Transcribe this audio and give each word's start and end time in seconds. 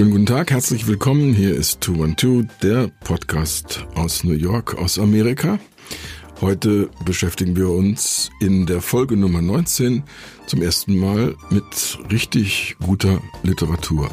wunderschönen 0.00 0.24
guten 0.24 0.38
Tag, 0.38 0.50
herzlich 0.50 0.86
willkommen. 0.86 1.34
Hier 1.34 1.54
ist 1.54 1.84
212, 1.84 2.46
der 2.62 2.88
Podcast 3.04 3.84
aus 3.94 4.24
New 4.24 4.32
York, 4.32 4.78
aus 4.78 4.98
Amerika. 4.98 5.58
Heute 6.40 6.88
beschäftigen 7.04 7.54
wir 7.54 7.68
uns 7.68 8.30
in 8.40 8.64
der 8.64 8.80
Folge 8.80 9.14
Nummer 9.18 9.42
19 9.42 10.02
zum 10.46 10.62
ersten 10.62 10.96
Mal 10.96 11.34
mit 11.50 11.98
richtig 12.10 12.76
guter 12.82 13.20
Literatur. 13.42 14.10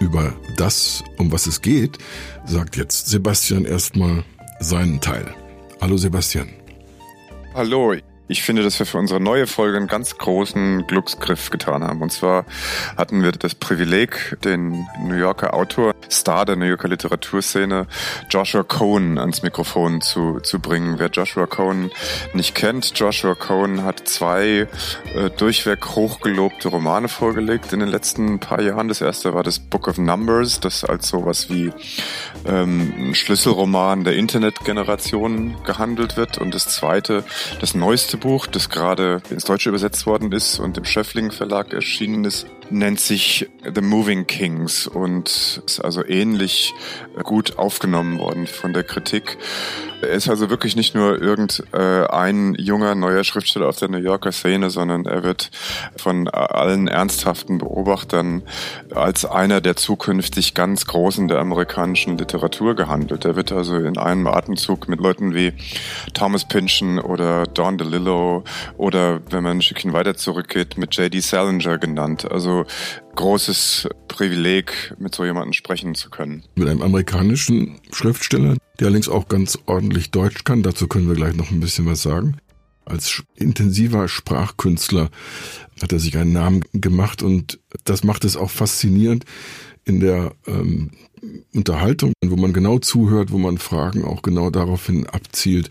Über 0.00 0.34
das, 0.56 1.04
um 1.16 1.30
was 1.30 1.46
es 1.46 1.62
geht, 1.62 1.98
sagt 2.44 2.76
jetzt 2.76 3.06
Sebastian 3.06 3.66
erstmal 3.66 4.24
seinen 4.58 5.00
Teil. 5.00 5.32
Hallo 5.80 5.96
Sebastian. 5.96 6.48
Hallo, 7.54 7.94
ich 8.26 8.42
finde, 8.42 8.62
dass 8.62 8.78
wir 8.78 8.86
für 8.86 8.98
unsere 8.98 9.20
neue 9.20 9.46
Folge 9.46 9.76
einen 9.76 9.86
ganz 9.86 10.16
großen 10.16 10.86
Glücksgriff 10.86 11.50
getan 11.50 11.84
haben. 11.84 12.00
Und 12.00 12.10
zwar 12.10 12.46
hatten 12.96 13.22
wir 13.22 13.32
das 13.32 13.54
Privileg, 13.54 14.38
den 14.42 14.86
New 15.02 15.16
Yorker 15.16 15.52
Autor, 15.52 15.94
Star 16.10 16.46
der 16.46 16.56
New 16.56 16.64
Yorker 16.64 16.88
Literaturszene, 16.88 17.86
Joshua 18.30 18.62
Cohen 18.62 19.18
ans 19.18 19.42
Mikrofon 19.42 20.00
zu, 20.00 20.40
zu 20.40 20.58
bringen. 20.58 20.98
Wer 20.98 21.08
Joshua 21.08 21.46
Cohen 21.46 21.90
nicht 22.32 22.54
kennt, 22.54 22.98
Joshua 22.98 23.34
Cohen 23.34 23.84
hat 23.84 24.08
zwei 24.08 24.68
äh, 25.14 25.30
durchweg 25.36 25.84
hochgelobte 25.84 26.68
Romane 26.68 27.08
vorgelegt 27.08 27.74
in 27.74 27.80
den 27.80 27.90
letzten 27.90 28.38
paar 28.38 28.62
Jahren. 28.62 28.88
Das 28.88 29.02
erste 29.02 29.34
war 29.34 29.42
das 29.42 29.58
Book 29.58 29.86
of 29.86 29.98
Numbers, 29.98 30.60
das 30.60 30.82
als 30.84 31.08
sowas 31.08 31.50
wie 31.50 31.72
ähm, 32.46 32.92
ein 32.96 33.14
Schlüsselroman 33.14 34.04
der 34.04 34.14
Internetgeneration 34.16 35.56
gehandelt 35.64 36.16
wird. 36.16 36.38
Und 36.38 36.54
das 36.54 36.68
zweite, 36.68 37.24
das 37.60 37.74
neueste 37.74 38.13
Buch, 38.16 38.46
das 38.46 38.68
gerade 38.68 39.22
ins 39.30 39.44
Deutsche 39.44 39.68
übersetzt 39.68 40.06
worden 40.06 40.32
ist 40.32 40.58
und 40.58 40.76
im 40.78 40.84
Schöffling 40.84 41.30
Verlag 41.30 41.72
erschienen 41.72 42.24
ist, 42.24 42.46
nennt 42.70 43.00
sich 43.00 43.48
The 43.74 43.80
Moving 43.80 44.26
Kings 44.26 44.86
und 44.86 45.62
ist 45.66 45.80
also 45.80 46.04
ähnlich 46.04 46.74
gut 47.22 47.58
aufgenommen 47.58 48.18
worden 48.18 48.46
von 48.46 48.72
der 48.72 48.84
Kritik. 48.84 49.38
Er 50.02 50.10
ist 50.10 50.28
also 50.28 50.50
wirklich 50.50 50.76
nicht 50.76 50.94
nur 50.94 51.20
irgendein 51.20 52.54
junger 52.58 52.94
neuer 52.94 53.24
Schriftsteller 53.24 53.68
auf 53.68 53.78
der 53.78 53.88
New 53.88 53.98
Yorker 53.98 54.32
Szene, 54.32 54.68
sondern 54.68 55.06
er 55.06 55.22
wird 55.22 55.50
von 55.96 56.28
allen 56.28 56.88
ernsthaften 56.88 57.58
Beobachtern 57.58 58.42
als 58.94 59.24
einer 59.24 59.60
der 59.60 59.76
zukünftig 59.76 60.54
ganz 60.54 60.86
Großen 60.86 61.28
der 61.28 61.38
amerikanischen 61.38 62.18
Literatur 62.18 62.76
gehandelt. 62.76 63.24
Er 63.24 63.36
wird 63.36 63.52
also 63.52 63.76
in 63.76 63.96
einem 63.96 64.26
Atemzug 64.26 64.88
mit 64.88 65.00
Leuten 65.00 65.34
wie 65.34 65.52
Thomas 66.12 66.46
Pynchon 66.46 66.98
oder 66.98 67.46
Don 67.46 67.78
DeLillo 67.78 68.44
oder 68.76 69.20
wenn 69.30 69.42
man 69.42 69.58
ein 69.58 69.62
Stückchen 69.62 69.92
weiter 69.92 70.16
zurückgeht 70.16 70.76
mit 70.76 70.94
J.D. 70.96 71.20
Salinger 71.20 71.78
genannt. 71.78 72.30
Also 72.30 72.63
großes 73.14 73.88
Privileg, 74.08 74.94
mit 74.98 75.14
so 75.14 75.24
jemandem 75.24 75.52
sprechen 75.52 75.94
zu 75.94 76.10
können. 76.10 76.44
Mit 76.54 76.68
einem 76.68 76.82
amerikanischen 76.82 77.80
Schriftsteller, 77.92 78.56
der 78.78 78.86
allerdings 78.86 79.08
auch 79.08 79.28
ganz 79.28 79.58
ordentlich 79.66 80.10
Deutsch 80.10 80.44
kann. 80.44 80.62
Dazu 80.62 80.88
können 80.88 81.08
wir 81.08 81.14
gleich 81.14 81.34
noch 81.34 81.50
ein 81.50 81.60
bisschen 81.60 81.86
was 81.86 82.02
sagen. 82.02 82.36
Als 82.84 83.22
intensiver 83.34 84.08
Sprachkünstler 84.08 85.10
hat 85.80 85.92
er 85.92 85.98
sich 85.98 86.16
einen 86.18 86.32
Namen 86.32 86.64
gemacht 86.72 87.22
und 87.22 87.58
das 87.84 88.04
macht 88.04 88.24
es 88.24 88.36
auch 88.36 88.50
faszinierend 88.50 89.24
in 89.84 90.00
der 90.00 90.34
ähm, 90.46 90.90
Unterhaltung, 91.54 92.12
wo 92.24 92.36
man 92.36 92.52
genau 92.52 92.78
zuhört, 92.78 93.32
wo 93.32 93.38
man 93.38 93.58
Fragen 93.58 94.04
auch 94.04 94.22
genau 94.22 94.50
daraufhin 94.50 95.06
abzielt. 95.06 95.68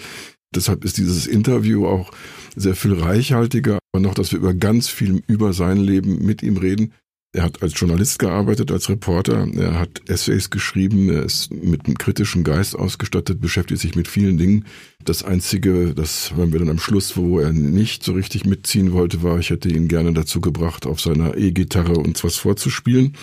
Deshalb 0.56 0.84
ist 0.86 0.98
dieses 0.98 1.28
Interview 1.28 1.86
auch 1.86 2.12
sehr 2.56 2.76
viel 2.76 2.94
reichhaltiger, 2.94 3.80
aber 3.92 4.02
noch, 4.02 4.14
dass 4.14 4.32
wir 4.32 4.40
über 4.40 4.54
ganz 4.54 4.88
viel 4.88 5.24
über 5.28 5.54
sein 5.54 5.78
Leben 5.78 6.26
mit 6.26 6.44
ihm 6.44 6.58
reden. 6.58 6.94
Er 7.36 7.42
hat 7.42 7.64
als 7.64 7.74
Journalist 7.80 8.20
gearbeitet, 8.20 8.72
als 8.72 8.90
Reporter. 8.90 9.48
Er 9.58 9.80
hat 9.80 10.08
Essays 10.08 10.52
geschrieben. 10.52 11.10
Er 11.10 11.24
ist 11.24 11.52
mit 11.52 11.88
einem 11.88 11.98
kritischen 11.98 12.44
Geist 12.44 12.76
ausgestattet, 12.76 13.42
beschäftigt 13.42 13.82
sich 13.82 13.96
mit 13.96 14.08
vielen 14.08 14.38
Dingen. 14.38 14.66
Das 15.04 15.24
Einzige, 15.24 15.96
das 15.96 16.38
waren 16.38 16.52
wir 16.52 16.60
dann 16.60 16.70
am 16.70 16.78
Schluss, 16.78 17.18
wo 17.18 17.40
er 17.40 17.52
nicht 17.52 18.04
so 18.04 18.14
richtig 18.14 18.46
mitziehen 18.46 18.92
wollte, 18.92 19.24
war, 19.24 19.40
ich 19.40 19.50
hätte 19.50 19.70
ihn 19.70 19.88
gerne 19.88 20.14
dazu 20.14 20.42
gebracht, 20.42 20.86
auf 20.86 21.02
seiner 21.02 21.36
E-Gitarre 21.36 21.94
uns 21.94 22.24
was 22.24 22.36
vorzuspielen. 22.36 23.18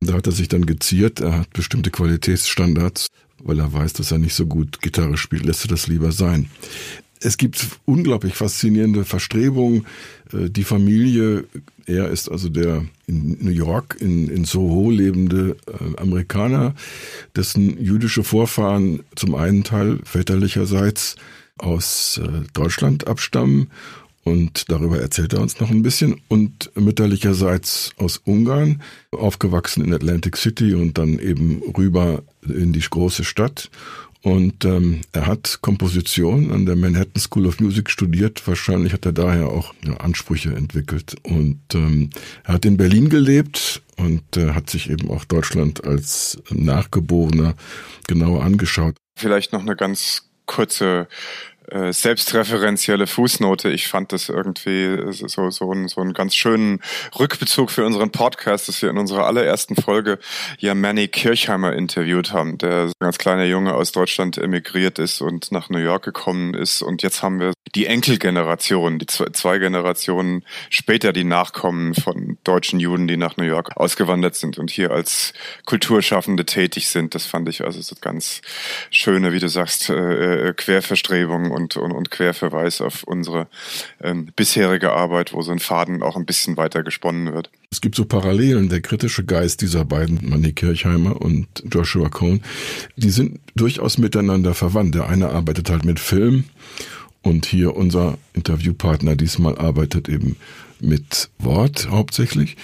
Da 0.00 0.12
hat 0.12 0.26
er 0.26 0.32
sich 0.32 0.48
dann 0.48 0.66
geziert. 0.66 1.20
Er 1.20 1.38
hat 1.38 1.50
bestimmte 1.54 1.90
Qualitätsstandards, 1.90 3.06
weil 3.46 3.58
er 3.58 3.72
weiß, 3.72 3.94
dass 3.94 4.10
er 4.10 4.18
nicht 4.18 4.34
so 4.34 4.46
gut 4.46 4.80
Gitarre 4.82 5.16
spielt, 5.16 5.44
lässt 5.44 5.64
er 5.64 5.68
das 5.68 5.86
lieber 5.86 6.12
sein. 6.12 6.48
Es 7.20 7.38
gibt 7.38 7.66
unglaublich 7.86 8.34
faszinierende 8.34 9.04
Verstrebungen. 9.04 9.86
Äh, 10.32 10.50
die 10.50 10.64
Familie 10.64 11.44
er 11.86 12.08
ist 12.08 12.28
also 12.28 12.48
der 12.48 12.84
in 13.06 13.38
New 13.40 13.52
York, 13.52 13.96
in, 14.00 14.28
in 14.28 14.44
Soho 14.44 14.90
lebende 14.90 15.56
äh, 15.68 16.00
Amerikaner, 16.00 16.74
dessen 17.36 17.80
jüdische 17.82 18.24
Vorfahren 18.24 19.04
zum 19.14 19.36
einen 19.36 19.62
Teil 19.62 20.00
väterlicherseits 20.02 21.14
aus 21.58 22.20
äh, 22.22 22.42
Deutschland 22.52 23.06
abstammen 23.06 23.70
und 24.26 24.70
darüber 24.70 25.00
erzählt 25.00 25.32
er 25.32 25.40
uns 25.40 25.60
noch 25.60 25.70
ein 25.70 25.82
bisschen 25.82 26.20
und 26.26 26.72
mütterlicherseits 26.74 27.92
aus 27.96 28.18
Ungarn, 28.18 28.82
aufgewachsen 29.12 29.84
in 29.84 29.94
Atlantic 29.94 30.36
City 30.36 30.74
und 30.74 30.98
dann 30.98 31.20
eben 31.20 31.62
rüber 31.76 32.24
in 32.42 32.72
die 32.72 32.80
große 32.80 33.22
Stadt 33.22 33.70
und 34.26 34.64
ähm, 34.64 35.02
er 35.12 35.26
hat 35.26 35.58
Komposition 35.60 36.50
an 36.50 36.66
der 36.66 36.74
Manhattan 36.74 37.20
School 37.20 37.46
of 37.46 37.60
Music 37.60 37.88
studiert. 37.88 38.44
Wahrscheinlich 38.48 38.92
hat 38.92 39.06
er 39.06 39.12
daher 39.12 39.46
auch 39.50 39.72
ja, 39.84 39.98
Ansprüche 39.98 40.52
entwickelt. 40.52 41.14
Und 41.22 41.60
ähm, 41.74 42.10
er 42.42 42.54
hat 42.54 42.64
in 42.64 42.76
Berlin 42.76 43.08
gelebt 43.08 43.82
und 43.96 44.36
äh, 44.36 44.50
hat 44.50 44.68
sich 44.68 44.90
eben 44.90 45.12
auch 45.12 45.24
Deutschland 45.26 45.84
als 45.84 46.42
Nachgeborener 46.50 47.54
genauer 48.08 48.42
angeschaut. 48.42 48.96
Vielleicht 49.16 49.52
noch 49.52 49.60
eine 49.60 49.76
ganz 49.76 50.28
kurze 50.46 51.06
äh, 51.70 51.92
selbstreferenzielle 51.92 53.06
Fußnote. 53.06 53.70
Ich 53.70 53.88
fand 53.88 54.12
das 54.12 54.28
irgendwie 54.28 55.12
so, 55.12 55.50
so, 55.50 55.72
ein, 55.72 55.88
so 55.88 56.00
einen 56.00 56.12
ganz 56.12 56.34
schönen 56.34 56.80
Rückbezug 57.18 57.70
für 57.70 57.84
unseren 57.84 58.10
Podcast, 58.10 58.68
dass 58.68 58.82
wir 58.82 58.90
in 58.90 58.98
unserer 58.98 59.26
allerersten 59.26 59.76
Folge 59.76 60.18
ja 60.58 60.74
Manny 60.74 61.08
Kirchheimer 61.08 61.72
interviewt 61.72 62.32
haben, 62.32 62.58
der 62.58 62.90
ganz 63.00 63.18
kleiner 63.18 63.44
Junge 63.44 63.74
aus 63.74 63.92
Deutschland 63.92 64.38
emigriert 64.38 64.98
ist 64.98 65.20
und 65.20 65.52
nach 65.52 65.70
New 65.70 65.78
York 65.78 66.04
gekommen 66.04 66.54
ist. 66.54 66.82
Und 66.82 67.02
jetzt 67.02 67.22
haben 67.22 67.40
wir 67.40 67.52
die 67.74 67.86
Enkelgeneration, 67.86 68.98
die 68.98 69.06
zwei, 69.06 69.26
zwei 69.32 69.58
Generationen 69.58 70.44
später, 70.70 71.12
die 71.12 71.24
Nachkommen 71.24 71.94
von 71.94 72.38
deutschen 72.44 72.80
Juden, 72.80 73.08
die 73.08 73.16
nach 73.16 73.36
New 73.36 73.44
York 73.44 73.76
ausgewandert 73.76 74.36
sind 74.36 74.58
und 74.58 74.70
hier 74.70 74.90
als 74.90 75.32
Kulturschaffende 75.64 76.46
tätig 76.46 76.88
sind. 76.88 77.14
Das 77.14 77.26
fand 77.26 77.48
ich 77.48 77.64
also 77.64 77.80
so 77.80 77.96
ganz 78.00 78.40
schöne, 78.90 79.32
wie 79.32 79.40
du 79.40 79.48
sagst, 79.48 79.90
äh, 79.90 80.48
äh 80.48 80.52
Querverstrebungen 80.54 81.50
und, 81.56 81.76
und, 81.76 81.92
und 81.92 82.10
Querverweis 82.10 82.80
auf 82.80 83.02
unsere 83.02 83.48
ähm, 84.02 84.28
bisherige 84.36 84.92
Arbeit, 84.92 85.32
wo 85.32 85.42
so 85.42 85.52
ein 85.52 85.58
Faden 85.58 86.02
auch 86.02 86.16
ein 86.16 86.26
bisschen 86.26 86.56
weiter 86.56 86.82
gesponnen 86.82 87.32
wird. 87.32 87.50
Es 87.70 87.80
gibt 87.80 87.96
so 87.96 88.04
Parallelen, 88.04 88.68
der 88.68 88.80
kritische 88.80 89.24
Geist 89.24 89.62
dieser 89.62 89.84
beiden, 89.84 90.28
Manny 90.28 90.52
Kirchheimer 90.52 91.20
und 91.20 91.46
Joshua 91.72 92.08
Cohn, 92.08 92.42
die 92.96 93.10
sind 93.10 93.40
durchaus 93.54 93.98
miteinander 93.98 94.54
verwandt. 94.54 94.94
Der 94.94 95.08
eine 95.08 95.30
arbeitet 95.30 95.70
halt 95.70 95.84
mit 95.84 95.98
Film 95.98 96.44
und 97.22 97.46
hier 97.46 97.74
unser 97.74 98.18
Interviewpartner 98.34 99.16
diesmal 99.16 99.58
arbeitet 99.58 100.08
eben 100.08 100.36
mit 100.80 101.30
Wort 101.38 101.88
hauptsächlich. 101.90 102.56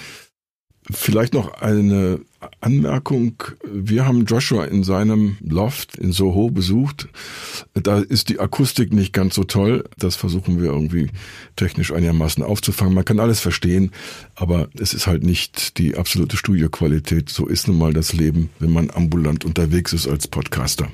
Vielleicht 0.90 1.32
noch 1.32 1.55
eine 1.55 2.20
Anmerkung. 2.61 3.34
Wir 3.64 4.05
haben 4.05 4.25
Joshua 4.25 4.64
in 4.64 4.82
seinem 4.82 5.37
Loft 5.40 5.96
in 5.96 6.11
Soho 6.12 6.50
besucht. 6.50 7.08
Da 7.75 8.00
ist 8.00 8.29
die 8.29 8.40
Akustik 8.40 8.93
nicht 8.93 9.12
ganz 9.12 9.37
so 9.37 9.44
toll. 9.44 9.84
Das 9.96 10.17
versuchen 10.17 10.61
wir 10.61 10.70
irgendwie 10.70 11.11
technisch 11.55 11.93
einigermaßen 11.93 12.43
aufzufangen. 12.43 12.94
Man 12.94 13.05
kann 13.05 13.20
alles 13.20 13.38
verstehen, 13.38 13.93
aber 14.34 14.69
es 14.79 14.93
ist 14.93 15.06
halt 15.06 15.23
nicht 15.23 15.79
die 15.79 15.96
absolute 15.96 16.37
Studioqualität. 16.37 17.29
So 17.29 17.46
ist 17.46 17.69
nun 17.69 17.79
mal 17.79 17.93
das 17.93 18.12
Leben, 18.12 18.50
wenn 18.58 18.73
man 18.73 18.90
ambulant 18.90 19.44
unterwegs 19.44 19.93
ist 19.93 20.08
als 20.08 20.26
Podcaster. 20.26 20.88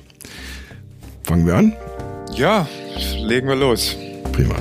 Fangen 1.23 1.47
wir 1.47 1.57
an? 1.57 1.75
Ja, 2.35 2.69
legen 3.17 3.49
wir 3.49 3.57
los. 3.57 3.97
Prima. 4.33 4.57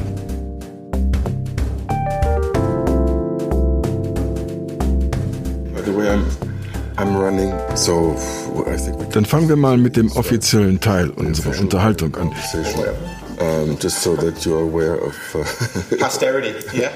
Dann 9.12 9.25
fangen 9.25 9.50
wir 9.50 9.56
mal 9.56 9.78
mit 9.78 9.95
dem 9.95 10.12
offiziellen 10.13 10.80
Teil 10.80 11.10
unserer 11.12 11.60
Unterhaltung 11.60 12.16
an. 12.16 12.31
Um, 13.39 13.78
just 13.80 14.01
so 14.01 14.16
that 14.16 14.44
you're 14.48 14.63
aware 14.63 15.00
of. 15.00 15.16
Uh, 15.36 15.44
Posterity, 16.00 16.56
yeah. 16.75 16.89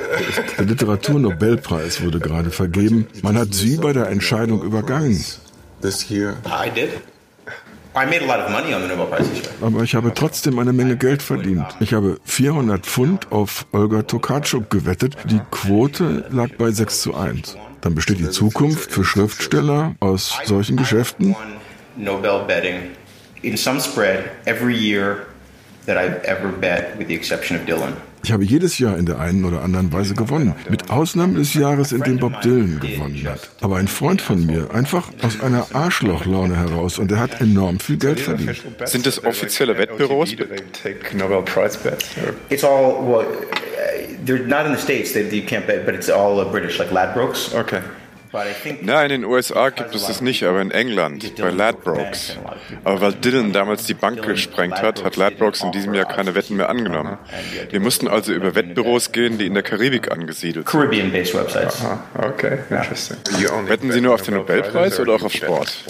Der 0.57 0.65
Literaturnobelpreis 0.65 2.01
wurde 2.01 2.19
gerade 2.19 2.49
vergeben. 2.49 3.05
Man 3.21 3.37
hat 3.37 3.53
Sie 3.53 3.77
bei 3.77 3.93
der 3.93 4.09
Entscheidung 4.09 4.63
übergangen. 4.63 5.23
This 5.81 6.09
year. 6.09 6.37
I 6.47 6.71
did. 6.71 6.99
Aber 9.61 9.83
ich 9.83 9.95
habe 9.95 10.13
trotzdem 10.13 10.59
eine 10.59 10.71
Menge 10.73 10.95
Geld 10.95 11.21
verdient. 11.21 11.65
Ich 11.81 11.93
habe 11.93 12.19
400 12.23 12.85
Pfund 12.85 13.31
auf 13.31 13.65
Olga 13.73 14.03
Tokarczuk 14.03 14.69
gewettet. 14.69 15.17
Die 15.29 15.41
Quote 15.51 16.25
lag 16.31 16.49
bei 16.57 16.71
6 16.71 17.01
zu 17.01 17.15
1. 17.15 17.57
dann 17.81 17.95
besteht 17.95 18.19
die 18.19 18.29
Zukunft 18.29 18.91
für 18.91 19.03
Schriftsteller 19.03 19.95
aus 19.99 20.39
solchen 20.45 20.77
Geschäften. 20.77 21.35
Nobel 21.97 22.45
betting 22.47 22.91
in 23.43 23.57
some 23.57 23.79
spread 23.79 24.31
every 24.45 24.75
year 24.75 25.27
that 25.85 25.97
I've 25.97 26.23
ever 26.23 26.49
bet, 26.49 26.97
with 26.97 27.07
the 27.07 27.15
exception 27.15 27.57
of 27.57 27.65
Dylan. 27.65 27.95
Ich 28.23 28.31
habe 28.31 28.43
jedes 28.43 28.77
Jahr 28.79 28.97
in 28.97 29.05
der 29.05 29.19
einen 29.19 29.45
oder 29.45 29.61
anderen 29.61 29.91
Weise 29.91 30.13
gewonnen. 30.13 30.53
Mit 30.69 30.89
Ausnahme 30.89 31.39
des 31.39 31.53
Jahres, 31.53 31.91
in 31.91 32.01
dem 32.01 32.17
Bob 32.17 32.41
Dylan 32.41 32.79
gewonnen 32.79 33.25
hat. 33.27 33.49
Aber 33.61 33.77
ein 33.77 33.87
Freund 33.87 34.21
von 34.21 34.45
mir, 34.45 34.73
einfach 34.73 35.09
aus 35.21 35.41
einer 35.41 35.67
Arschlochlaune 35.73 36.55
heraus 36.55 36.99
und 36.99 37.11
er 37.11 37.19
hat 37.19 37.41
enorm 37.41 37.79
viel 37.79 37.97
Geld 37.97 38.19
verdient. 38.19 38.61
Sind 38.85 39.07
es 39.07 39.23
offizielle 39.23 39.77
Wettbüros? 39.77 40.35
It's 42.49 42.63
all, 42.63 42.95
well, 43.07 43.25
they're 44.25 44.45
not 44.45 44.65
in 44.65 44.75
the 44.75 44.81
States, 44.81 45.13
they, 45.13 45.23
you 45.29 45.43
can't 45.45 45.65
bet, 45.65 45.85
but 45.85 45.95
it's 45.95 46.09
all 46.09 46.39
uh, 46.39 46.45
British, 46.45 46.77
like 46.79 46.91
Ladbrokes. 46.91 47.53
Okay. 47.55 47.81
Nein, 48.81 49.11
in 49.11 49.21
den 49.21 49.25
USA 49.25 49.69
gibt 49.69 49.93
es 49.93 50.07
das 50.07 50.21
nicht, 50.21 50.43
aber 50.43 50.61
in 50.61 50.71
England, 50.71 51.35
bei 51.35 51.49
Ladbrokes. 51.49 52.37
Aber 52.83 53.01
weil 53.01 53.13
Dylan 53.13 53.51
damals 53.51 53.85
die 53.85 53.93
Bank 53.93 54.21
gesprengt 54.23 54.81
hat, 54.81 55.03
hat 55.03 55.15
Ladbrokes 55.17 55.61
in 55.61 55.71
diesem 55.71 55.93
Jahr 55.93 56.05
keine 56.05 56.33
Wetten 56.33 56.55
mehr 56.55 56.69
angenommen. 56.69 57.17
Wir 57.69 57.79
mussten 57.79 58.07
also 58.07 58.31
über 58.31 58.55
Wettbüros 58.55 59.11
gehen, 59.11 59.37
die 59.37 59.47
in 59.47 59.53
der 59.53 59.63
Karibik 59.63 60.11
angesiedelt 60.11 60.69
sind. 60.69 60.79
Caribbean-based 60.79 61.33
websites. 61.35 61.81
Aha, 61.81 62.03
okay, 62.27 62.59
interesting. 62.69 63.17
Wetten 63.67 63.91
Sie 63.91 64.01
nur 64.01 64.13
auf 64.13 64.21
den 64.21 64.35
Nobelpreis 64.35 64.99
oder 64.99 65.13
auch 65.13 65.23
auf 65.23 65.33
Sport? 65.33 65.83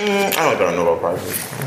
I 0.00 0.30
don't 0.32 0.58
got 0.58 0.72
a 0.72 0.76
Nobel 0.76 0.96
Prize. 0.96 1.20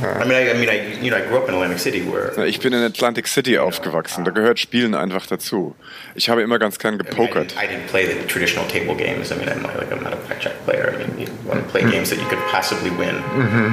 I 0.04 0.26
mean, 0.26 0.34
I, 0.34 0.50
I 0.50 0.54
mean, 0.54 0.70
I, 0.70 1.02
you 1.02 1.12
know, 1.12 1.18
I 1.18 1.22
grew 1.22 1.38
up 1.38 1.48
in 1.48 1.54
Atlantic 1.54 1.80
City, 1.80 2.02
where. 2.02 2.38
Ich 2.46 2.60
bin 2.60 2.74
in 2.74 2.84
Atlantic 2.84 3.28
City 3.28 3.58
aufgewachsen. 3.58 4.26
Da 4.26 4.32
gehört 4.32 4.60
Spielen 4.60 4.96
einfach 4.96 5.28
dazu. 5.28 5.76
Ich 6.16 6.30
habe 6.30 6.42
immer 6.42 6.58
ganz 6.60 6.80
gern 6.80 6.98
gepokert. 6.98 7.56
I, 7.56 7.68
didn't 7.68 7.88
play 7.88 8.06
the 8.06 8.26
traditional 8.28 8.68
table 8.68 8.96
games. 8.96 9.32
I 9.32 9.36
mean, 9.36 9.50
I'm 9.50 9.62
not, 9.62 9.76
like, 9.78 9.92
I'm 9.92 10.04
not 10.04 10.14
a 10.14 10.18
blackjack 10.28 10.64
player. 10.66 10.94
I 10.94 10.98
mean, 10.98 11.20
you 11.20 11.28
want 11.48 11.64
to 11.64 11.70
play 11.70 11.82
games 11.82 12.10
that 12.10 12.20
you 12.20 12.26
could 12.26 12.40
possibly 12.50 12.90
win, 12.92 13.16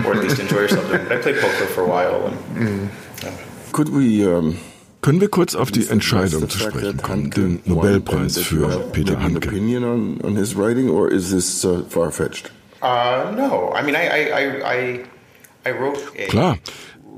or 0.05 0.15
at 0.15 0.23
least 0.23 0.39
enjoy 0.39 0.61
yourself 0.61 0.87
doing. 0.89 1.05
But 1.09 1.19
I 1.19 1.23
played 1.23 1.41
poker 1.41 1.67
for 1.67 1.85
a 1.85 1.89
while. 1.89 2.27
And, 2.27 2.91
yeah. 3.23 3.31
Could 3.73 3.89
we, 3.89 4.27
um 4.27 4.59
können 5.03 5.21
wir 5.23 5.29
kurz 5.29 5.55
auf 5.55 5.71
die 5.71 5.89
Entscheidung 5.89 6.49
zu 6.51 6.59
sprechen 6.59 6.99
kommen, 6.99 7.31
den 7.31 7.61
Nobelpreis 7.65 8.39
für 8.39 8.91
Peter 8.93 9.23
Handke? 9.23 9.51
Uh, 12.83 13.33
no, 13.37 13.73
I 13.73 13.83
mean, 13.83 13.95
I, 13.95 14.07
I, 14.09 14.75
I, 14.75 15.05
I 15.67 15.71
wrote 15.73 15.99
a 16.19 16.27
Klar. 16.29 16.59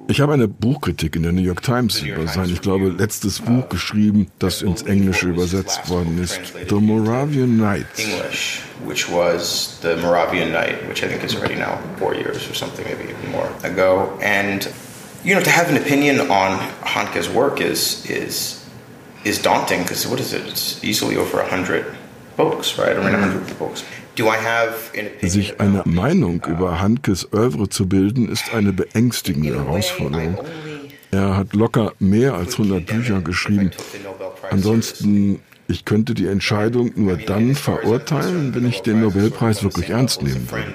Ich 0.08 0.20
habe 0.20 0.32
eine 0.32 0.48
Buchkritik 0.48 1.14
in 1.14 1.22
der 1.22 1.30
New 1.30 1.42
York 1.42 1.62
Times 1.62 2.02
über 2.02 2.26
sein, 2.26 2.50
ich 2.50 2.60
glaube, 2.60 2.88
letztes 2.88 3.40
Buch 3.40 3.68
geschrieben, 3.68 4.26
das 4.40 4.60
ins 4.60 4.82
Englische 4.82 5.28
übersetzt 5.28 5.88
worden 5.88 6.20
ist. 6.20 6.40
The 6.68 6.74
Moravian 6.74 7.56
Nights. 7.56 8.00
English, 8.00 8.62
which 8.84 9.08
was 9.08 9.78
the 9.80 9.96
Moravian 9.96 10.50
Night, 10.50 10.86
which 10.88 11.04
I 11.04 11.08
think 11.08 11.22
is 11.22 11.36
already 11.36 11.54
now 11.54 11.78
four 11.98 12.14
years 12.14 12.48
or 12.50 12.54
something, 12.54 12.84
maybe 12.84 13.04
even 13.04 13.30
more 13.30 13.48
ago. 13.62 14.18
And, 14.20 14.68
you 15.22 15.36
know, 15.36 15.40
to 15.40 15.50
have 15.50 15.70
an 15.70 15.76
opinion 15.76 16.18
on 16.30 16.58
Hanke's 16.82 17.30
work 17.30 17.60
is, 17.60 18.04
is, 18.10 18.68
is 19.24 19.40
daunting 19.40 19.82
because 19.82 20.06
what 20.08 20.18
is 20.18 20.32
it? 20.32 20.44
It's 20.48 20.82
easily 20.82 21.16
over 21.16 21.38
a 21.40 21.48
hundred 21.48 21.86
books, 22.36 22.76
right? 22.76 22.96
I 22.96 23.04
mean, 23.04 23.14
a 23.14 23.18
hundred 23.18 23.56
books. 23.56 23.84
Sich 25.22 25.60
eine 25.60 25.82
Meinung 25.84 26.44
über 26.46 26.80
Handkes 26.80 27.32
Oeuvre 27.32 27.68
zu 27.68 27.88
bilden, 27.88 28.28
ist 28.28 28.52
eine 28.54 28.72
beängstigende 28.72 29.54
Herausforderung. 29.54 30.38
Er 31.10 31.36
hat 31.36 31.54
locker 31.54 31.92
mehr 31.98 32.34
als 32.34 32.54
100 32.54 32.86
Bücher 32.86 33.20
geschrieben. 33.20 33.70
Ansonsten, 34.50 35.40
ich 35.68 35.84
könnte 35.84 36.14
die 36.14 36.26
Entscheidung 36.26 36.92
nur 36.96 37.16
dann 37.16 37.54
verurteilen, 37.54 38.54
wenn 38.54 38.66
ich 38.66 38.80
den 38.80 39.00
Nobelpreis 39.00 39.62
wirklich 39.62 39.90
ernst 39.90 40.22
nehmen 40.22 40.50
würde. 40.50 40.72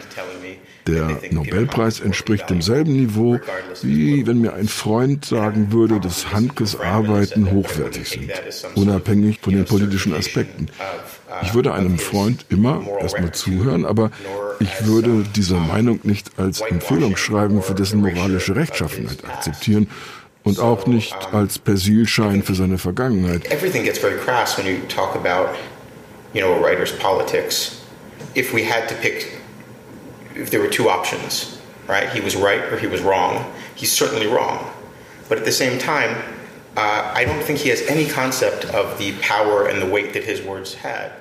Der 0.87 1.19
Nobelpreis 1.31 1.99
entspricht 1.99 2.49
demselben 2.49 2.93
Niveau, 2.93 3.39
wie 3.81 4.25
wenn 4.25 4.39
mir 4.39 4.53
ein 4.53 4.69
Freund 4.69 5.25
sagen 5.25 5.71
würde, 5.73 5.99
dass 5.99 6.31
Handkes 6.31 6.79
Arbeiten 6.79 7.51
hochwertig 7.51 8.07
sind, 8.07 8.31
unabhängig 8.75 9.39
von 9.41 9.53
den 9.53 9.65
politischen 9.65 10.13
Aspekten. 10.13 10.67
Ich 11.43 11.53
würde 11.53 11.73
einem 11.73 11.99
Freund 11.99 12.45
immer 12.49 12.83
erstmal 13.01 13.33
zuhören, 13.33 13.85
aber 13.85 14.11
ich 14.59 14.85
würde 14.85 15.25
diese 15.35 15.55
Meinung 15.55 15.99
nicht 16.03 16.31
als 16.37 16.61
Empfehlungsschreiben 16.61 17.61
für 17.61 17.75
dessen 17.75 18.01
moralische 18.01 18.55
Rechtschaffenheit 18.55 19.25
akzeptieren 19.25 19.89
und 20.43 20.59
auch 20.59 20.87
nicht 20.87 21.15
als 21.33 21.59
Persilschein 21.59 22.43
für 22.43 22.55
seine 22.55 22.77
Vergangenheit. 22.77 23.43
You 26.33 26.41
know, 26.41 26.53
a 26.53 26.59
writer's 26.59 26.91
politics. 26.91 27.77
If 28.35 28.53
we 28.53 28.63
had 28.63 28.89
to 28.89 28.95
pick, 28.95 29.39
if 30.35 30.49
there 30.49 30.59
were 30.59 30.69
two 30.69 30.89
options, 30.89 31.57
right? 31.87 32.09
He 32.09 32.19
was 32.19 32.35
right 32.35 32.61
or 32.71 32.77
he 32.77 32.85
was 32.85 33.01
wrong. 33.01 33.45
He's 33.75 33.91
certainly 33.91 34.27
wrong. 34.27 34.59
But 35.29 35.39
at 35.39 35.45
the 35.45 35.51
same 35.51 35.79
time, 35.79 36.17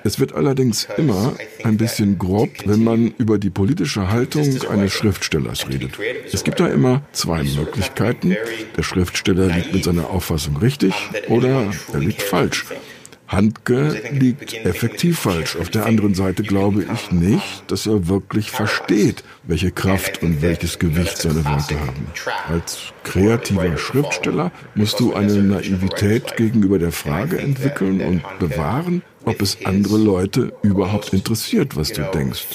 es 0.03 0.19
wird 0.19 0.33
allerdings 0.33 0.87
immer 0.97 1.33
ein 1.63 1.77
bisschen 1.77 2.19
grob, 2.19 2.49
wenn 2.65 2.83
man 2.83 3.13
über 3.17 3.39
die 3.39 3.49
politische 3.49 4.11
Haltung 4.11 4.47
eines 4.69 4.93
Schriftstellers 4.93 5.67
redet. 5.67 5.97
Es 6.31 6.43
gibt 6.43 6.59
da 6.59 6.67
immer 6.67 7.01
zwei 7.11 7.41
Möglichkeiten. 7.41 8.37
Der 8.77 8.83
Schriftsteller 8.83 9.47
liegt 9.47 9.73
mit 9.73 9.83
seiner 9.83 10.11
Auffassung 10.11 10.57
richtig 10.57 10.93
oder 11.27 11.71
er 11.91 11.99
liegt 11.99 12.21
falsch. 12.21 12.65
Handke 13.27 14.01
liegt 14.11 14.53
effektiv 14.53 15.19
falsch. 15.19 15.57
Auf 15.57 15.69
der 15.69 15.85
anderen 15.85 16.15
Seite 16.15 16.43
glaube 16.43 16.85
ich 16.91 17.11
nicht, 17.11 17.63
dass 17.67 17.85
er 17.85 18.07
wirklich 18.07 18.51
versteht, 18.51 19.23
welche 19.43 19.71
Kraft 19.71 20.23
und 20.23 20.41
welches 20.41 20.79
Gewicht 20.79 21.17
seine 21.17 21.43
Worte 21.43 21.79
haben. 21.79 22.07
Als 22.47 22.93
kreativer 23.03 23.77
Schriftsteller 23.77 24.51
musst 24.75 24.99
du 24.99 25.13
eine 25.13 25.33
Naivität 25.33 26.37
gegenüber 26.37 26.79
der 26.79 26.93
Frage 26.93 27.37
entwickeln 27.39 28.01
und 28.01 28.23
bewahren, 28.39 29.01
ob 29.25 29.41
es 29.41 29.57
andere 29.65 29.97
Leute 29.97 30.53
überhaupt 30.61 31.13
interessiert, 31.13 31.75
was 31.75 31.91
du 31.91 32.03
denkst. 32.03 32.45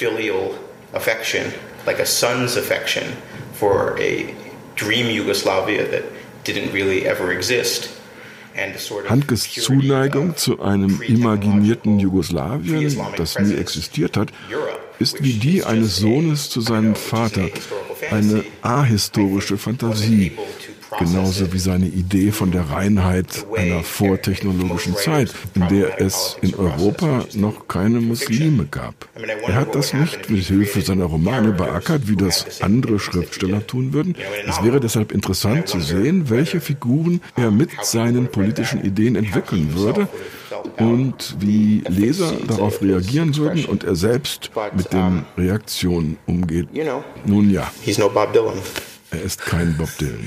Like 1.85 1.99
a 1.99 2.07
son's 2.07 2.57
affection 2.57 3.03
for 3.59 3.97
a 3.99 4.33
dream 4.77 5.11
Yugoslavia 5.11 5.85
that 5.85 6.05
didn't 6.45 6.73
really 6.73 7.05
ever 7.07 7.33
exist. 7.33 7.91
Handkes 9.09 9.51
Zuneigung 9.51 10.37
zu 10.37 10.63
einem 10.63 11.01
imaginierten 11.03 11.99
Jugoslawien, 11.99 12.97
das 13.17 13.39
nie 13.39 13.55
existiert 13.55 14.17
hat, 14.17 14.31
ist 14.99 15.23
wie 15.23 15.35
die 15.35 15.65
eines 15.65 15.97
Sohnes 15.97 16.49
zu 16.51 16.61
seinem 16.61 16.95
Vater, 16.95 17.49
eine 18.11 18.45
ahistorische 18.63 19.59
Fantasie, 19.59 20.33
genauso 20.99 21.53
wie 21.53 21.59
seine 21.59 21.87
Idee 21.87 22.33
von 22.33 22.51
der 22.51 22.63
Reinheit 22.71 23.47
einer 23.57 23.83
vortechnologischen 23.83 24.97
Zeit, 24.97 25.33
in 25.55 25.69
der 25.69 26.01
es 26.01 26.37
in 26.43 26.55
Europa 26.55 27.25
noch 27.35 27.69
keine 27.69 28.01
Muslime 28.01 28.67
gab. 28.71 28.95
Er 29.47 29.55
hat 29.55 29.75
das 29.75 29.93
nicht 29.93 30.31
mit 30.31 30.45
Hilfe 30.45 30.81
seiner 30.81 31.05
Romane 31.07 31.53
beackert, 31.53 32.09
wie 32.09 32.17
das 32.17 32.63
andere 32.63 32.99
Schriftsteller 32.99 33.67
tun 33.67 33.93
würden. 33.93 34.15
Es 34.47 34.63
wäre 34.63 34.81
deshalb 34.81 35.13
interessant 35.13 35.69
zu 35.69 35.81
sehen, 35.81 36.31
welche 36.31 36.61
Figuren 36.61 37.21
er 37.37 37.51
mit 37.51 37.71
seinen 37.83 38.29
politischen 38.29 38.85
Ideen 38.85 39.17
entwickeln 39.17 39.75
würde 39.75 40.09
und 40.79 41.37
wie 41.41 41.83
Leser 41.89 42.33
darauf 42.47 42.83
reagieren 42.83 43.37
würden 43.37 43.65
und 43.65 43.85
er 43.85 43.97
selbst 43.97 44.51
mit 44.77 44.93
den 44.93 45.25
Reaktionen 45.37 46.19
umgeht. 46.27 46.69
Nun 47.25 47.51
ja. 47.51 47.71
Er 49.11 49.23
ist 49.23 49.43
kein 49.45 49.77
Bob 49.77 49.91
Dylan. 49.99 50.27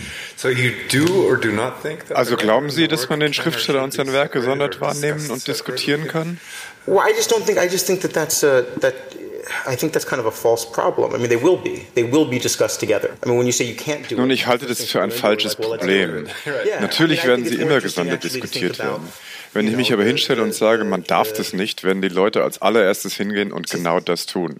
Also 2.13 2.37
glauben 2.37 2.69
Sie, 2.69 2.87
dass 2.87 3.09
man 3.09 3.19
den 3.19 3.33
Schriftsteller 3.33 3.83
und 3.83 3.93
sein 3.93 4.11
Werk 4.13 4.31
gesondert 4.31 4.79
wahrnehmen 4.81 5.29
und 5.29 5.47
diskutieren 5.47 6.07
kann? 6.07 6.39
Well, 6.85 6.99
I 6.99 7.13
just 7.15 7.31
don't 7.31 7.45
think. 7.45 7.57
I 7.57 7.67
just 7.67 7.87
think 7.87 8.01
that 8.01 8.13
that's 8.13 8.41
that. 8.41 8.93
I 9.67 9.75
think 9.75 9.93
that's 9.93 10.05
kind 10.05 10.19
of 10.19 10.25
a 10.27 10.31
false 10.31 10.65
problem. 10.65 11.13
I 11.13 11.17
mean, 11.17 11.29
they 11.29 11.41
will 11.41 11.57
be. 11.57 11.85
They 11.95 12.03
will 12.03 12.25
be 12.25 12.39
discussed 12.39 12.79
together. 12.79 13.09
I 13.23 13.27
mean, 13.27 13.37
when 13.37 13.45
you 13.45 13.53
say 13.53 13.65
you 13.65 13.75
can't 13.75 14.07
do 14.07 14.15
Nun, 14.15 14.31
ich 14.31 14.47
halte 14.47 14.65
das 14.65 14.83
für 14.83 15.01
ein 15.01 15.11
falsches 15.11 15.55
Problem. 15.55 16.27
Natürlich 16.79 17.25
werden 17.25 17.45
sie 17.45 17.55
immer 17.55 17.79
gesondert 17.79 18.23
diskutiert 18.23 18.79
werden. 18.79 19.07
Wenn 19.55 19.67
ich 19.69 19.75
mich 19.75 19.93
aber 19.93 20.03
hinstelle 20.03 20.43
und 20.43 20.53
sage, 20.53 20.83
man 20.83 21.03
darf 21.05 21.31
das 21.31 21.53
nicht, 21.53 21.83
werden 21.85 22.01
die 22.01 22.09
Leute 22.09 22.43
als 22.43 22.61
allererstes 22.61 23.15
hingehen 23.15 23.53
und 23.53 23.69
genau 23.69 24.01
das 24.01 24.25
tun. 24.25 24.59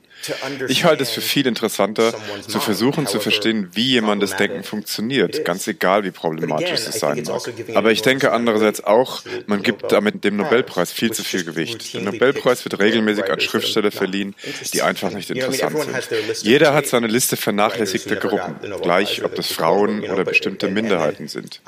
Ich 0.70 0.86
halte 0.86 1.04
es 1.04 1.12
für 1.12 1.22
viel 1.22 1.46
interessanter, 1.48 2.14
zu 2.48 2.60
versuchen 2.60 3.06
zu 3.06 3.20
verstehen, 3.20 3.70
wie 3.74 3.92
jemandes 3.92 4.38
Denken 4.38 4.64
funktioniert, 4.64 5.44
ganz 5.44 5.68
egal, 5.68 6.06
wie 6.06 6.12
problematisch 6.12 6.72
es 6.72 7.00
sein 7.00 7.24
mag. 7.24 7.36
Also 7.36 7.52
aber 7.74 7.92
ich 7.92 8.02
denke 8.02 8.32
andererseits 8.32 8.84
auch, 8.84 9.22
man 9.48 9.64
gibt 9.64 9.92
damit 9.92 10.24
dem 10.24 10.38
Nobelpreis 10.38 10.94
viel 10.94 11.12
zu 11.12 11.24
viel 11.24 11.44
Gewicht. 11.44 11.94
Der 11.94 12.02
Nobelpreis 12.02 12.64
wird 12.64 12.80
regelmäßig 12.80 13.30
an 13.30 13.42
Schriftsteller 13.42 13.92
verliehen, 13.92 14.34
die 14.74 14.82
einfach 14.82 15.12
nicht 15.12 15.30
interessant 15.30 15.78
sind. 15.78 16.44
Jeder 16.44 16.74
hat 16.74 16.88
seine 16.88 17.08
Liste 17.08 17.36
vernachlässigter 17.36 18.16
Gruppen, 18.16 18.56
gleich 18.82 19.24
ob 19.26 19.36
das 19.36 19.52
Frauen 19.52 20.10
oder 20.10 20.24
bestimmte 20.24 20.70
Minderheiten 20.70 21.28
sind. 21.28 21.62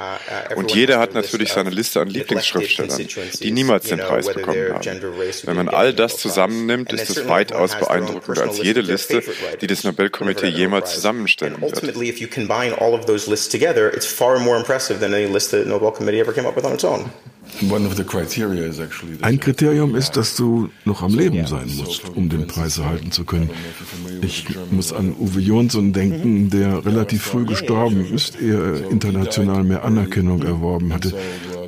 Und 0.55 0.73
jeder 0.73 0.99
hat 0.99 1.13
natürlich 1.13 1.51
seine 1.51 1.69
Liste 1.69 1.99
an 1.99 2.07
Lieblingsschriftstellern, 2.07 3.07
die 3.41 3.51
niemals 3.51 3.87
den 3.87 3.99
Preis 3.99 4.31
bekommen 4.33 4.73
haben. 4.73 5.01
Wenn 5.43 5.55
man 5.55 5.69
all 5.69 5.93
das 5.93 6.17
zusammennimmt, 6.17 6.93
ist 6.93 7.09
es 7.09 7.27
weitaus 7.27 7.75
beeindruckender 7.75 8.43
als 8.43 8.61
jede 8.61 8.81
Liste, 8.81 9.23
die 9.61 9.67
das 9.67 9.83
Nobelkomitee 9.83 10.47
jemals 10.47 10.93
zusammenstellen 10.93 11.61
wird. 11.61 11.83
Ein 19.21 19.39
Kriterium 19.39 19.95
ist, 19.95 20.17
dass 20.17 20.35
du 20.35 20.69
noch 20.85 21.01
am 21.01 21.17
Leben 21.17 21.47
sein 21.47 21.71
musst, 21.75 22.09
um 22.09 22.29
den 22.29 22.45
Preis 22.47 22.77
erhalten 22.77 23.11
zu 23.11 23.23
können. 23.23 23.49
Ich 24.21 24.45
muss 24.69 24.93
an 24.93 25.15
Uwe 25.17 25.39
Jonsson 25.39 25.93
denken, 25.93 26.49
der 26.49 26.85
relativ 26.85 27.23
früh 27.23 27.45
gestorben 27.45 28.13
ist, 28.13 28.39
ehe 28.39 28.53
er 28.53 28.91
international 28.91 29.63
mehr 29.63 29.83
Anerkennung 29.83 30.43
erworben 30.43 30.93
hatte. 30.93 31.13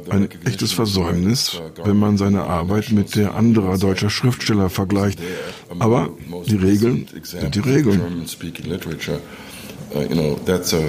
Ein 0.09 0.29
echtes 0.45 0.71
Versäumnis, 0.71 1.61
wenn 1.83 1.97
man 1.97 2.17
seine 2.17 2.43
Arbeit 2.43 2.91
mit 2.91 3.15
der 3.15 3.35
anderer 3.35 3.77
deutscher 3.77 4.09
Schriftsteller 4.09 4.69
vergleicht. 4.69 5.19
Aber 5.79 6.09
die 6.47 6.55
Regeln 6.55 7.07
sind 7.23 7.55
die 7.55 7.59
Regeln. 7.59 8.25
Uh, 9.91 10.01
you 10.01 10.13
know, 10.13 10.35
that's 10.45 10.71
a 10.71 10.83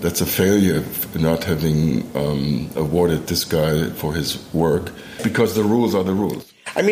that's 0.00 0.22
a 0.22 0.26
failure 0.26 0.82
not 1.14 1.44
having 1.44 2.02
um, 2.14 2.70
awarded 2.74 3.26
this 3.26 3.44
guy 3.44 3.90
for 3.96 4.14
his 4.14 4.38
work 4.54 4.92
because 5.22 5.54
the 5.54 5.62
rules 5.62 5.94
are 5.94 6.04
the 6.04 6.14
rules. 6.14 6.49
Also 6.74 6.88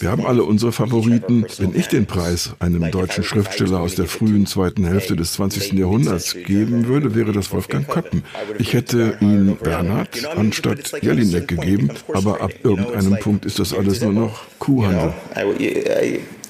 Wir 0.00 0.10
haben 0.10 0.26
alle 0.26 0.44
unsere 0.44 0.72
Favoriten. 0.72 1.46
Wenn 1.58 1.74
ich 1.74 1.88
den 1.88 2.06
Preis 2.06 2.50
einem 2.58 2.90
deutschen 2.90 3.24
Schriftsteller 3.24 3.80
aus 3.80 3.94
der 3.94 4.06
frühen 4.06 4.46
zweiten 4.46 4.86
Hälfte 4.86 5.16
des 5.16 5.34
20. 5.34 5.72
Jahrhunderts 5.72 6.34
geben 6.34 6.86
würde, 6.86 7.14
wäre 7.14 7.32
das 7.32 7.52
Wolfgang 7.52 7.86
Köppen. 7.86 8.24
Ich 8.58 8.72
hätte 8.72 9.18
ihn 9.20 9.56
Bernhard 9.56 10.26
anstatt 10.36 11.02
Jelinek 11.02 11.48
gegeben, 11.48 11.90
aber 12.12 12.40
ab 12.40 12.52
irgendeinem 12.62 13.18
Punkt 13.18 13.44
ist 13.44 13.58
das 13.58 13.74
alles 13.74 14.00
nur 14.00 14.12
noch 14.12 14.42
Kuhhandel. 14.58 15.12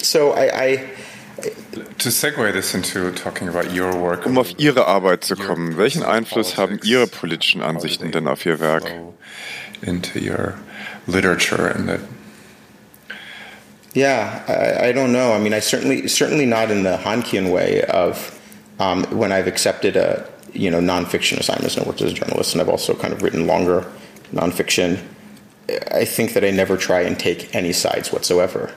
So 0.00 0.34
I, 0.36 0.80
um 4.24 4.38
auf 4.38 4.48
Ihre 4.58 4.86
Arbeit 4.86 5.24
zu 5.24 5.36
kommen, 5.36 5.76
welchen 5.76 6.02
Einfluss 6.02 6.56
haben 6.56 6.80
Ihre 6.82 7.06
politischen 7.06 7.62
Ansichten 7.62 8.10
denn 8.10 8.26
auf 8.26 8.44
Ihr 8.44 8.58
Werk? 8.60 8.92
Into 9.82 10.20
your 10.20 10.58
literature 11.06 11.66
and 11.68 11.88
the 11.88 12.00
Yeah, 13.94 14.44
I, 14.48 14.88
I, 14.88 14.92
don't 14.92 15.12
know. 15.12 15.32
I 15.32 15.38
mean, 15.38 15.52
I 15.54 15.60
certainly 15.60 16.08
certainly 16.08 16.46
not 16.46 16.70
in 16.70 16.82
the 16.82 16.96
Hankian 16.96 17.50
way 17.50 17.82
of 17.84 18.38
um, 18.78 19.04
when 19.16 19.32
I've 19.32 19.46
accepted 19.46 19.96
a 19.96 20.28
you 20.52 20.70
know 20.70 20.80
nonfiction 20.80 21.38
assignments 21.38 21.76
and 21.76 21.86
worked 21.86 22.02
as 22.02 22.12
a 22.12 22.14
journalist, 22.14 22.52
and 22.52 22.60
I've 22.60 22.68
also 22.68 22.94
kind 22.94 23.12
of 23.12 23.22
written 23.22 23.46
longer 23.46 23.90
nonfiction. 24.32 25.02
I 25.92 26.04
think 26.04 26.32
that 26.32 26.44
I 26.44 26.50
never 26.50 26.76
try 26.76 27.02
and 27.02 27.18
take 27.18 27.54
any 27.54 27.72
sides 27.72 28.12
whatsoever. 28.12 28.72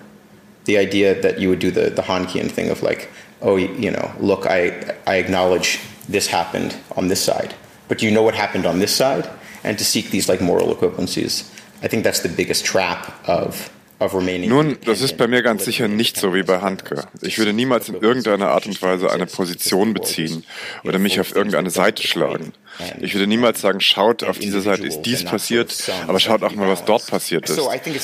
the 0.65 0.77
idea 0.77 1.19
that 1.21 1.39
you 1.39 1.49
would 1.49 1.59
do 1.59 1.71
the 1.71 1.89
the 1.89 2.03
Hankian 2.03 2.49
thing 2.49 2.69
of 2.69 2.83
like, 2.83 3.09
oh, 3.41 3.55
you 3.57 3.91
know, 3.91 4.11
look, 4.19 4.45
I 4.45 4.95
I 5.07 5.15
acknowledge 5.15 5.79
this 6.07 6.27
happened 6.27 6.75
on 6.95 7.07
this 7.07 7.23
side, 7.23 7.53
but 7.87 7.97
do 7.99 8.05
you 8.05 8.11
know 8.11 8.23
what 8.23 8.35
happened 8.35 8.65
on 8.65 8.79
this 8.79 8.95
side, 8.95 9.29
and 9.63 9.77
to 9.77 9.83
seek 9.83 10.11
these 10.11 10.27
like 10.27 10.41
moral 10.41 10.73
equivalencies. 10.75 11.49
I 11.83 11.87
think 11.87 12.03
that's 12.03 12.21
the 12.21 12.29
biggest 12.29 12.65
trap 12.65 13.11
of 13.27 13.71
Nun, 14.01 14.77
das 14.83 15.01
ist 15.01 15.17
bei 15.17 15.27
mir 15.27 15.43
ganz 15.43 15.63
sicher 15.63 15.87
nicht 15.87 16.17
so 16.17 16.33
wie 16.33 16.41
bei 16.41 16.61
Handke. 16.61 17.03
Ich 17.21 17.37
würde 17.37 17.53
niemals 17.53 17.87
in 17.87 17.93
irgendeiner 17.93 18.47
Art 18.47 18.65
und 18.65 18.81
Weise 18.81 19.11
eine 19.11 19.27
Position 19.27 19.93
beziehen 19.93 20.43
oder 20.83 20.97
mich 20.97 21.19
auf 21.19 21.35
irgendeine 21.35 21.69
Seite 21.69 22.01
schlagen. 22.01 22.53
Ich 22.99 23.13
würde 23.13 23.27
niemals 23.27 23.61
sagen, 23.61 23.79
schaut, 23.79 24.23
auf 24.23 24.39
dieser 24.39 24.61
Seite 24.61 24.85
ist 24.85 25.01
dies 25.03 25.23
passiert, 25.23 25.91
aber 26.07 26.19
schaut 26.19 26.43
auch 26.43 26.53
mal, 26.55 26.67
was 26.67 26.85
dort 26.85 27.05
passiert 27.07 27.49
ist. 27.49 27.59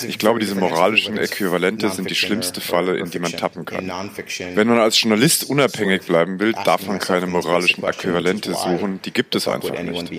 Ich 0.08 0.20
glaube, 0.20 0.40
diese 0.40 0.56
moralischen 0.56 1.18
Äquivalente 1.18 1.90
sind 1.90 2.10
die 2.10 2.16
schlimmste 2.16 2.62
Falle, 2.62 2.98
in 2.98 3.10
die 3.10 3.20
man 3.20 3.32
tappen 3.32 3.66
kann. 3.66 3.92
Wenn 4.56 4.68
man 4.68 4.80
als 4.80 5.02
Journalist 5.02 5.50
unabhängig 5.50 6.04
bleiben 6.04 6.40
will, 6.40 6.54
darf 6.66 6.86
man 6.86 7.00
keine 7.00 7.28
moralischen 7.28 7.84
Äquivalente 7.84 8.54
suchen, 8.54 9.00
die 9.04 9.12
gibt 9.12 9.36
es 9.36 9.48
einfach 9.48 9.82
nicht. 9.82 10.12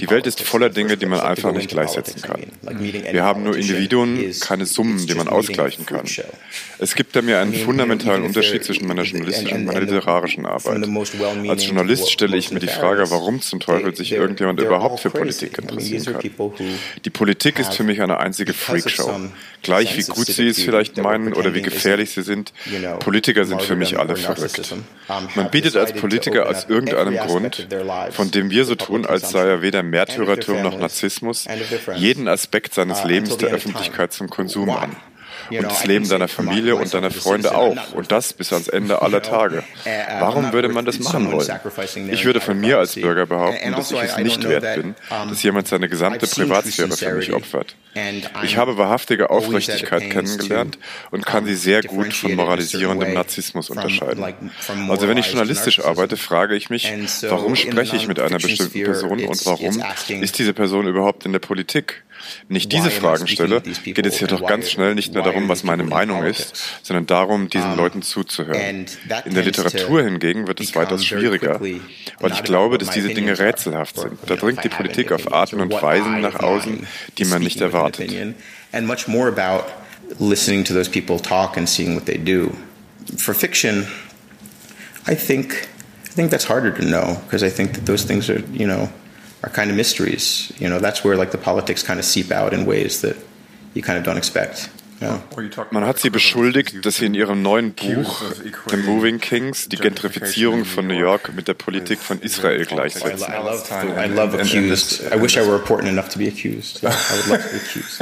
Die 0.00 0.10
Welt 0.10 0.26
ist 0.26 0.40
voller 0.42 0.70
Dinge, 0.70 0.96
die 0.96 1.06
man 1.06 1.20
einfach 1.20 1.52
nicht 1.52 1.68
gleichsetzen 1.68 2.22
kann. 2.22 2.42
Wir 2.62 3.24
haben 3.24 3.42
nur 3.42 3.56
Individuen, 3.56 4.32
keine 4.40 4.66
Summen, 4.66 5.06
die 5.06 5.14
man 5.14 5.28
ausgleichen 5.28 5.86
kann. 5.86 6.04
Es 6.78 6.94
gibt 6.94 7.16
da 7.16 7.22
mir 7.22 7.40
einen 7.40 7.54
fundamentalen 7.54 8.22
Unterschied 8.24 8.64
zwischen 8.64 8.86
meiner 8.86 9.02
journalistischen 9.02 9.58
und 9.58 9.64
meiner 9.66 9.80
literarischen 9.80 10.46
Arbeit. 10.46 10.86
Als 11.48 11.66
Journalist 11.66 12.10
stelle 12.10 12.36
ich 12.36 12.50
mir 12.50 12.60
die 12.60 12.68
Frage, 12.68 13.10
warum 13.10 13.40
zum 13.40 13.60
Teufel 13.60 13.95
sich 13.96 14.12
irgendjemand 14.12 14.60
überhaupt 14.60 15.00
für 15.00 15.10
Politik 15.10 15.58
interessieren 15.58 16.04
kann. 16.04 16.54
Die 17.04 17.10
Politik 17.10 17.58
ist 17.58 17.74
für 17.74 17.84
mich 17.84 18.02
eine 18.02 18.18
einzige 18.18 18.52
Freakshow. 18.52 19.20
Gleich 19.62 19.96
wie 19.96 20.02
gut 20.02 20.26
sie 20.26 20.48
es 20.48 20.60
vielleicht 20.60 20.96
meinen 20.96 21.32
oder 21.32 21.54
wie 21.54 21.62
gefährlich 21.62 22.10
sie 22.10 22.22
sind, 22.22 22.52
Politiker 23.00 23.44
sind 23.44 23.62
für 23.62 23.76
mich 23.76 23.98
alle 23.98 24.16
verrückt. 24.16 24.74
Man 25.34 25.50
bietet 25.50 25.76
als 25.76 25.92
Politiker 25.92 26.48
aus 26.48 26.66
irgendeinem 26.68 27.16
Grund, 27.16 27.68
von 28.10 28.30
dem 28.30 28.50
wir 28.50 28.64
so 28.64 28.74
tun, 28.74 29.06
als 29.06 29.30
sei 29.30 29.46
er 29.46 29.62
weder 29.62 29.82
Märtyrertum 29.82 30.62
noch 30.62 30.78
Narzissmus, 30.78 31.46
jeden 31.96 32.28
Aspekt 32.28 32.74
seines 32.74 33.04
Lebens 33.04 33.36
der 33.38 33.50
Öffentlichkeit 33.50 34.12
zum 34.12 34.28
Konsum 34.28 34.70
an 34.70 34.96
und 35.50 35.62
das 35.62 35.84
Leben 35.84 36.08
deiner 36.08 36.28
Familie 36.28 36.76
und 36.76 36.92
deiner 36.92 37.10
Freunde 37.10 37.54
auch. 37.54 37.92
Und 37.92 38.12
das 38.12 38.32
bis 38.32 38.52
ans 38.52 38.68
Ende 38.68 39.02
aller 39.02 39.22
Tage. 39.22 39.58
Uh, 39.58 39.90
Warum 40.20 40.52
würde 40.52 40.68
man 40.68 40.84
das 40.84 40.98
machen 40.98 41.32
wollen? 41.32 41.48
Ich 42.10 42.24
würde 42.24 42.40
von 42.40 42.58
mir 42.58 42.78
als 42.78 42.94
Bürger 42.94 43.26
behaupten, 43.26 43.72
dass 43.72 43.90
ich 43.90 44.00
es 44.00 44.16
nicht 44.18 44.48
wert 44.48 44.74
bin, 44.74 44.94
dass 45.28 45.42
jemand 45.42 45.68
seine 45.68 45.88
gesamte 45.88 46.26
Privatsphäre 46.26 46.96
für 46.96 47.14
mich 47.14 47.32
opfert. 47.32 47.74
Ich 48.42 48.56
habe 48.56 48.76
wahrhaftige 48.76 49.30
Aufrichtigkeit 49.30 50.10
kennengelernt 50.10 50.78
und 51.10 51.24
kann 51.24 51.46
sie 51.46 51.54
sehr 51.54 51.82
gut 51.82 52.12
von 52.12 52.34
moralisierendem 52.34 53.14
Narzissmus 53.14 53.70
unterscheiden. 53.70 54.24
Also 54.88 55.08
wenn 55.08 55.16
ich 55.16 55.26
journalistisch 55.26 55.80
arbeite, 55.80 56.16
frage 56.16 56.56
ich 56.56 56.70
mich, 56.70 56.92
warum 57.22 57.56
spreche 57.56 57.96
ich 57.96 58.06
mit 58.06 58.20
einer 58.20 58.38
bestimmten 58.38 58.82
Person 58.84 59.24
und 59.24 59.46
warum 59.46 59.82
ist 60.20 60.38
diese 60.38 60.52
Person 60.52 60.86
überhaupt 60.86 61.24
in 61.24 61.32
der 61.32 61.40
Politik? 61.40 62.02
Wenn 62.48 62.56
ich 62.56 62.68
diese 62.68 62.90
Fragen 62.90 63.26
stelle, 63.26 63.60
geht 63.60 64.06
es 64.06 64.18
hier 64.18 64.28
doch 64.28 64.46
ganz 64.46 64.70
schnell 64.70 64.94
nicht 64.94 65.14
mehr 65.14 65.22
darum, 65.22 65.48
was 65.48 65.64
meine 65.64 65.84
Meinung 65.84 66.24
ist, 66.24 66.56
sondern 66.82 67.06
darum, 67.06 67.48
diesen 67.48 67.76
Leuten 67.76 68.02
zuzuhören. 68.02 68.86
In 69.24 69.34
der 69.34 69.44
Literatur 69.44 70.02
hingegen 70.02 70.46
wird 70.46 70.60
es 70.60 70.74
weitaus 70.74 71.04
schwieriger, 71.04 71.60
weil 71.60 72.32
ich 72.32 72.42
glaube, 72.42 72.78
dass 72.78 72.90
diese 72.90 73.08
Dinge 73.08 73.38
rätselhaft 73.38 73.98
sind. 73.98 74.18
Da 74.26 74.36
dringt 74.36 74.62
die 74.64 74.68
Politik 74.68 75.12
auf 75.12 75.32
Arten 75.32 75.60
und 75.60 75.72
Weisen 75.72 76.20
nach 76.20 76.40
außen, 76.40 76.86
die 77.18 77.24
man 77.24 77.42
nicht 77.42 77.60
erwartet. 77.60 78.10
listening 80.18 80.64
to 80.64 80.72
those 80.72 80.88
people 80.88 81.18
talk 81.18 81.56
and 81.56 81.68
seeing 81.68 81.94
what 81.94 82.06
they 82.06 82.16
do. 82.16 82.56
For 83.18 83.34
fiction, 83.34 83.86
I 85.06 85.14
think 85.14 85.68
I 86.04 86.12
think 86.16 86.30
that's 86.30 86.44
harder 86.44 86.72
to 86.72 86.82
know 86.82 87.20
because 87.24 87.42
I 87.42 87.50
think 87.50 87.74
that 87.74 87.86
those 87.86 88.04
things 88.04 88.30
are, 88.30 88.40
you 88.52 88.66
know, 88.66 88.88
are 89.42 89.50
kind 89.50 89.70
of 89.70 89.76
mysteries. 89.76 90.52
You 90.58 90.68
know, 90.68 90.78
that's 90.78 91.04
where 91.04 91.16
like 91.16 91.30
the 91.30 91.38
politics 91.38 91.82
kind 91.82 91.98
of 91.98 92.06
seep 92.06 92.30
out 92.30 92.52
in 92.52 92.66
ways 92.66 93.00
that 93.02 93.16
you 93.74 93.82
kind 93.82 93.98
of 93.98 94.04
don't 94.04 94.16
expect. 94.16 94.70
Man 95.70 95.86
hat 95.86 95.98
sie 95.98 96.10
beschuldigt, 96.10 96.84
dass 96.84 96.96
sie 96.96 97.06
in 97.06 97.14
ihrem 97.14 97.42
neuen 97.42 97.72
Buch 97.72 98.22
The 98.68 98.76
Moving 98.76 99.20
Kings 99.20 99.68
die 99.68 99.76
Gentrifizierung 99.76 100.64
von 100.64 100.86
New 100.86 100.98
York 100.98 101.34
mit 101.34 101.48
der 101.48 101.54
Politik 101.54 101.98
von 101.98 102.20
Israel 102.20 102.64
gleichsetzen. 102.64 103.28
I 103.28 104.08
love 104.08 104.38
accused. 104.38 105.02
I 105.12 105.20
wish 105.20 105.36
I 105.36 105.46
were 105.46 105.56
important 105.56 105.90
enough 105.90 106.08
to 106.10 106.18
be 106.18 106.28
accused. 106.28 106.82
I 106.82 106.88
would 106.88 107.26
love 107.28 107.42
to 107.42 107.50
be 107.50 107.56
accused. 107.56 108.00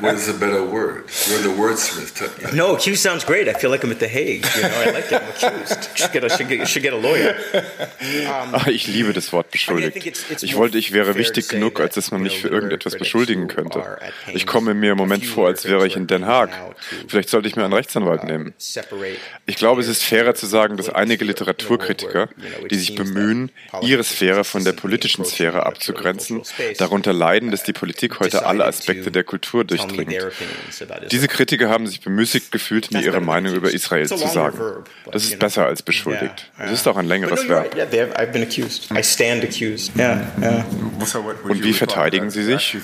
what 0.00 0.14
is 0.14 0.28
a 0.28 0.34
better 0.34 0.64
word? 0.64 1.04
You're 1.28 1.42
the 1.42 1.56
wordsmith. 1.60 2.54
No, 2.54 2.76
accused 2.76 3.02
sounds 3.02 3.24
great. 3.24 3.48
I 3.48 3.54
feel 3.54 3.70
like 3.70 3.82
I'm 3.82 3.90
at 3.90 3.98
The 3.98 4.08
Hague. 4.08 4.46
You 4.56 4.62
know, 4.62 4.68
I 4.68 4.90
like 4.90 5.10
it. 5.10 5.22
I'm 5.22 5.28
accused. 5.28 5.98
Should 5.98 6.12
get 6.12 6.24
a, 6.24 6.30
should 6.30 6.48
get, 6.48 6.68
should 6.68 6.82
get 6.82 6.92
a 6.92 6.96
lawyer. 6.96 7.34
Um, 7.52 8.54
ah, 8.54 8.68
ich 8.68 8.86
liebe 8.86 9.12
das 9.12 9.32
Wort 9.32 9.50
beschuldigt. 9.50 9.96
Ich 10.42 10.56
wollte, 10.56 10.78
ich 10.78 10.92
wäre 10.92 11.16
wichtig 11.16 11.48
genug, 11.48 11.80
als 11.80 11.94
dass 11.94 12.10
man 12.10 12.22
mich 12.22 12.40
für 12.40 12.48
irgendetwas 12.48 12.96
beschuldigen 12.96 13.48
könnte. 13.48 13.98
Ich 14.32 14.46
komme 14.46 14.74
mir 14.74 14.92
im 14.92 14.98
Moment 14.98 15.26
vor, 15.26 15.48
als 15.48 15.64
wäre 15.64 15.86
ich 15.86 15.96
in 15.96 16.06
Den 16.12 16.26
Haag. 16.26 16.50
Vielleicht 17.08 17.30
sollte 17.30 17.48
ich 17.48 17.56
mir 17.56 17.64
einen 17.64 17.72
Rechtsanwalt 17.72 18.24
nehmen. 18.24 18.54
Ich 19.46 19.56
glaube, 19.56 19.80
es 19.80 19.88
ist 19.88 20.02
fairer 20.02 20.34
zu 20.34 20.46
sagen, 20.46 20.76
dass 20.76 20.88
einige 20.88 21.24
Literaturkritiker, 21.24 22.28
die 22.70 22.74
sich 22.76 22.94
bemühen, 22.94 23.50
ihre 23.80 24.04
Sphäre 24.04 24.44
von 24.44 24.64
der 24.64 24.72
politischen 24.72 25.24
Sphäre 25.24 25.64
abzugrenzen, 25.66 26.42
darunter 26.78 27.12
leiden, 27.12 27.50
dass 27.50 27.62
die 27.62 27.72
Politik 27.72 28.20
heute 28.20 28.44
alle 28.44 28.64
Aspekte 28.64 29.10
der 29.10 29.24
Kultur 29.24 29.64
durchdringt. 29.64 30.14
Diese 31.10 31.28
Kritiker 31.28 31.70
haben 31.70 31.86
sich 31.86 32.00
bemüßigt 32.00 32.52
gefühlt, 32.52 32.92
mir 32.92 33.02
ihre 33.02 33.20
Meinung 33.20 33.54
über 33.54 33.72
Israel 33.72 34.06
zu 34.06 34.16
sagen. 34.16 34.58
Das 35.10 35.24
ist 35.24 35.38
besser 35.38 35.66
als 35.66 35.82
beschuldigt. 35.82 36.50
Es 36.58 36.72
ist 36.72 36.86
auch 36.88 36.96
ein 36.96 37.06
längeres 37.06 37.48
Verb. 37.48 37.74
Und 41.44 41.64
wie 41.64 41.72
verteidigen 41.72 42.30
Sie 42.30 42.42
sich? 42.42 42.76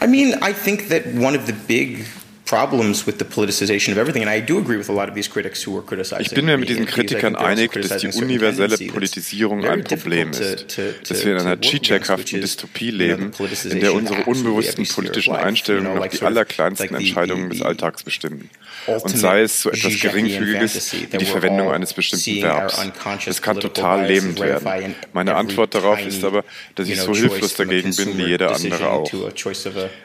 I 0.00 0.06
mean, 0.06 0.34
I 0.40 0.52
think 0.52 0.88
that 0.88 1.06
one 1.08 1.34
of 1.34 1.46
the 1.46 1.52
big 1.52 2.06
problems 2.50 3.06
with 3.06 3.18
the 3.18 3.24
politicization 3.24 3.92
of 3.92 3.98
everything. 3.98 4.22
And 4.22 4.30
I 4.30 4.40
do 4.40 4.58
agree 4.58 4.76
with 4.76 4.88
a 4.88 4.92
lot 4.92 5.08
of 5.08 5.14
these 5.14 5.28
critics 5.28 5.64
who 5.64 5.72
were 5.72 5.82
criticizing. 5.82 6.26
Ich 6.26 6.34
bin 6.34 6.46
mir 6.46 6.58
mit 6.58 6.68
diesen 6.68 6.86
Kritikern 6.86 7.36
einig, 7.36 7.70
dass 7.72 7.98
die 7.98 8.08
universelle 8.08 8.76
Politisierung 8.76 9.64
ein 9.64 9.84
Problem 9.84 10.30
ist, 10.30 10.66
dass 11.08 11.24
wir 11.24 11.36
in 11.36 11.40
einer 11.40 11.60
Zizek-haften 11.60 12.40
Dystopie 12.40 12.90
leben, 12.90 13.30
in 13.64 13.80
der 13.80 13.94
unsere 13.94 14.24
unbewussten 14.24 14.84
politischen 14.86 15.36
Einstellungen 15.36 15.94
noch 15.94 16.06
die 16.08 16.22
allerkleinsten 16.22 16.94
Entscheidungen 16.94 17.50
des 17.50 17.62
Alltags 17.62 18.02
bestimmen. 18.02 18.50
Und 18.86 19.16
sei 19.16 19.42
es 19.42 19.62
so 19.62 19.70
etwas 19.70 20.00
Geringfügiges 20.00 20.92
wie 20.92 21.18
die 21.18 21.24
Verwendung 21.26 21.70
eines 21.70 21.92
bestimmten 21.92 22.42
Verbs. 22.42 22.80
Es 23.26 23.42
kann 23.42 23.60
total 23.60 24.06
lebend 24.06 24.40
werden. 24.40 24.94
Meine 25.12 25.36
Antwort 25.36 25.74
darauf 25.74 26.04
ist 26.04 26.24
aber, 26.24 26.44
dass 26.74 26.88
ich 26.88 27.00
so 27.00 27.14
hilflos 27.14 27.54
dagegen 27.54 27.94
bin 27.94 28.18
wie 28.18 28.24
jeder 28.24 28.54
andere 28.54 28.90
auch. 28.90 29.10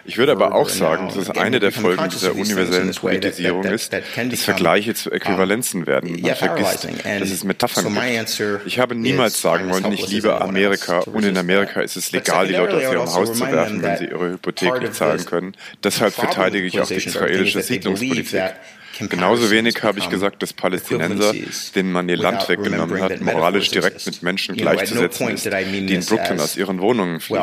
Ich 0.06 0.18
würde 0.18 0.34
aber 0.34 0.54
auch 0.54 0.70
sagen, 0.70 1.08
dass 1.08 1.18
es 1.18 1.30
eine 1.32 1.60
der 1.60 1.72
Folgen 1.72 2.08
dieser 2.10 2.35
universellen 2.36 2.94
Politisierung 2.94 3.64
ist, 3.66 3.94
dass 3.94 4.42
Vergleiche 4.42 4.94
zu 4.94 5.12
Äquivalenzen 5.12 5.88
werden. 5.88 6.20
Man 6.22 6.36
vergisst, 6.36 6.88
dass 7.04 7.32
es 7.32 7.44
Metaphern 7.44 7.94
gibt. 7.94 8.66
Ich 8.66 8.80
habe 8.80 8.96
niemals 8.96 9.42
sagen 9.42 9.70
wollen, 9.70 9.92
ich 9.92 10.08
liebe 10.08 10.42
Amerika 10.42 11.00
und 11.00 11.24
in 11.24 11.38
Amerika 11.38 11.82
ist 11.82 11.96
es 11.98 12.12
legal, 12.12 12.48
die 12.48 12.54
Leute 12.54 12.76
aus 12.78 12.84
ihrem 12.84 13.14
Haus 13.14 13.34
zu 13.34 13.52
werfen, 13.52 13.82
wenn 13.82 13.98
sie 13.98 14.06
ihre 14.06 14.32
Hypothek 14.32 14.82
nicht 14.82 14.96
zahlen 14.96 15.26
können. 15.26 15.56
Deshalb 15.84 16.14
verteidige 16.14 16.68
ich 16.68 16.80
auch 16.80 16.88
die 16.88 16.96
israelische 16.96 17.62
Siedlungspolitik. 17.62 18.54
Genauso 19.00 19.52
wenig 19.52 19.84
habe 19.84 20.00
ich 20.00 20.10
gesagt, 20.10 20.42
dass 20.42 20.54
Palästinenser, 20.54 21.34
denen 21.76 21.92
man 21.92 22.08
ihr 22.10 22.18
Land 22.18 22.48
weggenommen 22.48 23.02
hat, 23.02 23.20
moralisch 23.22 23.70
direkt 23.70 24.06
mit 24.06 24.24
Menschen 24.24 24.56
gleichzusetzen 24.56 25.30
ist, 25.30 25.46
die 25.46 25.94
in 25.96 26.06
Brooklyn 26.06 26.40
aus 26.40 26.56
ihren 26.56 26.80
Wohnungen 26.82 27.20
fliehen. 27.20 27.42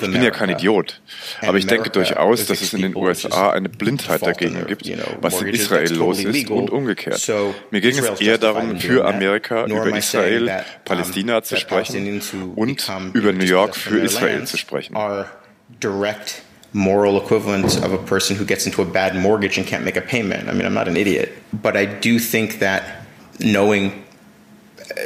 Ich 0.00 0.10
bin 0.10 0.22
ja 0.22 0.30
kein 0.30 0.50
Idiot, 0.50 1.00
aber 1.40 1.58
ich 1.58 1.66
denke 1.66 1.90
durchaus, 1.90 2.46
dass 2.46 2.60
es 2.60 2.72
in 2.72 2.82
den 2.82 2.96
USA 2.96 3.50
eine 3.50 3.68
Blindheit 3.68 4.22
dagegen 4.22 4.66
gibt, 4.66 4.90
was 5.20 5.40
in 5.40 5.48
Israel 5.48 5.92
los 5.94 6.22
ist 6.22 6.50
und 6.50 6.70
umgekehrt. 6.70 7.28
Mir 7.70 7.80
ging 7.80 7.98
es 7.98 8.20
eher 8.20 8.38
darum, 8.38 8.78
für 8.78 9.04
Amerika 9.06 9.66
über 9.66 9.96
Israel, 9.96 10.64
Palästina 10.84 11.42
zu 11.42 11.56
sprechen 11.56 12.22
und 12.54 12.86
über 13.12 13.32
New 13.32 13.44
York 13.44 13.76
für 13.76 13.98
Israel 13.98 14.44
zu 14.44 14.56
sprechen. 14.56 14.96
Moral 16.74 17.16
equivalent 17.16 17.82
of 17.82 17.92
a 17.92 17.98
person 17.98 18.34
who 18.34 18.44
gets 18.44 18.66
into 18.66 18.82
a 18.82 18.84
bad 18.84 19.14
mortgage 19.14 19.56
and 19.56 19.66
can't 19.66 19.84
make 19.84 19.96
a 19.96 20.02
payment. 20.02 20.48
I 20.48 20.52
mean, 20.52 20.66
I'm 20.66 20.74
not 20.74 20.88
an 20.88 20.96
idiot, 20.96 21.32
but 21.52 21.76
I 21.76 21.84
do 21.86 22.18
think 22.18 22.58
that 22.58 23.06
knowing 23.38 24.04
uh, 24.80 25.04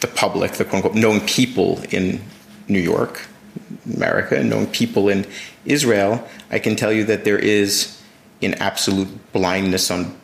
the 0.00 0.06
public, 0.08 0.52
the 0.52 0.64
quote 0.64 0.76
unquote, 0.76 0.94
knowing 0.94 1.20
people 1.20 1.78
in 1.90 2.22
New 2.68 2.80
York, 2.80 3.26
America, 3.94 4.38
and 4.38 4.48
knowing 4.48 4.66
people 4.68 5.10
in 5.10 5.26
Israel, 5.66 6.26
I 6.50 6.58
can 6.58 6.74
tell 6.74 6.90
you 6.90 7.04
that 7.04 7.24
there 7.24 7.38
is 7.38 8.00
an 8.40 8.54
absolute 8.54 9.08
blindness 9.32 9.90
on 9.90 10.18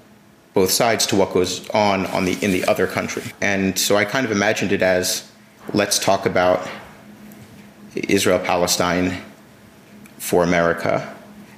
both 0.55 0.71
sides 0.71 1.07
to 1.09 1.17
what 1.17 1.35
goes 1.35 1.69
on 1.71 2.07
on 2.07 2.25
the 2.25 2.39
in 2.43 2.53
the 2.53 2.65
other 2.65 2.87
country. 2.87 3.23
And 3.43 3.79
so 3.79 3.97
I 3.97 4.07
kind 4.07 4.25
of 4.25 4.33
imagined 4.33 4.73
it 4.73 4.81
as 4.81 5.31
let's 5.75 5.99
talk 5.99 6.25
about 6.25 6.67
Israel 7.95 8.39
Palestine 8.39 9.23
for 10.19 10.45
America, 10.45 11.15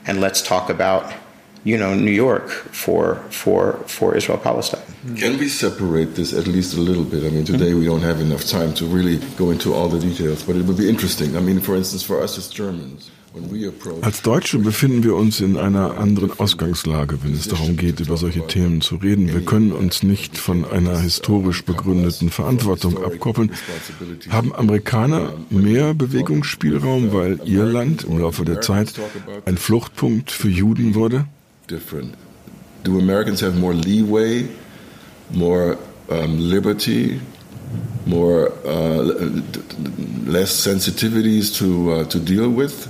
and 0.06 0.20
let's 0.20 0.42
talk 0.42 0.70
about 0.70 1.12
you 1.64 1.76
know 1.76 1.94
New 1.94 2.10
York 2.10 2.48
for 2.48 3.16
for 3.30 3.74
for 3.86 4.16
Israel 4.16 4.38
Palestine. 4.38 4.82
Can 5.16 5.38
we 5.38 5.48
separate 5.48 6.14
this 6.14 6.32
at 6.32 6.46
least 6.46 6.76
a 6.76 6.80
little 6.80 7.04
bit? 7.04 7.24
I 7.24 7.30
mean, 7.30 7.44
today 7.44 7.72
we 7.74 7.86
don't 7.86 8.02
have 8.02 8.20
enough 8.20 8.44
time 8.44 8.74
to 8.74 8.86
really 8.86 9.16
go 9.36 9.50
into 9.50 9.72
all 9.72 9.88
the 9.88 9.98
details, 9.98 10.42
but 10.42 10.56
it 10.56 10.64
would 10.66 10.76
be 10.76 10.88
interesting. 10.88 11.36
I 11.36 11.40
mean, 11.40 11.60
for 11.60 11.74
instance, 11.74 12.02
for 12.02 12.22
us 12.22 12.36
as 12.36 12.48
Germans. 12.48 13.10
Als 14.02 14.22
Deutsche 14.22 14.58
befinden 14.58 15.04
wir 15.04 15.14
uns 15.14 15.40
in 15.40 15.56
einer 15.56 15.98
anderen 15.98 16.38
Ausgangslage, 16.38 17.22
wenn 17.22 17.32
es 17.32 17.46
darum 17.46 17.76
geht, 17.76 18.00
über 18.00 18.16
solche 18.16 18.44
Themen 18.46 18.80
zu 18.80 18.96
reden. 18.96 19.32
Wir 19.32 19.42
können 19.42 19.70
uns 19.70 20.02
nicht 20.02 20.36
von 20.36 20.64
einer 20.64 20.98
historisch 20.98 21.64
begründeten 21.64 22.30
Verantwortung 22.30 23.02
abkoppeln. 23.04 23.52
Haben 24.30 24.52
Amerikaner 24.52 25.34
mehr 25.48 25.94
Bewegungsspielraum, 25.94 27.12
weil 27.12 27.40
ihr 27.44 27.64
Land 27.64 28.04
im 28.04 28.18
Laufe 28.18 28.44
der 28.44 28.60
Zeit 28.62 28.94
ein 29.44 29.58
Fluchtpunkt 29.58 30.32
für 30.32 30.48
Juden 30.48 30.94
wurde? 30.94 31.26
Do 32.82 32.98
Americans 32.98 33.42
have 33.42 33.58
more 33.58 33.74
leeway, 33.74 34.46
more 35.32 35.76
um, 36.08 36.38
liberty, 36.38 37.20
more 38.06 38.50
uh, 38.64 39.02
less 40.26 40.64
sensitivities 40.64 41.52
to 41.58 41.92
uh, 41.92 42.04
to 42.04 42.18
deal 42.18 42.48
with? 42.48 42.88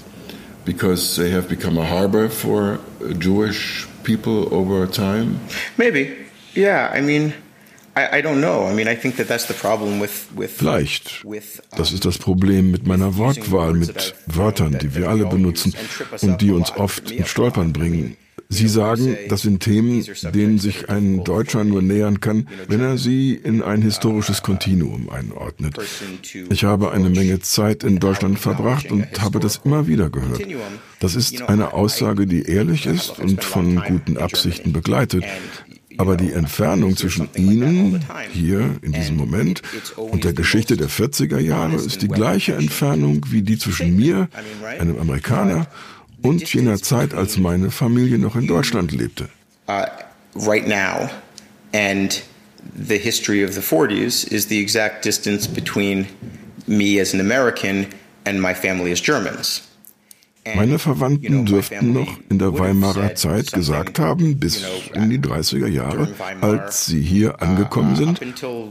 Because 0.64 1.16
they 1.16 1.31
have 1.31 1.49
become 1.49 1.79
a 1.79 1.85
harbor 1.85 2.29
for 2.29 2.79
Jewish 3.18 3.87
people 4.05 4.53
over 4.53 4.87
time? 4.87 5.40
Maybe. 5.77 6.14
Yeah, 6.55 6.90
I 6.92 7.01
mean, 7.01 7.33
I, 7.96 8.20
don't 8.23 8.40
know. 8.40 8.66
I 8.66 8.73
mean, 8.73 8.88
I 8.88 8.94
think 8.94 9.16
that 9.16 9.29
that's 9.29 9.46
the 9.46 9.55
problem 9.55 10.01
with, 10.01 10.29
with 10.35 10.51
Vielleicht. 10.51 11.25
Das 11.77 11.92
ist 11.92 12.05
das 12.05 12.18
Problem 12.18 12.70
mit 12.70 12.87
meiner 12.87 13.16
Wortwahl, 13.16 13.75
mit 13.75 14.14
Wörtern, 14.27 14.79
die 14.79 14.94
wir 14.94 15.09
alle 15.09 15.27
benutzen 15.27 15.75
und 16.23 16.40
die 16.40 16.53
uns 16.53 16.70
oft 16.77 17.11
in 17.11 17.25
Stolpern 17.25 17.73
bringen. 17.73 18.16
Sie 18.52 18.66
sagen, 18.66 19.16
das 19.28 19.42
sind 19.42 19.62
Themen, 19.62 20.04
denen 20.34 20.58
sich 20.58 20.90
ein 20.90 21.22
Deutscher 21.22 21.62
nur 21.62 21.82
nähern 21.82 22.18
kann, 22.18 22.48
wenn 22.66 22.80
er 22.80 22.98
sie 22.98 23.32
in 23.32 23.62
ein 23.62 23.80
historisches 23.80 24.42
Kontinuum 24.42 25.08
einordnet. 25.08 25.78
Ich 26.50 26.64
habe 26.64 26.90
eine 26.90 27.10
Menge 27.10 27.38
Zeit 27.38 27.84
in 27.84 28.00
Deutschland 28.00 28.40
verbracht 28.40 28.90
und 28.90 29.06
habe 29.20 29.38
das 29.38 29.60
immer 29.64 29.86
wieder 29.86 30.10
gehört. 30.10 30.42
Das 30.98 31.14
ist 31.14 31.42
eine 31.42 31.72
Aussage, 31.74 32.26
die 32.26 32.42
ehrlich 32.42 32.86
ist 32.86 33.20
und 33.20 33.44
von 33.44 33.76
guten 33.86 34.16
Absichten 34.16 34.72
begleitet. 34.72 35.24
Aber 35.96 36.16
die 36.16 36.32
Entfernung 36.32 36.96
zwischen 36.96 37.28
Ihnen, 37.36 38.04
hier 38.32 38.78
in 38.82 38.92
diesem 38.92 39.16
Moment, 39.16 39.62
und 39.96 40.24
der 40.24 40.32
Geschichte 40.32 40.76
der 40.76 40.88
40er 40.88 41.38
Jahre 41.38 41.76
ist 41.76 42.02
die 42.02 42.08
gleiche 42.08 42.54
Entfernung 42.54 43.26
wie 43.28 43.42
die 43.42 43.58
zwischen 43.58 43.96
mir, 43.96 44.28
einem 44.78 44.98
Amerikaner, 44.98 45.68
und 46.22 46.52
jener 46.52 46.80
Zeit, 46.80 47.14
als 47.14 47.37
meine 47.37 47.70
Familie 47.70 48.18
noch 48.18 48.37
in 48.37 48.46
Deutschland 48.46 48.92
lebte. 48.92 49.28
Uh, 49.68 49.87
right 50.35 50.66
now 50.66 51.09
and 51.72 52.22
the 52.74 52.98
history 52.98 53.42
of 53.44 53.54
the 53.54 53.61
40s 53.61 54.30
is 54.30 54.46
the 54.46 54.59
exact 54.59 55.04
distance 55.04 55.46
between 55.46 56.06
me 56.66 56.98
as 56.98 57.14
an 57.14 57.20
American 57.20 57.87
and 58.24 58.40
my 58.40 58.54
family 58.54 58.92
as 58.92 59.00
Germans. 59.00 59.62
Meine 60.54 60.78
Verwandten 60.78 61.46
dürften 61.46 61.92
noch 61.92 62.18
in 62.28 62.38
der 62.38 62.58
Weimarer 62.58 63.14
Zeit 63.14 63.52
gesagt 63.52 63.98
haben, 63.98 64.38
bis 64.38 64.64
in 64.94 65.10
die 65.10 65.18
30er 65.18 65.66
Jahre, 65.66 66.08
als 66.40 66.86
sie 66.86 67.02
hier 67.02 67.34
uh, 67.34 67.44
angekommen 67.44 67.96
sind, 67.96 68.20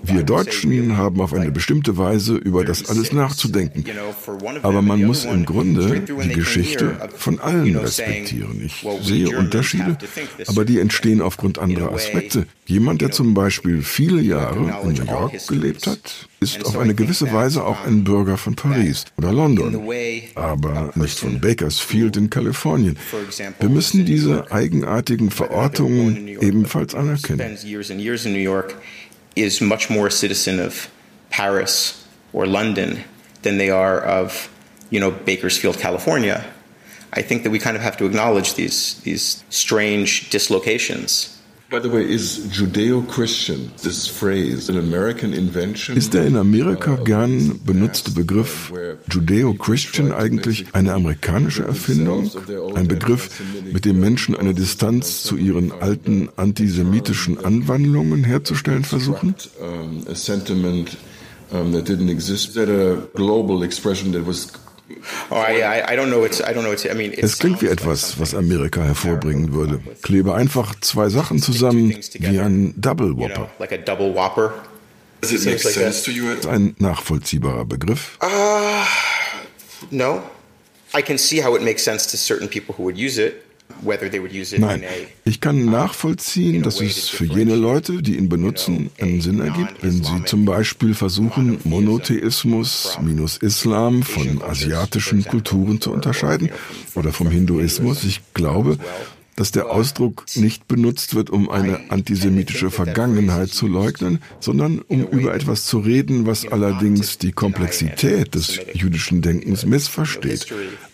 wir 0.04 0.24
Deutschen 0.24 0.98
haben 0.98 1.22
auf 1.22 1.34
eine 1.34 1.52
bestimmte 1.52 1.98
Weise 1.98 2.36
über 2.36 2.64
das 2.64 2.90
alles 2.90 3.12
nachzudenken. 3.12 3.86
Aber 4.62 4.82
man 4.82 5.04
muss 5.04 5.26
im 5.26 5.46
Grunde 5.46 6.02
die 6.02 6.34
Geschichte 6.34 7.10
von 7.16 7.40
allen 7.40 7.76
respektieren. 7.76 8.62
Ich 8.66 8.86
sehe 9.02 9.38
Unterschiede, 9.38 9.98
aber 10.48 10.66
die 10.66 10.80
entstehen 10.80 11.22
aufgrund 11.22 11.60
anderer 11.60 11.94
Aspekte. 11.94 12.46
Jemand, 12.70 13.02
der 13.02 13.10
zum 13.10 13.34
Beispiel 13.34 13.82
viele 13.82 14.22
Jahre 14.22 14.60
in 14.84 14.94
New 14.94 15.04
York 15.04 15.48
gelebt 15.48 15.88
hat, 15.88 16.28
ist 16.40 16.64
auf 16.64 16.78
eine 16.78 16.94
gewisse 16.94 17.34
Weise 17.34 17.64
auch 17.64 17.84
ein 17.84 18.04
Bürger 18.04 18.38
von 18.38 18.56
Paris 18.56 19.06
oder 19.18 19.34
London, 19.34 19.82
aber 20.36 20.92
nicht 20.94 21.18
von 21.18 21.40
Bakersfield 21.40 22.16
in 22.16 22.30
Kalifornien. 22.30 22.96
Wir 23.60 23.70
müssen 23.70 24.06
diese 24.06 24.52
eigenartigen 24.52 25.32
Verortungen 25.32 26.28
ebenfalls 26.28 26.94
anerkennen. 26.94 27.58
is 29.36 29.62
much 29.62 29.90
more 29.90 30.08
a 30.08 30.12
citizen 30.12 30.60
of 30.60 30.90
Paris 31.30 32.06
or 32.34 32.46
London 32.46 33.04
than 33.42 33.58
they 33.58 33.72
are 33.72 34.04
of, 34.04 34.50
you 34.92 35.00
know, 35.00 35.12
Bakersfield, 35.12 35.80
California. 35.80 36.44
I 37.14 37.24
think 37.24 37.44
that 37.44 37.52
we 37.52 37.58
kind 37.58 37.78
of 37.78 37.82
have 37.82 37.98
to 37.98 38.06
acknowledge 38.06 38.56
these 38.56 39.02
these 39.04 39.44
strange 39.50 40.30
dislocations. 40.30 41.39
By 41.70 41.80
the 41.80 41.92
way, 41.92 42.04
is 42.04 42.48
Judeo-Christian 42.52 43.72
this 43.84 44.08
phrase 44.08 44.70
an 44.70 44.78
American 44.80 45.34
invention? 45.34 45.96
Ist 45.96 46.16
der 46.16 46.26
in 46.26 46.36
Amerika 46.36 46.96
gern 46.96 47.60
benutzte 47.64 48.10
Begriff 48.10 48.74
Judeo-Christian 49.08 50.12
eigentlich 50.12 50.66
eine 50.74 50.94
amerikanische 50.94 51.66
Erfindung? 51.66 52.32
Ein 52.74 52.88
Begriff, 52.88 53.40
mit 53.72 53.86
dem 53.86 54.00
Menschen 54.00 54.36
eine 54.36 54.56
Distanz 54.56 55.22
zu 55.22 55.38
ihren 55.38 55.72
alten 55.72 56.30
antisemitischen 56.38 57.38
Anwandlungen 57.38 58.24
herzustellen 58.24 58.84
versuchen? 58.84 59.36
A 60.08 60.16
sentiment 60.16 60.98
that 61.52 61.88
didn't 61.88 62.10
exist. 62.10 62.50
Is 62.50 62.54
that 62.56 62.70
a 62.70 62.96
global 63.14 63.62
expression 63.64 64.12
that 64.14 64.26
was 64.26 64.52
es 67.18 67.38
klingt 67.40 67.62
wie 67.62 67.68
etwas, 67.68 68.20
was 68.20 68.36
Amerika 68.36 68.82
hervorbringen 68.82 69.54
würde. 69.54 69.80
Klebe 70.02 70.34
einfach 70.34 70.76
zwei 70.82 71.10
Sachen 71.10 71.40
zusammen 71.40 71.96
wie 72.20 72.40
ein 72.40 72.74
Double 72.76 73.16
Whopper. 73.18 73.50
Ein 76.50 76.76
nachvollziehbarer 76.80 77.66
Begriff? 77.66 78.18
Uh, 78.22 78.28
no. 79.92 80.24
I 80.94 81.02
can 81.02 81.18
see 81.18 81.44
how 81.44 81.56
it 81.56 81.62
makes 81.62 81.84
sense 81.84 82.10
to 82.10 82.18
certain 82.18 82.48
people 82.48 82.74
who 82.76 82.84
would 82.84 82.98
use 82.98 83.22
it. 83.22 83.44
Nein, 84.58 84.84
ich 85.26 85.42
kann 85.42 85.66
nachvollziehen, 85.66 86.64
dass 86.64 86.82
es 86.82 87.10
für 87.10 87.26
jene 87.26 87.56
Leute, 87.56 88.02
die 88.02 88.18
ihn 88.18 88.28
benutzen, 88.28 88.90
einen 89.00 89.22
Sinn 89.22 89.40
ergibt, 89.40 89.82
wenn 89.82 90.04
sie 90.04 90.24
zum 90.26 90.46
Beispiel 90.46 90.94
versuchen, 90.94 91.60
Monotheismus 91.64 92.98
minus 93.02 93.38
Islam 93.38 94.04
von 94.04 94.42
asiatischen 94.42 95.24
Kulturen 95.24 95.80
zu 95.80 95.92
unterscheiden 95.92 96.50
oder 96.96 97.14
vom 97.14 97.30
Hinduismus. 97.30 98.04
Ich 98.04 98.22
glaube, 98.34 98.78
dass 99.36 99.52
der 99.52 99.72
Ausdruck 99.72 100.26
nicht 100.36 100.68
benutzt 100.68 101.16
wird, 101.16 101.30
um 101.30 101.50
eine 101.50 101.90
antisemitische 101.92 102.72
Vergangenheit 102.72 103.50
zu 103.50 103.68
leugnen, 103.68 104.22
sondern 104.42 104.80
um 104.80 105.06
über 105.08 105.34
etwas 105.34 105.64
zu 105.66 105.80
reden, 105.80 106.26
was 106.26 106.46
allerdings 106.46 107.18
die 107.18 107.32
Komplexität 107.32 108.36
des 108.36 108.60
jüdischen 108.74 109.22
Denkens 109.22 109.66
missversteht. 109.66 110.48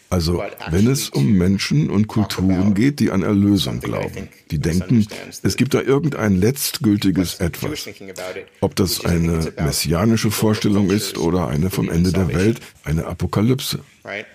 Also 0.10 0.44
wenn 0.70 0.88
es 0.88 1.10
um 1.10 1.34
Menschen 1.34 1.90
und 1.90 2.08
Kulturen 2.08 2.74
geht, 2.74 3.00
die 3.00 3.12
an 3.12 3.24
Erlösung 3.24 3.80
glauben, 3.80 4.30
die 4.52 4.60
denken, 4.60 5.08
es 5.42 5.58
gibt 5.58 5.74
da 5.74 5.82
irgendein 5.82 6.40
letztgültiges 6.40 7.36
Etwas. 7.36 7.88
Ob 8.62 8.76
das 8.76 9.04
eine 9.04 9.52
messianische 9.60 10.32
Vorstellung 10.32 10.90
ist 10.90 11.18
oder 11.18 11.48
eine 11.48 11.70
vom 11.70 11.90
Ende 11.90 12.12
der 12.12 12.28
Welt, 12.28 12.60
eine 12.84 13.06
Apokalypse. 13.06 13.80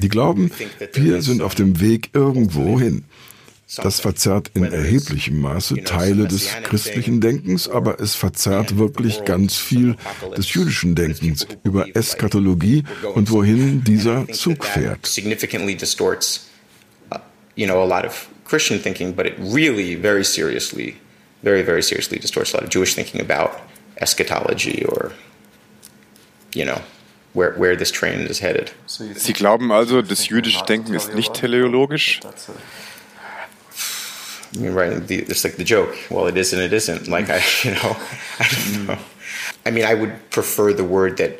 Die 0.00 0.08
glauben, 0.08 0.50
wir 0.94 1.22
sind 1.22 1.42
auf 1.42 1.54
dem 1.54 1.80
Weg 1.80 2.10
irgendwo 2.12 2.80
hin. 2.80 3.04
Das 3.76 4.00
verzerrt 4.00 4.50
in 4.54 4.64
erheblichem 4.64 5.40
Maße 5.40 5.84
Teile 5.84 6.26
des 6.26 6.48
christlichen 6.64 7.20
Denkens, 7.20 7.68
aber 7.68 8.00
es 8.00 8.16
verzerrt 8.16 8.78
wirklich 8.78 9.24
ganz 9.24 9.56
viel 9.56 9.96
des 10.36 10.52
jüdischen 10.52 10.96
Denkens 10.96 11.46
über 11.62 11.86
Eschatologie 11.94 12.84
und 13.14 13.30
wohin 13.30 13.84
dieser 13.84 14.26
Zug 14.28 14.64
fährt. 14.64 15.08
Uh, 17.12 17.18
you 17.56 17.66
know, 17.66 17.82
a 17.82 17.86
lot 17.86 18.04
of 18.04 18.28
Christian 18.44 18.80
thinking, 18.80 19.14
but 19.14 19.26
it 19.26 19.34
really 19.38 19.94
very 19.94 20.24
seriously, 20.24 20.96
very, 21.42 21.62
very 21.62 21.82
seriously 21.82 22.18
distorts 22.18 22.52
a 22.52 22.56
lot 22.56 22.64
of 22.64 22.70
Jewish 22.70 22.94
thinking 22.94 23.20
about 23.20 23.50
eschatology 23.96 24.84
or, 24.86 25.12
you 26.54 26.64
know, 26.64 26.80
where, 27.32 27.54
where 27.56 27.76
this 27.76 27.92
train 27.92 28.26
is 28.26 28.40
headed. 28.40 28.72
Sie 28.86 29.32
glauben 29.32 29.70
also, 29.70 30.02
das 30.02 30.28
jüdische 30.28 30.64
Denken 30.64 30.94
ist 30.94 31.14
nicht 31.14 31.34
teleologisch? 31.34 32.20
Right? 34.58 35.06
The, 35.06 35.16
it's 35.16 35.44
like 35.44 35.56
the 35.56 35.64
joke. 35.64 35.94
Well, 36.10 36.26
it 36.26 36.36
is 36.36 36.52
and 36.52 36.62
it 36.62 36.72
isn't. 36.72 37.08
Like 37.08 37.30
I, 37.30 37.40
you 37.64 37.72
know, 37.72 37.96
I 38.38 38.48
don't 38.48 38.86
know. 38.86 38.98
I 39.64 39.70
mean, 39.70 39.84
I 39.84 39.94
would 39.94 40.30
prefer 40.30 40.72
the 40.72 40.84
word 40.84 41.18
that 41.18 41.38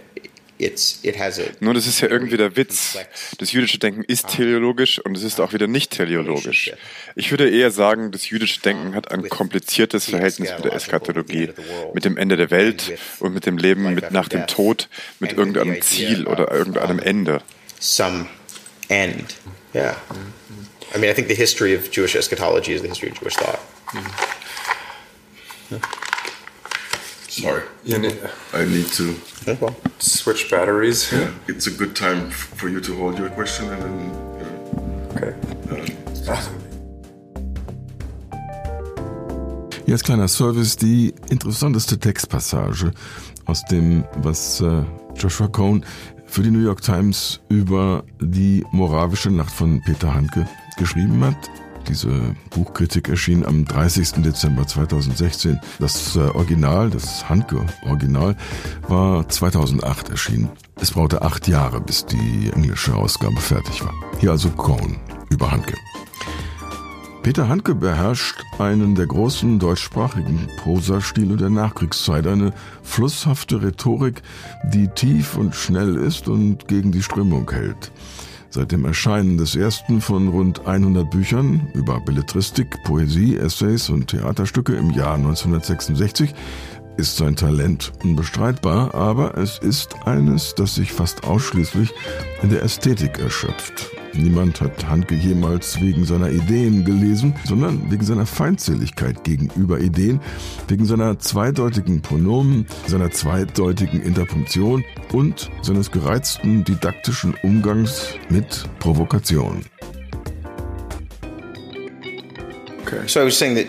it's, 0.61 1.01
it 1.03 1.19
has 1.19 1.39
a. 1.39 1.45
Nur 1.61 1.75
das 1.75 1.87
ist 1.87 2.01
ja 2.01 2.09
irgendwie 2.09 2.37
der 2.37 2.57
Witz. 2.57 2.99
Das 3.39 3.53
jüdische 3.53 3.79
Denken 3.79 4.05
ist 4.05 4.29
teleologisch 4.29 4.99
und 5.01 5.17
es 5.17 5.25
ist 5.25 5.41
auch 5.41 5.53
wieder 5.53 5.67
nicht 5.67 5.91
teleologisch. 5.91 6.73
Ich 7.17 7.31
würde 7.31 7.51
eher 7.51 7.71
sagen, 7.71 8.13
das 8.13 8.29
jüdische 8.29 8.61
Denken 8.61 8.95
hat 8.95 9.11
ein 9.11 9.29
kompliziertes 9.29 10.05
Verhältnis 10.05 10.51
mit 10.55 10.65
der 10.65 10.75
Eskatologie, 10.75 11.51
mit 11.95 12.05
dem 12.05 12.17
Ende 12.17 12.37
der 12.37 12.51
Welt 12.51 12.93
und 13.19 13.35
mit 13.35 13.47
dem 13.47 13.59
Leben 13.59 13.95
mit 13.95 14.13
nach 14.13 14.29
dem 14.29 14.47
Tod, 14.47 14.89
mit 15.19 15.33
irgendeinem 15.33 15.81
Ziel 15.81 16.27
oder 16.27 16.53
irgendeinem 16.53 16.99
Ende. 16.99 17.43
Some 17.81 18.27
end. 18.89 19.37
Yeah. 19.75 19.97
I 20.93 20.99
mean, 20.99 21.11
I 21.11 21.15
think 21.15 21.29
the 21.29 21.35
history 21.35 21.75
of 21.75 21.91
Jewish 21.91 22.17
eschatology 22.17 22.73
is 22.73 22.83
the 22.83 22.89
history 22.89 23.11
of 23.11 23.19
Jewish 23.21 23.37
thought. 23.37 23.61
Mm-hmm. 23.93 24.41
Sorry, 27.29 27.63
I 28.53 28.65
need 28.65 28.87
to 28.87 29.15
well. 29.61 29.77
switch 30.01 30.51
batteries. 30.51 31.13
Yeah, 31.13 31.31
it's 31.47 31.69
a 31.69 31.71
good 31.71 31.95
time 31.95 32.31
for 32.31 32.69
you 32.69 32.81
to 32.81 32.97
hold 32.97 33.19
your 33.19 33.31
question 33.31 33.71
and 33.71 33.83
then. 33.83 34.01
You 34.01 34.07
know, 34.45 34.59
okay. 35.15 35.35
Uh, 35.71 36.37
Hier 39.87 39.95
als 39.95 40.03
kleiner 40.03 40.29
Service 40.29 40.77
die 40.77 41.15
interessanteste 41.31 41.99
Textpassage 41.99 42.93
aus 43.47 43.65
dem, 43.65 44.05
was 44.23 44.61
äh, 44.61 44.83
Joshua 45.17 45.49
Cohn 45.49 45.85
für 46.27 46.43
die 46.43 46.51
New 46.51 46.63
York 46.63 46.83
Times 46.83 47.41
über 47.49 48.05
die 48.21 48.65
moravische 48.71 49.31
Nacht 49.31 49.53
von 49.53 49.81
Peter 49.83 50.15
Handke 50.15 50.47
geschrieben 50.81 51.23
hat. 51.23 51.37
Diese 51.89 52.35
Buchkritik 52.51 53.09
erschien 53.09 53.45
am 53.45 53.65
30. 53.65 54.23
Dezember 54.23 54.67
2016. 54.67 55.61
Das 55.79 56.17
äh, 56.17 56.21
Original, 56.21 56.91
das 56.91 57.29
Handke-Original, 57.29 58.37
war 58.89 59.29
2008 59.29 60.11
erschienen. 60.11 60.49
Es 60.81 60.93
brauchte 60.93 61.23
acht 61.23 61.47
Jahre, 61.49 61.81
bis 61.81 62.07
die 62.07 62.51
englische 62.55 62.95
Ausgabe 62.95 63.41
fertig 63.41 63.85
war. 63.85 63.95
Hier 64.19 64.31
also 64.31 64.51
Cohn 64.51 64.97
über 65.31 65.51
Handke. 65.51 65.75
Peter 67.23 67.49
Handke 67.49 67.75
beherrscht 67.75 68.43
einen 68.59 68.95
der 68.95 69.07
großen 69.07 69.59
deutschsprachigen 69.59 70.49
Prosastile 70.63 71.37
der 71.37 71.51
Nachkriegszeit, 71.51 72.27
eine 72.27 72.55
flusshafte 72.83 73.63
Rhetorik, 73.63 74.23
die 74.73 74.89
tief 74.89 75.37
und 75.37 75.55
schnell 75.55 75.97
ist 75.97 76.29
und 76.29 76.67
gegen 76.67 76.93
die 76.93 77.03
Strömung 77.03 77.51
hält. 77.51 77.93
Seit 78.53 78.73
dem 78.73 78.85
Erscheinen 78.85 79.39
des 79.39 79.55
ersten 79.55 80.01
von 80.01 80.27
rund 80.27 80.67
100 80.67 81.09
Büchern 81.09 81.69
über 81.73 82.01
Belletristik, 82.01 82.83
Poesie, 82.83 83.37
Essays 83.37 83.89
und 83.91 84.09
Theaterstücke 84.09 84.75
im 84.75 84.91
Jahr 84.91 85.15
1966 85.15 86.35
ist 86.97 87.17
sein 87.17 87.37
Talent 87.37 87.93
unbestreitbar, 88.03 88.95
aber 88.95 89.37
es 89.39 89.59
ist 89.59 89.95
eines, 90.05 90.55
das 90.55 90.75
sich 90.75 90.93
fast 90.93 91.25
ausschließlich 91.25 91.93
in 92.43 92.51
der 92.51 92.63
Ästhetik 92.63 93.19
erschöpft. 93.19 93.91
Niemand 94.13 94.61
hat 94.61 94.89
Handke 94.89 95.15
jemals 95.15 95.81
wegen 95.81 96.05
seiner 96.05 96.31
Ideen 96.31 96.85
gelesen, 96.85 97.35
sondern 97.45 97.91
wegen 97.91 98.05
seiner 98.05 98.27
Feindseligkeit 98.27 99.23
gegenüber 99.25 99.81
Ideen, 99.81 100.21
wegen 100.69 100.85
seiner 100.85 101.19
zweideutigen 101.19 102.03
Pronomen, 102.03 102.67
seiner 102.87 103.11
zweideutigen 103.11 104.03
Interpunktion 104.03 104.85
und 105.13 105.51
seines 105.63 105.91
gereizten 105.91 106.65
didaktischen 106.65 107.35
Umgangs 107.43 108.15
mit 108.29 108.65
Provokation. 108.81 109.65
Okay. 112.83 113.07
So 113.07 113.21
I 113.21 113.25
was 113.25 113.39
saying 113.39 113.55
that 113.55 113.67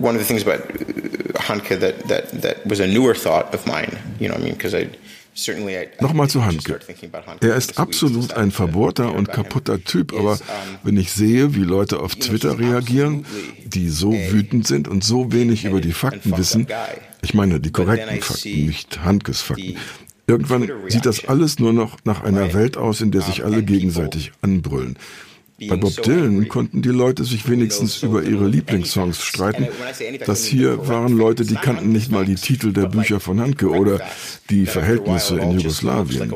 one 0.00 0.14
of 0.14 0.22
the 0.22 0.26
things 0.26 0.46
about 0.46 0.62
Hanke 1.34 1.78
that, 1.80 2.08
that, 2.08 2.42
that 2.42 2.66
was 2.66 2.80
a 2.80 2.86
newer 2.86 3.14
thought 3.14 3.54
of 3.54 3.66
mine, 3.66 3.98
you 4.18 4.28
know, 4.28 4.34
I 4.34 4.38
mean, 4.38 4.54
because 4.54 4.74
I 4.74 4.88
Nochmal 6.00 6.28
zu 6.28 6.44
Handke. 6.44 6.78
Er 7.40 7.56
ist 7.56 7.78
absolut 7.78 8.34
ein 8.34 8.50
verbohrter 8.50 9.14
und 9.14 9.30
kaputter 9.30 9.82
Typ, 9.82 10.12
aber 10.12 10.38
wenn 10.82 10.98
ich 10.98 11.10
sehe, 11.10 11.54
wie 11.54 11.64
Leute 11.64 12.00
auf 12.00 12.14
Twitter 12.16 12.58
reagieren, 12.58 13.24
die 13.64 13.88
so 13.88 14.12
wütend 14.12 14.66
sind 14.66 14.88
und 14.88 15.02
so 15.02 15.32
wenig 15.32 15.64
über 15.64 15.80
die 15.80 15.92
Fakten 15.92 16.36
wissen, 16.36 16.66
ich 17.22 17.32
meine 17.32 17.60
die 17.60 17.72
korrekten 17.72 18.20
Fakten, 18.20 18.66
nicht 18.66 19.02
Handkes 19.02 19.40
Fakten, 19.40 19.76
irgendwann 20.26 20.70
sieht 20.88 21.06
das 21.06 21.26
alles 21.26 21.58
nur 21.58 21.72
noch 21.72 21.96
nach 22.04 22.22
einer 22.22 22.52
Welt 22.52 22.76
aus, 22.76 23.00
in 23.00 23.10
der 23.10 23.22
sich 23.22 23.42
alle 23.42 23.62
gegenseitig 23.62 24.32
anbrüllen. 24.42 24.98
Bei 25.68 25.76
Bob 25.76 26.02
Dylan 26.02 26.48
konnten 26.48 26.82
die 26.82 26.88
Leute 26.88 27.24
sich 27.24 27.48
wenigstens 27.48 28.02
über 28.02 28.22
ihre 28.22 28.46
Lieblingssongs 28.46 29.22
streiten. 29.22 29.68
Das 30.26 30.44
hier 30.44 30.88
waren 30.88 31.16
Leute, 31.16 31.44
die 31.44 31.54
kannten 31.54 31.92
nicht 31.92 32.10
mal 32.10 32.24
die 32.24 32.36
Titel 32.36 32.72
der 32.72 32.86
Bücher 32.86 33.20
von 33.20 33.40
Handke 33.40 33.68
oder 33.68 34.00
die 34.50 34.66
Verhältnisse 34.66 35.38
in 35.38 35.52
Jugoslawien. 35.52 36.32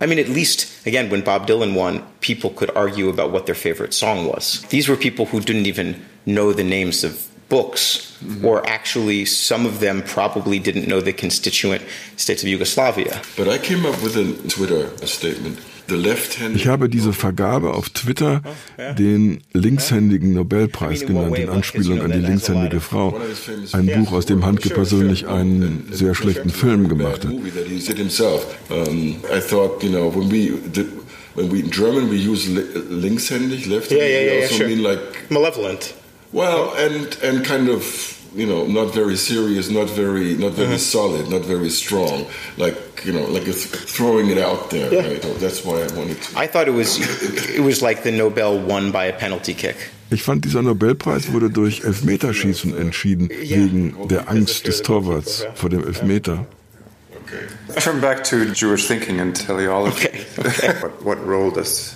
I 0.00 0.06
mean, 0.06 0.18
at 0.18 0.28
least, 0.28 0.68
again, 0.86 1.10
when 1.10 1.22
Bob 1.22 1.46
Dylan 1.46 1.74
won, 1.74 2.02
people 2.20 2.50
could 2.50 2.74
argue 2.76 3.08
about 3.08 3.32
what 3.32 3.46
their 3.46 3.54
favorite 3.54 3.92
song 3.92 4.26
was. 4.26 4.62
These 4.68 4.88
were 4.88 4.96
people 4.96 5.26
who 5.26 5.40
didn't 5.40 5.66
even 5.66 5.96
know 6.24 6.52
the 6.52 6.64
names 6.64 7.04
of 7.04 7.28
books, 7.48 8.16
mm-hmm. 8.24 8.44
or 8.44 8.66
actually, 8.66 9.26
some 9.26 9.66
of 9.66 9.80
them 9.80 10.02
probably 10.02 10.58
didn't 10.58 10.88
know 10.88 11.00
the 11.00 11.12
constituent 11.12 11.82
states 12.16 12.42
of 12.42 12.48
Yugoslavia. 12.48 13.20
But 13.36 13.48
I 13.48 13.58
came 13.58 13.84
up 13.84 14.02
with 14.02 14.16
a 14.16 14.32
Twitter 14.48 14.90
statement. 15.06 15.58
Ich 16.54 16.66
habe 16.66 16.88
diese 16.88 17.12
Vergabe 17.12 17.74
auf 17.74 17.90
Twitter 17.90 18.42
den 18.98 19.42
linkshändigen 19.52 20.32
Nobelpreis 20.34 21.06
genannt, 21.06 21.38
in 21.38 21.48
Anspielung 21.48 22.00
an 22.00 22.12
die 22.12 22.18
linkshändige 22.18 22.80
Frau. 22.80 23.20
Ein 23.72 23.86
Buch, 23.86 24.12
aus 24.12 24.26
dem 24.26 24.44
Handke 24.44 24.70
persönlich 24.70 25.26
einen 25.26 25.88
sehr 25.90 26.14
schlechten 26.14 26.50
Film 26.50 26.88
gemacht 26.88 27.24
hat. 27.24 27.32
When 31.34 31.50
we 31.50 31.60
in 31.60 31.70
German 31.70 32.10
we 32.10 32.16
use 32.16 32.46
linkshändig, 32.90 33.66
left-handed, 33.66 34.06
yeah, 34.06 34.06
yeah, 34.06 34.20
yeah, 34.20 34.32
we 34.32 34.42
also 34.42 34.56
sure. 34.56 34.68
mean 34.68 34.82
like 34.82 35.00
malevolent. 35.30 35.94
Well, 36.30 36.74
and 36.76 37.16
and 37.22 37.42
kind 37.42 37.68
of 37.70 38.18
you 38.34 38.46
know 38.46 38.66
not 38.66 38.94
very 38.94 39.16
serious, 39.16 39.70
not 39.70 39.88
very 39.88 40.34
not 40.34 40.52
very 40.52 40.76
mm-hmm. 40.76 40.76
solid, 40.76 41.30
not 41.30 41.46
very 41.46 41.70
strong. 41.70 42.26
Like 42.58 42.76
you 43.04 43.12
know, 43.12 43.26
like 43.26 43.44
throwing 43.44 44.30
it 44.30 44.38
out 44.38 44.70
there. 44.70 44.92
Yeah. 44.92 45.06
Right? 45.06 45.22
That's 45.40 45.64
why 45.64 45.82
I 45.82 45.88
wanted 45.96 46.20
to. 46.22 46.38
I 46.38 46.46
thought 46.46 46.68
it 46.68 46.74
was 46.74 46.98
it 47.54 47.62
was 47.62 47.82
like 47.82 48.02
the 48.02 48.12
Nobel 48.12 48.58
won 48.58 48.92
by 48.92 49.06
a 49.06 49.12
penalty 49.12 49.54
kick. 49.54 49.76
Ich 50.10 50.22
fand, 50.22 50.44
dieser 50.44 50.60
Nobelpreis 50.60 51.32
wurde 51.32 51.48
durch 51.48 51.84
Elfmeterschießen 51.84 52.76
entschieden, 52.76 53.30
wegen 53.30 54.08
der 54.08 54.28
Angst 54.28 54.66
des 54.66 54.82
Torwarts 54.82 55.46
vor 55.54 55.70
dem 55.70 55.86
Elfmeter. 55.86 56.46
Okay. 57.24 57.80
Turn 57.80 58.00
back 58.02 58.22
to 58.24 58.44
Jewish 58.52 58.86
thinking 58.86 59.20
and 59.20 59.34
teleology. 59.34 60.08
Okay. 60.08 60.26
okay. 60.38 60.74
what, 60.82 61.02
what 61.02 61.26
role 61.26 61.50
does 61.50 61.94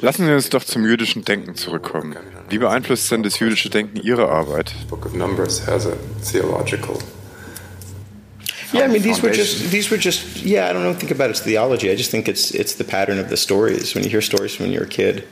Lassen 0.00 0.26
Sie 0.26 0.32
uns 0.32 0.48
doch 0.48 0.64
zum 0.64 0.84
jüdischen 0.84 1.24
Denken 1.24 1.54
zurückkommen. 1.56 2.16
Wie 2.48 2.58
beeinflusst 2.58 3.10
denn 3.10 3.22
das 3.22 3.38
jüdische 3.38 3.70
Denken 3.70 3.98
Ihre 3.98 4.28
Arbeit? 4.28 4.74
Yeah, 8.72 8.84
I 8.84 8.88
mean 8.88 9.02
these 9.02 9.22
were 9.22 9.30
just 9.32 9.70
these 9.70 9.90
were 9.90 9.98
just 9.98 10.42
yeah. 10.42 10.68
I 10.68 10.72
don't 10.72 10.94
think 10.96 11.12
about 11.12 11.30
its 11.30 11.40
theology. 11.40 11.90
I 11.90 11.96
just 11.96 12.10
think 12.10 12.28
it's 12.28 12.50
it's 12.50 12.74
the 12.74 12.84
pattern 12.84 13.18
of 13.18 13.28
the 13.28 13.36
stories. 13.36 13.94
When 13.94 14.04
you 14.04 14.10
hear 14.10 14.22
stories 14.22 14.58
when 14.58 14.72
you're 14.72 14.84
a 14.84 14.88
kid, 14.88 15.24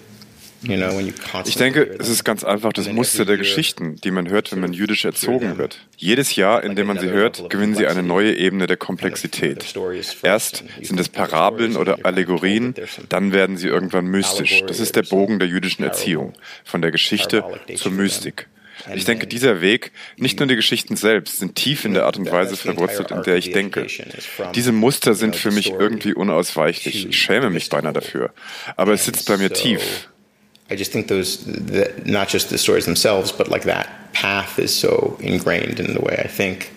Ich 1.44 1.56
denke, 1.56 1.96
es 1.98 2.08
ist 2.08 2.24
ganz 2.24 2.44
einfach 2.44 2.72
das 2.72 2.88
Muster 2.88 3.24
der 3.24 3.36
Geschichten, 3.36 3.96
die 3.96 4.12
man 4.12 4.28
hört, 4.28 4.52
wenn 4.52 4.60
man 4.60 4.72
jüdisch 4.72 5.04
erzogen 5.04 5.58
wird. 5.58 5.78
Jedes 5.96 6.36
Jahr, 6.36 6.62
in 6.62 6.76
dem 6.76 6.86
man 6.86 6.98
sie 6.98 7.10
hört, 7.10 7.50
gewinnen 7.50 7.74
sie 7.74 7.86
eine 7.86 8.02
neue 8.02 8.36
Ebene 8.36 8.68
der 8.68 8.76
Komplexität. 8.76 9.74
Erst 10.22 10.64
sind 10.80 11.00
es 11.00 11.08
Parabeln 11.08 11.76
oder 11.76 11.98
Allegorien, 12.04 12.74
dann 13.08 13.32
werden 13.32 13.56
sie 13.56 13.66
irgendwann 13.68 14.06
mystisch. 14.06 14.62
Das 14.66 14.78
ist 14.78 14.94
der 14.94 15.02
Bogen 15.02 15.40
der 15.40 15.48
jüdischen 15.48 15.82
Erziehung, 15.82 16.34
von 16.64 16.80
der 16.80 16.92
Geschichte 16.92 17.44
zur 17.74 17.90
Mystik. 17.90 18.46
Ich 18.94 19.04
denke, 19.04 19.26
dieser 19.26 19.60
Weg, 19.60 19.92
nicht 20.16 20.38
nur 20.38 20.48
die 20.48 20.56
Geschichten 20.56 20.96
selbst, 20.96 21.38
sind 21.38 21.54
tief 21.54 21.84
in 21.84 21.94
der 21.94 22.04
Art 22.04 22.16
und 22.16 22.30
Weise 22.30 22.56
verwurzelt, 22.56 23.10
in 23.10 23.22
der 23.22 23.36
ich 23.36 23.52
denke. 23.52 23.86
Diese 24.54 24.72
Muster 24.72 25.14
sind 25.14 25.36
für 25.36 25.50
mich 25.50 25.70
irgendwie 25.70 26.14
unausweichlich. 26.14 27.06
Ich 27.08 27.20
schäme 27.20 27.50
mich 27.50 27.68
beinahe 27.68 27.92
dafür. 27.92 28.32
Aber 28.76 28.92
es 28.92 29.04
sitzt 29.04 29.26
bei 29.28 29.36
mir 29.36 29.50
tief. 29.50 30.08
I 30.70 30.74
just 30.74 30.90
think 30.90 31.08
those, 31.08 31.44
the, 31.44 31.90
not 32.04 32.32
just 32.32 32.48
the 32.48 32.56
stories 32.56 32.86
themselves, 32.86 33.30
but 33.30 33.48
like 33.48 33.64
that 33.64 33.88
path 34.14 34.58
is 34.58 34.74
so 34.74 35.18
ingrained 35.20 35.78
in 35.78 35.92
the 35.92 36.00
way 36.00 36.16
I 36.24 36.28
think 36.28 36.70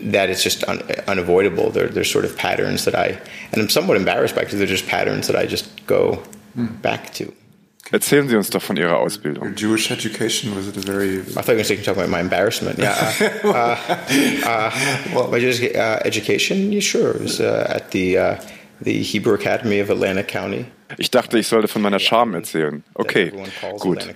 that 0.00 0.30
it's 0.30 0.42
just 0.42 0.64
un, 0.64 0.82
unavoidable. 1.06 1.70
There, 1.70 1.88
there's 1.88 2.10
sort 2.10 2.24
of 2.24 2.36
patterns 2.36 2.84
that 2.84 2.94
I, 2.94 3.18
and 3.52 3.60
I'm 3.60 3.68
somewhat 3.68 3.98
embarrassed 3.98 4.34
by 4.34 4.42
because 4.42 4.58
they're 4.58 4.66
just 4.66 4.86
patterns 4.86 5.26
that 5.26 5.36
I 5.36 5.46
just 5.46 5.86
go 5.86 6.22
hmm. 6.54 6.66
back 6.80 7.12
to. 7.14 7.32
Erzählen 7.92 8.28
Sie 8.28 8.36
uns 8.36 8.50
doch 8.50 8.62
von 8.62 8.76
Ihrer 8.76 8.98
Ausbildung. 8.98 9.44
Your 9.44 9.54
Jewish 9.54 9.90
education 9.90 10.54
was 10.56 10.66
it 10.66 10.76
a 10.76 10.80
very? 10.80 11.20
I 11.20 11.42
thought 11.42 11.48
you 11.48 11.56
were 11.56 11.62
going 11.62 11.78
to 11.78 11.84
talk 11.84 11.96
about 11.96 12.08
my 12.08 12.20
embarrassment. 12.20 12.78
Yeah, 12.78 13.12
uh, 13.44 13.48
uh, 13.48 13.76
uh, 14.44 14.70
well, 15.14 15.28
my 15.28 15.38
Jewish 15.38 15.62
uh, 15.62 16.00
education, 16.04 16.72
yeah, 16.72 16.80
sure, 16.80 17.12
it 17.12 17.20
was 17.20 17.40
uh, 17.40 17.66
at 17.68 17.92
the 17.92 18.18
uh, 18.18 18.40
the 18.80 19.02
Hebrew 19.02 19.34
Academy 19.34 19.78
of 19.78 19.90
Atlanta 19.90 20.24
County. 20.24 20.66
Ich 20.98 21.10
dachte, 21.10 21.38
ich 21.38 21.46
sollte 21.48 21.68
von 21.68 21.82
meiner 21.82 21.98
Scham 21.98 22.34
erzählen. 22.34 22.84
Okay, 22.94 23.32
gut. 23.78 24.06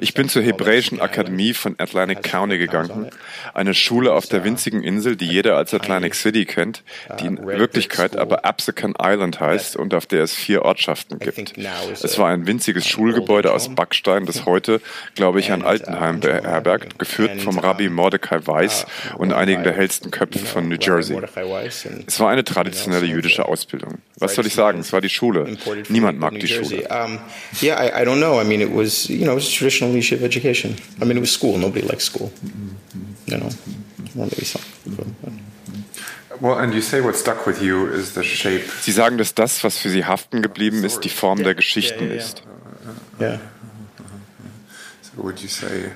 Ich 0.00 0.14
bin 0.14 0.28
zur 0.28 0.42
Hebräischen 0.42 1.00
Akademie 1.00 1.54
von 1.54 1.74
Atlantic 1.78 2.22
County 2.22 2.58
gegangen, 2.58 3.10
eine 3.54 3.74
Schule 3.74 4.12
auf 4.12 4.26
der 4.26 4.44
winzigen 4.44 4.82
Insel, 4.82 5.16
die 5.16 5.26
jeder 5.26 5.56
als 5.56 5.74
Atlantic 5.74 6.14
City 6.14 6.44
kennt, 6.44 6.82
die 7.20 7.26
in 7.26 7.46
Wirklichkeit 7.46 8.16
aber 8.16 8.44
Absecon 8.44 8.94
Island 9.00 9.40
heißt 9.40 9.76
und 9.76 9.94
auf 9.94 10.06
der 10.06 10.22
es 10.22 10.34
vier 10.34 10.62
Ortschaften 10.62 11.18
gibt. 11.18 11.56
Es 12.02 12.18
war 12.18 12.28
ein 12.28 12.46
winziges 12.46 12.86
Schulgebäude 12.86 13.52
aus 13.52 13.74
Backstein, 13.74 14.26
das 14.26 14.46
heute, 14.46 14.80
glaube 15.14 15.40
ich, 15.40 15.52
ein 15.52 15.62
Altenheim 15.62 16.20
beherbergt, 16.20 16.98
geführt 16.98 17.40
vom 17.40 17.58
Rabbi 17.58 17.88
Mordecai 17.88 18.46
Weiss 18.46 18.86
und 19.16 19.32
einigen 19.32 19.64
der 19.64 19.72
hellsten 19.72 20.10
Köpfe 20.10 20.38
von 20.38 20.68
New 20.68 20.76
Jersey. 20.80 21.20
Es 22.06 22.20
war 22.20 22.30
eine 22.30 22.44
traditionelle 22.44 23.06
jüdische 23.06 23.46
Ausbildung. 23.46 23.98
Was 24.18 24.34
soll 24.34 24.46
ich 24.46 24.54
sagen? 24.54 24.80
Es 24.80 24.92
war 24.92 25.00
die 25.00 25.08
Schule. 25.08 25.56
Niemand 25.88 26.19
mag 26.20 26.38
die 26.38 26.46
Schule? 26.46 26.86
Um, 26.90 27.18
yeah, 27.60 27.76
I, 27.80 28.02
I, 28.02 28.04
don't 28.04 28.20
know. 28.20 28.38
I 28.38 28.44
mean, 28.44 28.60
it 28.60 28.70
was 28.70 29.08
you 29.08 29.24
know 29.24 29.32
it 29.32 29.36
was 29.36 29.50
traditional 29.50 29.92
yeshiva 29.92 30.22
education. 30.22 30.76
I 31.00 31.04
mean, 31.04 31.16
it 31.16 31.20
was 31.20 31.32
school. 31.32 31.58
Nobody 31.58 31.86
likes 31.86 32.04
school. 32.04 32.30
You 33.26 33.38
know, 33.38 33.48
well, 34.14 34.28
maybe 34.30 34.44
some. 34.44 34.62
Well, 36.40 36.58
and 36.58 36.72
you 36.72 36.80
say 36.80 37.00
what 37.00 37.16
stuck 37.16 37.46
with 37.46 37.60
you 37.60 37.86
is 37.86 38.14
the 38.14 38.22
shape. 38.22 38.64
Sie 38.80 38.92
sagen, 38.92 39.18
dass 39.18 39.34
das, 39.34 39.62
was 39.62 39.76
für 39.78 39.90
Sie 39.90 40.04
haften 40.04 40.40
geblieben 40.42 40.84
ist, 40.84 41.00
die 41.00 41.10
Form 41.10 41.42
der 41.42 41.54
Geschichten 41.54 42.10
ist. 42.10 42.42
Yeah. 43.20 43.38
So 45.02 45.22
would 45.22 45.40
you 45.40 45.48
say? 45.48 45.90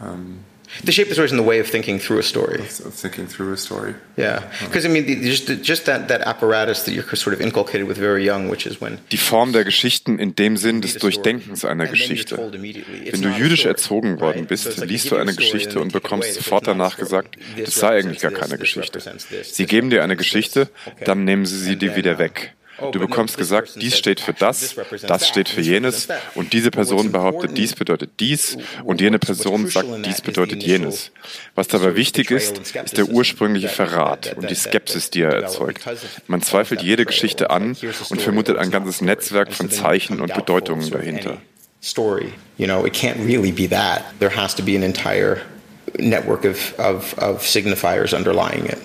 Um, 0.00 0.43
the 0.82 0.92
shape 0.92 1.08
the 1.08 1.14
story 1.14 1.26
is 1.26 1.32
in 1.32 1.36
the 1.36 1.42
way 1.42 1.60
of 1.60 1.68
thinking 1.68 1.98
through 1.98 2.18
a 2.18 2.22
story. 2.22 2.60
Of 2.60 2.94
thinking 2.94 3.28
through 3.28 3.52
a 3.52 3.56
story. 3.56 3.94
Yeah, 4.16 4.42
because 4.64 4.84
I 4.84 4.88
mean, 4.88 5.06
the, 5.06 5.16
just 5.20 5.46
just 5.62 5.86
that 5.86 6.08
that 6.08 6.22
apparatus 6.22 6.84
that 6.84 6.92
you're 6.92 7.04
sort 7.16 7.34
of 7.34 7.40
inculcated 7.40 7.86
with 7.86 7.98
very 7.98 8.24
young, 8.24 8.48
which 8.48 8.66
is 8.66 8.80
when. 8.80 8.98
Die 9.10 9.16
Form 9.16 9.52
der 9.52 9.64
Geschichten 9.64 10.18
in 10.18 10.34
dem 10.34 10.56
Sinn 10.56 10.80
des 10.80 10.96
Durchdenkens 10.98 11.64
einer 11.64 11.86
Geschichte. 11.86 12.36
Wenn 12.38 13.22
du 13.22 13.28
jüdisch 13.28 13.66
erzogen 13.66 14.20
worden 14.20 14.46
bist, 14.46 14.84
liest 14.84 15.10
du 15.10 15.16
eine 15.16 15.34
Geschichte 15.34 15.80
und 15.80 15.92
bekommst 15.92 16.34
sofort 16.34 16.66
danach 16.66 16.96
gesagt, 16.96 17.36
das 17.56 17.74
sei 17.74 17.98
eigentlich 17.98 18.20
gar 18.20 18.32
keine 18.32 18.58
Geschichte. 18.58 19.00
Sie 19.42 19.66
geben 19.66 19.90
dir 19.90 20.02
eine 20.02 20.16
Geschichte, 20.16 20.68
dann 21.04 21.24
nehmen 21.24 21.46
sie 21.46 21.58
sie 21.58 21.76
dir 21.76 21.96
wieder 21.96 22.18
weg. 22.18 22.54
Oh, 22.78 22.90
du 22.90 22.98
bekommst 22.98 23.36
gesagt, 23.36 23.80
dies 23.80 23.96
steht 23.96 24.20
für 24.20 24.32
das, 24.32 24.74
das 25.06 25.28
steht 25.28 25.48
für 25.48 25.60
jenes 25.60 26.08
und 26.34 26.52
diese 26.52 26.70
Person 26.70 27.12
behauptet, 27.12 27.56
dies 27.56 27.74
bedeutet 27.74 28.10
dies 28.18 28.58
und 28.82 29.00
jene 29.00 29.18
Person 29.18 29.68
sagt, 29.68 29.88
dies 30.04 30.20
bedeutet 30.20 30.62
jenes. 30.62 31.12
Was 31.54 31.68
dabei 31.68 31.94
wichtig 31.94 32.30
ist, 32.30 32.58
ist 32.58 32.96
der 32.96 33.08
ursprüngliche 33.08 33.68
Verrat 33.68 34.34
und 34.36 34.50
die 34.50 34.54
Skepsis, 34.54 35.10
die 35.10 35.22
er 35.22 35.34
erzeugt. 35.34 35.84
Man 36.26 36.42
zweifelt 36.42 36.82
jede 36.82 37.04
Geschichte 37.04 37.50
an 37.50 37.76
und 38.10 38.20
vermutet 38.20 38.58
ein 38.58 38.70
ganzes 38.70 39.00
Netzwerk 39.00 39.52
von 39.52 39.70
Zeichen 39.70 40.20
und 40.20 40.34
Bedeutungen 40.34 40.90
dahinter. 40.90 41.38
Story, 41.80 42.32
you 42.56 42.66
know, 42.66 42.86
it 42.86 42.94
can't 42.94 43.18
really 43.26 43.52
be 43.52 43.68
that. 43.68 44.04
There 44.18 44.34
has 44.34 44.54
to 44.54 44.62
be 44.62 44.74
an 44.74 44.82
entire 44.82 45.42
network 45.98 46.46
of, 46.46 46.72
of, 46.78 47.14
of 47.18 47.42
signifiers 47.46 48.14
underlying 48.14 48.64
it. 48.64 48.78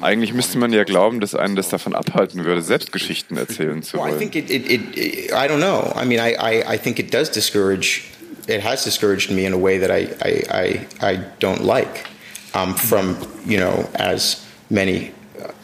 Eigentlich 0.00 0.32
müsste 0.32 0.58
man 0.58 0.72
ja 0.72 0.84
glauben, 0.84 1.20
dass 1.20 1.34
einen 1.34 1.56
das 1.56 1.68
davon 1.68 1.94
abhalten 1.94 2.44
würde, 2.44 2.62
selbst 2.62 2.92
Geschichten 2.92 3.36
erzählen 3.36 3.82
zu 3.82 3.98
wollen. 3.98 4.12
Well, 4.12 4.16
I 4.16 4.18
think 4.18 4.34
it, 4.34 4.50
it, 4.50 4.70
it, 4.70 5.30
I 5.30 5.46
don't 5.48 5.60
know. 5.60 5.92
I 5.96 6.04
mean, 6.04 6.18
I, 6.18 6.34
I, 6.34 6.74
I 6.74 6.78
think 6.78 6.98
it 6.98 7.12
does 7.12 7.30
discourage. 7.30 8.04
It 8.48 8.62
has 8.64 8.84
discouraged 8.84 9.30
me 9.30 9.46
in 9.46 9.52
a 9.52 9.58
way 9.58 9.78
that 9.78 9.90
I, 9.90 10.08
I, 10.24 10.44
I, 10.50 11.12
I 11.12 11.20
don't 11.38 11.64
like. 11.64 12.08
Um, 12.54 12.74
from 12.74 13.16
you 13.46 13.58
know, 13.58 13.88
as 13.94 14.44
many, 14.68 15.12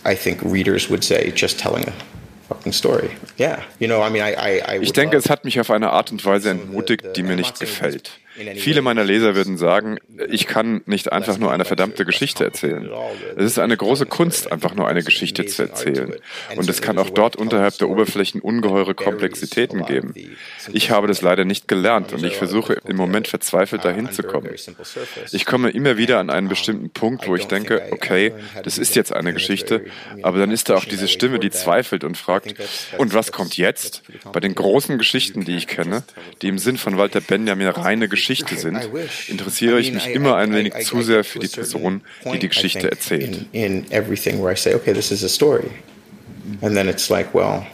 I 0.04 0.14
think 0.14 0.40
readers 0.42 0.88
would 0.88 1.04
say, 1.04 1.30
just 1.32 1.58
telling 1.58 1.86
a 1.86 1.92
fucking 2.48 2.72
story. 2.72 3.10
Yeah, 3.36 3.62
you 3.78 3.88
know, 3.88 4.00
I 4.00 4.08
mean, 4.08 4.22
I, 4.22 4.32
I, 4.34 4.76
I 4.76 4.78
ich 4.80 4.92
denke, 4.92 5.16
es 5.16 5.28
hat 5.28 5.44
mich 5.44 5.60
auf 5.60 5.70
eine 5.70 5.90
Art 5.90 6.10
und 6.12 6.24
Weise 6.24 6.50
entmutigt, 6.50 7.16
die 7.16 7.22
mir 7.22 7.36
nicht 7.36 7.60
gefällt. 7.60 8.10
Viele 8.56 8.82
meiner 8.82 9.04
Leser 9.04 9.34
würden 9.34 9.56
sagen, 9.56 9.98
ich 10.28 10.46
kann 10.46 10.82
nicht 10.86 11.12
einfach 11.12 11.38
nur 11.38 11.52
eine 11.52 11.64
verdammte 11.64 12.04
Geschichte 12.04 12.44
erzählen. 12.44 12.88
Es 13.36 13.44
ist 13.44 13.58
eine 13.58 13.76
große 13.76 14.06
Kunst, 14.06 14.52
einfach 14.52 14.74
nur 14.74 14.86
eine 14.86 15.02
Geschichte 15.02 15.44
zu 15.46 15.62
erzählen. 15.62 16.14
Und 16.56 16.68
es 16.68 16.80
kann 16.80 16.98
auch 16.98 17.10
dort 17.10 17.36
unterhalb 17.36 17.76
der 17.78 17.88
Oberflächen 17.88 18.40
ungeheure 18.40 18.94
Komplexitäten 18.94 19.84
geben. 19.84 20.14
Ich 20.72 20.90
habe 20.90 21.08
das 21.08 21.20
leider 21.20 21.44
nicht 21.44 21.66
gelernt 21.66 22.12
und 22.12 22.24
ich 22.24 22.36
versuche 22.36 22.74
im 22.86 22.96
Moment 22.96 23.28
verzweifelt 23.28 23.84
dahin 23.84 24.12
zu 24.12 24.22
kommen. 24.22 24.50
Ich 25.32 25.44
komme 25.44 25.70
immer 25.70 25.96
wieder 25.96 26.18
an 26.20 26.30
einen 26.30 26.48
bestimmten 26.48 26.90
Punkt, 26.90 27.26
wo 27.26 27.34
ich 27.34 27.46
denke, 27.46 27.82
okay, 27.90 28.32
das 28.62 28.78
ist 28.78 28.94
jetzt 28.94 29.12
eine 29.12 29.32
Geschichte, 29.32 29.84
aber 30.22 30.38
dann 30.38 30.52
ist 30.52 30.68
da 30.68 30.76
auch 30.76 30.84
diese 30.84 31.08
Stimme, 31.08 31.38
die 31.38 31.50
zweifelt 31.50 32.04
und 32.04 32.16
fragt, 32.16 32.54
und 32.98 33.14
was 33.14 33.32
kommt 33.32 33.56
jetzt? 33.56 34.02
Bei 34.32 34.40
den 34.40 34.54
großen 34.54 34.96
Geschichten, 34.98 35.44
die 35.44 35.56
ich 35.56 35.66
kenne, 35.66 36.04
die 36.42 36.48
im 36.48 36.58
Sinn 36.58 36.78
von 36.78 36.96
Walter 36.96 37.20
Benjamin 37.20 37.68
reine 37.68 38.08
Geschichten 38.08 38.27
Geschichte 38.28 38.56
sind, 38.56 38.78
interessiere 39.28 39.80
ich 39.80 39.92
mich 39.92 40.08
immer 40.08 40.36
ein 40.36 40.52
wenig 40.52 40.74
zu 40.84 41.02
sehr 41.02 41.24
für 41.24 41.38
die 41.38 41.48
Person, 41.48 42.02
die 42.24 42.38
die 42.38 42.48
Geschichte 42.48 42.90
erzählt. 42.90 43.46
In 43.52 43.90
everything 43.90 44.42
where 44.42 44.52
I 44.52 44.56
say, 44.56 44.74
okay, 44.74 44.92
this 44.92 45.10
is 45.10 45.24
a 45.24 45.28
story, 45.28 45.70
and 46.60 46.76
then 46.76 46.88
it's 46.88 47.08
like, 47.08 47.34
well, 47.34 47.66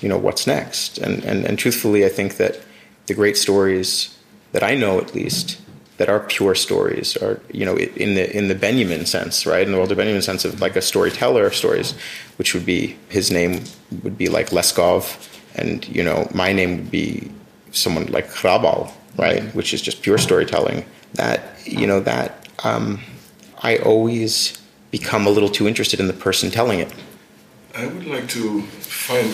you 0.00 0.08
know, 0.08 0.18
what's 0.18 0.46
next? 0.46 0.98
And 0.98 1.24
and 1.24 1.44
and 1.46 1.58
truthfully, 1.58 2.04
I 2.04 2.10
think 2.10 2.36
that 2.36 2.58
the 3.06 3.14
great 3.14 3.36
stories 3.36 4.10
that 4.52 4.62
I 4.62 4.76
know, 4.76 4.98
at 4.98 5.14
least, 5.14 5.58
that 6.00 6.08
are 6.08 6.20
pure 6.20 6.54
stories 6.54 7.14
are 7.18 7.40
you 7.52 7.66
know 7.66 7.76
in 7.76 8.14
the 8.14 8.24
in 8.34 8.48
the 8.48 8.54
Benjamin 8.54 9.04
sense, 9.04 9.44
right? 9.44 9.66
In 9.66 9.72
the 9.72 9.78
Walter 9.78 9.94
Benjamin 9.94 10.22
sense 10.22 10.46
of 10.46 10.58
like 10.58 10.74
a 10.74 10.80
storyteller 10.80 11.46
of 11.46 11.54
stories, 11.54 11.94
which 12.38 12.54
would 12.54 12.64
be 12.64 12.96
his 13.10 13.30
name 13.30 13.64
would 14.02 14.16
be 14.16 14.28
like 14.28 14.48
Leskov, 14.48 15.28
and 15.54 15.86
you 15.88 16.02
know 16.02 16.26
my 16.32 16.54
name 16.54 16.78
would 16.78 16.90
be 16.90 17.30
someone 17.72 18.06
like 18.06 18.30
Hrabal, 18.30 18.90
right? 19.20 19.42
Which 19.54 19.72
is 19.74 19.82
just 19.82 20.02
pure 20.02 20.18
storytelling. 20.18 20.84
That 21.14 21.40
you 21.64 21.86
know 21.86 22.00
that 22.00 22.48
um, 22.64 23.00
I 23.62 23.78
always 23.78 24.58
become 24.90 25.26
a 25.26 25.30
little 25.30 25.50
too 25.50 25.68
interested 25.68 26.00
in 26.00 26.06
the 26.06 26.18
person 26.26 26.50
telling 26.50 26.80
it. 26.80 26.92
I 27.76 27.86
would 27.86 28.06
like 28.06 28.28
to 28.30 28.62
find 29.06 29.30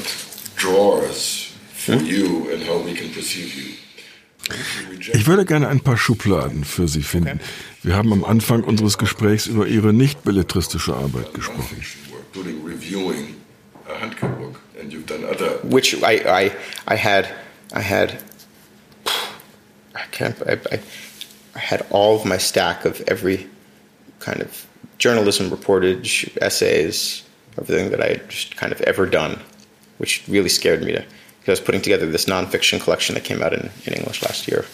drawers 0.57 1.53
for 1.73 1.97
hmm? 1.97 2.05
you 2.05 2.51
and 2.53 2.63
how 2.63 2.79
we 2.79 2.95
can 2.95 3.11
perceive 3.11 3.55
you. 3.55 3.75
Ich 5.13 5.27
würde 5.27 5.45
gerne 5.45 5.67
ein 5.69 5.81
paar 5.81 5.97
Schubladen 5.97 6.65
für 6.65 6.87
Sie 6.87 7.03
finden. 7.03 7.41
Wir 7.83 7.97
haben 7.97 8.13
am 8.13 8.25
Anfang 8.25 8.63
unseres 8.63 8.97
Gesprächs 8.97 9.49
über 9.49 9.67
Ihre 9.67 9.93
nicht 9.93 10.23
belletristische 10.23 10.95
Arbeit 10.95 11.35
gesprochen. 11.35 11.83
Which 15.65 15.95
I, 15.95 16.21
I, 16.27 16.51
I 16.87 16.97
had, 16.97 17.27
I 17.75 17.81
had 17.81 18.19
I 19.97 20.07
can't. 20.11 20.37
I, 20.47 20.59
I, 20.73 20.81
had 21.59 21.87
all 21.89 22.15
of 22.17 22.27
my 22.27 22.37
stack 22.37 22.85
of 22.85 23.01
every 23.09 23.47
kind 24.19 24.43
of 24.43 24.67
journalism 24.99 25.51
reportage, 25.51 26.37
essays, 26.43 27.23
everything 27.57 27.91
that 27.91 28.03
I 28.03 28.09
had 28.09 28.29
just 28.29 28.57
kind 28.57 28.73
of 28.73 28.81
ever 28.83 29.07
done, 29.07 29.41
which 29.97 30.23
really 30.29 30.51
scared 30.51 30.83
me 30.83 30.93
to 30.93 31.05
I 31.49 31.53
was 31.53 31.61
putting 31.61 31.81
together 31.81 32.07
this 32.11 32.27
nonfiction 32.27 32.81
collection 32.81 33.15
that 33.15 33.25
came 33.25 33.43
out 33.43 33.53
in, 33.53 33.71
in 33.85 33.93
English 33.95 34.23
last 34.23 34.49
year. 34.49 34.65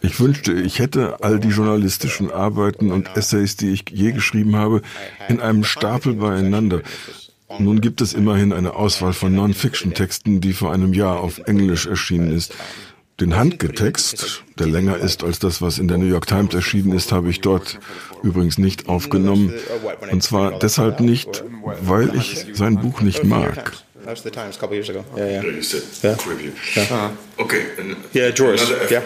Ich 0.00 0.18
wünschte, 0.18 0.52
ich 0.54 0.80
hätte 0.80 1.22
all 1.22 1.38
die 1.38 1.50
journalistischen 1.50 2.32
Arbeiten 2.32 2.90
und 2.90 3.16
Essays, 3.16 3.56
die 3.56 3.70
ich 3.70 3.84
je 3.92 4.10
geschrieben 4.10 4.56
habe, 4.56 4.82
in 5.28 5.40
einem 5.40 5.62
Stapel 5.62 6.14
beieinander. 6.14 6.82
Nun 7.60 7.80
gibt 7.80 8.00
es 8.00 8.12
immerhin 8.12 8.52
eine 8.52 8.74
Auswahl 8.74 9.12
von 9.12 9.32
Non-Fiction-Texten, 9.36 10.40
die 10.40 10.52
vor 10.52 10.72
einem 10.72 10.94
Jahr 10.94 11.20
auf 11.20 11.38
Englisch 11.46 11.86
erschienen 11.86 12.32
ist. 12.32 12.56
Den 13.22 13.36
Handgetext, 13.36 14.42
der 14.58 14.66
länger 14.66 14.96
ist 14.96 15.22
als 15.22 15.38
das, 15.38 15.62
was 15.62 15.78
in 15.78 15.86
der 15.86 15.96
New 15.96 16.06
York 16.06 16.26
Times 16.26 16.52
erschienen 16.54 16.90
ist, 16.92 17.12
habe 17.12 17.30
ich 17.30 17.40
dort 17.40 17.78
übrigens 18.24 18.58
nicht 18.58 18.88
aufgenommen. 18.88 19.52
Und 20.10 20.24
zwar 20.24 20.58
deshalb 20.58 20.98
nicht, 20.98 21.44
weil 21.82 22.16
ich 22.16 22.46
sein 22.54 22.80
Buch 22.80 23.00
nicht 23.00 23.22
mag. 23.22 23.54
That 23.54 24.06
was 24.06 24.24
the 24.24 24.30
Times 24.30 24.56
a 24.56 24.60
couple 24.60 24.76
years 24.76 24.90
ago. 24.90 25.04
Yeah, 25.16 25.40
yeah. 25.40 25.44
Yeah, 25.44 25.62
said 25.62 25.84
Yeah. 26.74 27.10
Okay. 27.38 27.62
Yeah, 28.12 28.32
another 28.34 28.90
Yeah. 28.90 29.02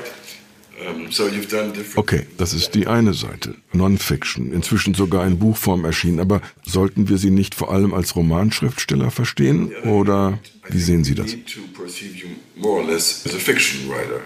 Okay, 1.96 2.26
das 2.36 2.52
ist 2.54 2.74
die 2.74 2.86
eine 2.86 3.14
Seite. 3.14 3.54
Non-Fiction, 3.72 4.52
inzwischen 4.52 4.94
sogar 4.94 5.26
in 5.26 5.38
Buchform 5.38 5.84
erschienen. 5.84 6.20
Aber 6.20 6.40
sollten 6.64 7.08
wir 7.08 7.18
sie 7.18 7.30
nicht 7.30 7.54
vor 7.54 7.72
allem 7.72 7.94
als 7.94 8.14
Romanschriftsteller 8.16 9.10
verstehen? 9.10 9.72
Oder 9.84 10.38
wie 10.68 10.80
sehen 10.80 11.04
Sie 11.04 11.14
das? 11.14 11.26
need 11.26 11.46
to 11.46 11.60
perceive 11.72 12.16
you 12.16 12.28
more 12.56 12.80
or 12.80 12.84
less 12.84 13.24
as 13.26 13.34
a 13.34 13.38
fiction 13.38 13.88
writer, 13.88 14.22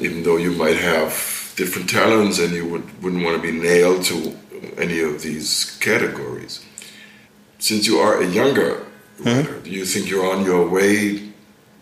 even 0.00 0.22
though 0.22 0.38
you 0.38 0.52
might 0.52 0.76
have 0.76 1.12
different 1.56 1.88
talents 1.88 2.38
and 2.38 2.52
you 2.54 2.66
would, 2.66 2.82
wouldn't 3.02 3.24
want 3.24 3.36
to 3.36 3.42
be 3.42 3.52
nailed 3.52 4.04
to 4.04 4.34
any 4.78 5.00
of 5.00 5.22
these 5.22 5.76
categories. 5.80 6.60
Since 7.58 7.86
you 7.86 7.98
are 7.98 8.20
a 8.20 8.26
younger 8.26 8.86
writer, 9.18 9.60
do 9.60 9.70
you 9.70 9.84
think 9.84 10.08
you're 10.08 10.30
on 10.30 10.44
your 10.44 10.68
way 10.68 11.29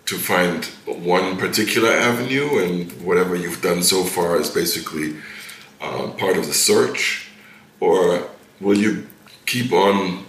to 0.09 0.16
find 0.16 0.64
one 0.87 1.37
particular 1.37 1.90
avenue 1.90 2.62
and 2.62 2.90
whatever 3.03 3.37
you've 3.37 3.61
done 3.61 3.83
so 3.83 4.05
far 4.05 4.40
is 4.40 4.49
basically 4.49 5.14
uh, 5.83 6.09
part 6.12 6.38
of 6.38 6.47
the 6.47 6.55
search? 6.55 7.31
Or 7.81 8.27
will 8.59 8.79
you 8.79 9.07
keep 9.44 9.71
on 9.71 10.25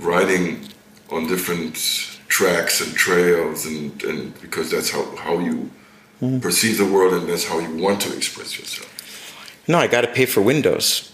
writing 0.00 0.66
on 1.10 1.28
different 1.28 1.76
tracks 2.26 2.80
and 2.80 2.92
trails 2.94 3.66
and, 3.66 4.02
and 4.02 4.40
because 4.40 4.72
that's 4.72 4.90
how, 4.90 5.04
how 5.16 5.38
you 5.38 5.70
perceive 6.40 6.78
the 6.78 6.86
world 6.86 7.12
and 7.14 7.28
that's 7.28 7.44
how 7.44 7.60
you 7.60 7.76
want 7.76 8.00
to 8.00 8.16
express 8.16 8.58
yourself. 8.58 8.88
No, 9.68 9.78
I 9.78 9.86
got 9.86 10.00
to 10.00 10.08
pay 10.08 10.26
for 10.26 10.40
windows. 10.40 11.12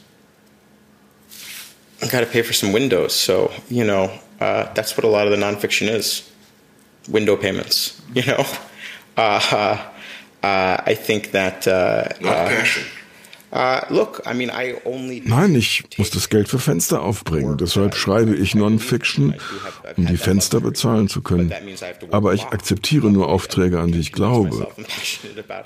I 2.00 2.08
got 2.08 2.20
to 2.20 2.26
pay 2.26 2.40
for 2.40 2.54
some 2.54 2.72
windows. 2.72 3.14
So, 3.14 3.52
you 3.68 3.84
know, 3.84 4.18
uh, 4.40 4.72
that's 4.72 4.96
what 4.96 5.04
a 5.04 5.08
lot 5.08 5.26
of 5.26 5.32
the 5.32 5.36
nonfiction 5.36 5.88
is 5.88 6.27
window 7.08 7.36
payments, 7.36 8.00
you 8.14 8.24
know? 8.24 8.44
Uh, 9.16 9.90
uh, 10.42 10.76
I 10.86 10.94
think 10.94 11.32
that. 11.32 11.66
Uh, 11.66 12.08
Not 12.20 12.32
uh, 12.32 12.48
passion. 12.48 12.84
Nein, 13.50 15.54
ich 15.54 15.84
muss 15.96 16.10
das 16.10 16.28
Geld 16.28 16.48
für 16.48 16.58
Fenster 16.58 17.02
aufbringen. 17.02 17.56
Deshalb 17.56 17.94
schreibe 17.94 18.34
ich 18.34 18.54
Non-Fiction, 18.54 19.34
um 19.96 20.06
die 20.06 20.18
Fenster 20.18 20.60
bezahlen 20.60 21.08
zu 21.08 21.22
können. 21.22 21.52
Aber 22.10 22.34
ich 22.34 22.44
akzeptiere 22.44 23.10
nur 23.10 23.28
Aufträge, 23.28 23.80
an 23.80 23.92
die 23.92 24.00
ich 24.00 24.12
glaube. 24.12 24.68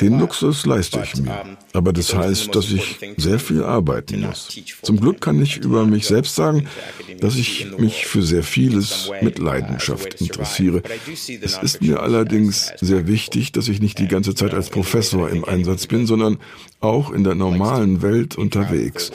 Den 0.00 0.20
Luxus 0.20 0.64
leiste 0.64 1.02
ich 1.02 1.20
mir. 1.20 1.56
Aber 1.72 1.92
das 1.92 2.14
heißt, 2.14 2.54
dass 2.54 2.70
ich 2.70 2.98
sehr 3.16 3.40
viel 3.40 3.64
arbeiten 3.64 4.20
muss. 4.20 4.48
Zum 4.82 5.00
Glück 5.00 5.20
kann 5.20 5.42
ich 5.42 5.56
über 5.56 5.84
mich 5.84 6.06
selbst 6.06 6.36
sagen, 6.36 6.68
dass 7.20 7.34
ich 7.34 7.66
mich 7.78 8.06
für 8.06 8.22
sehr 8.22 8.44
vieles 8.44 9.10
mit 9.22 9.38
Leidenschaft 9.38 10.20
interessiere. 10.20 10.82
Es 11.40 11.58
ist 11.58 11.82
mir 11.82 12.00
allerdings 12.00 12.72
sehr 12.80 13.08
wichtig, 13.08 13.50
dass 13.50 13.66
ich 13.66 13.80
nicht 13.80 13.98
die 13.98 14.08
ganze 14.08 14.36
Zeit 14.36 14.54
als 14.54 14.70
Professor 14.70 15.28
im 15.30 15.44
Einsatz 15.44 15.88
bin, 15.88 16.06
sondern 16.06 16.38
auch 16.80 17.10
in 17.10 17.24
der 17.24 17.34
normalen 17.34 17.71
Welt 18.02 18.36
unterwegs. 18.36 19.10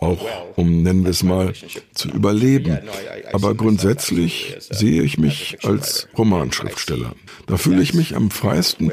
Auch 0.00 0.26
um, 0.56 0.82
nennen 0.82 1.04
wir 1.04 1.10
es 1.10 1.22
mal, 1.22 1.52
zu 1.94 2.08
überleben. 2.08 2.78
Aber 3.32 3.54
grundsätzlich 3.54 4.56
sehe 4.70 5.02
ich 5.02 5.18
mich 5.18 5.58
als 5.62 6.08
Romanschriftsteller. 6.16 7.14
Da 7.46 7.56
fühle 7.56 7.82
ich 7.82 7.94
mich 7.94 8.16
am 8.16 8.30
freisten 8.30 8.92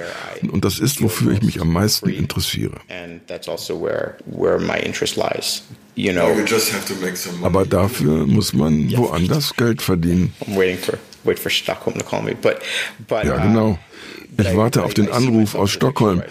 und 0.51 0.65
das 0.65 0.79
ist, 0.79 1.01
wofür 1.01 1.33
ich 1.33 1.41
mich 1.41 1.61
am 1.61 1.71
meisten 1.71 2.09
interessiere. 2.09 2.75
And 2.89 3.25
that's 3.27 3.47
also 3.47 3.81
where, 3.81 4.17
where 4.25 4.59
my 4.59 4.79
interest 4.79 5.15
lies. 5.15 5.63
You 5.95 6.11
Or 6.11 6.13
know, 6.13 6.37
you 6.37 6.45
just 6.45 6.71
have 6.71 6.85
to 6.85 6.93
make 7.01 7.17
some 7.17 7.39
money. 7.39 7.45
Aber 7.45 7.65
dafür 7.65 8.25
muss 8.25 8.53
man 8.53 8.95
woanders 8.95 9.53
Geld 9.55 9.81
verdienen. 9.81 10.33
Ja, 10.47 10.55
uh, 13.35 13.41
genau. 13.41 13.77
Ich 14.37 14.55
warte 14.55 14.83
auf 14.83 14.93
den 14.93 15.11
Anruf 15.11 15.55
aus 15.55 15.71
Stockholm. 15.71 16.23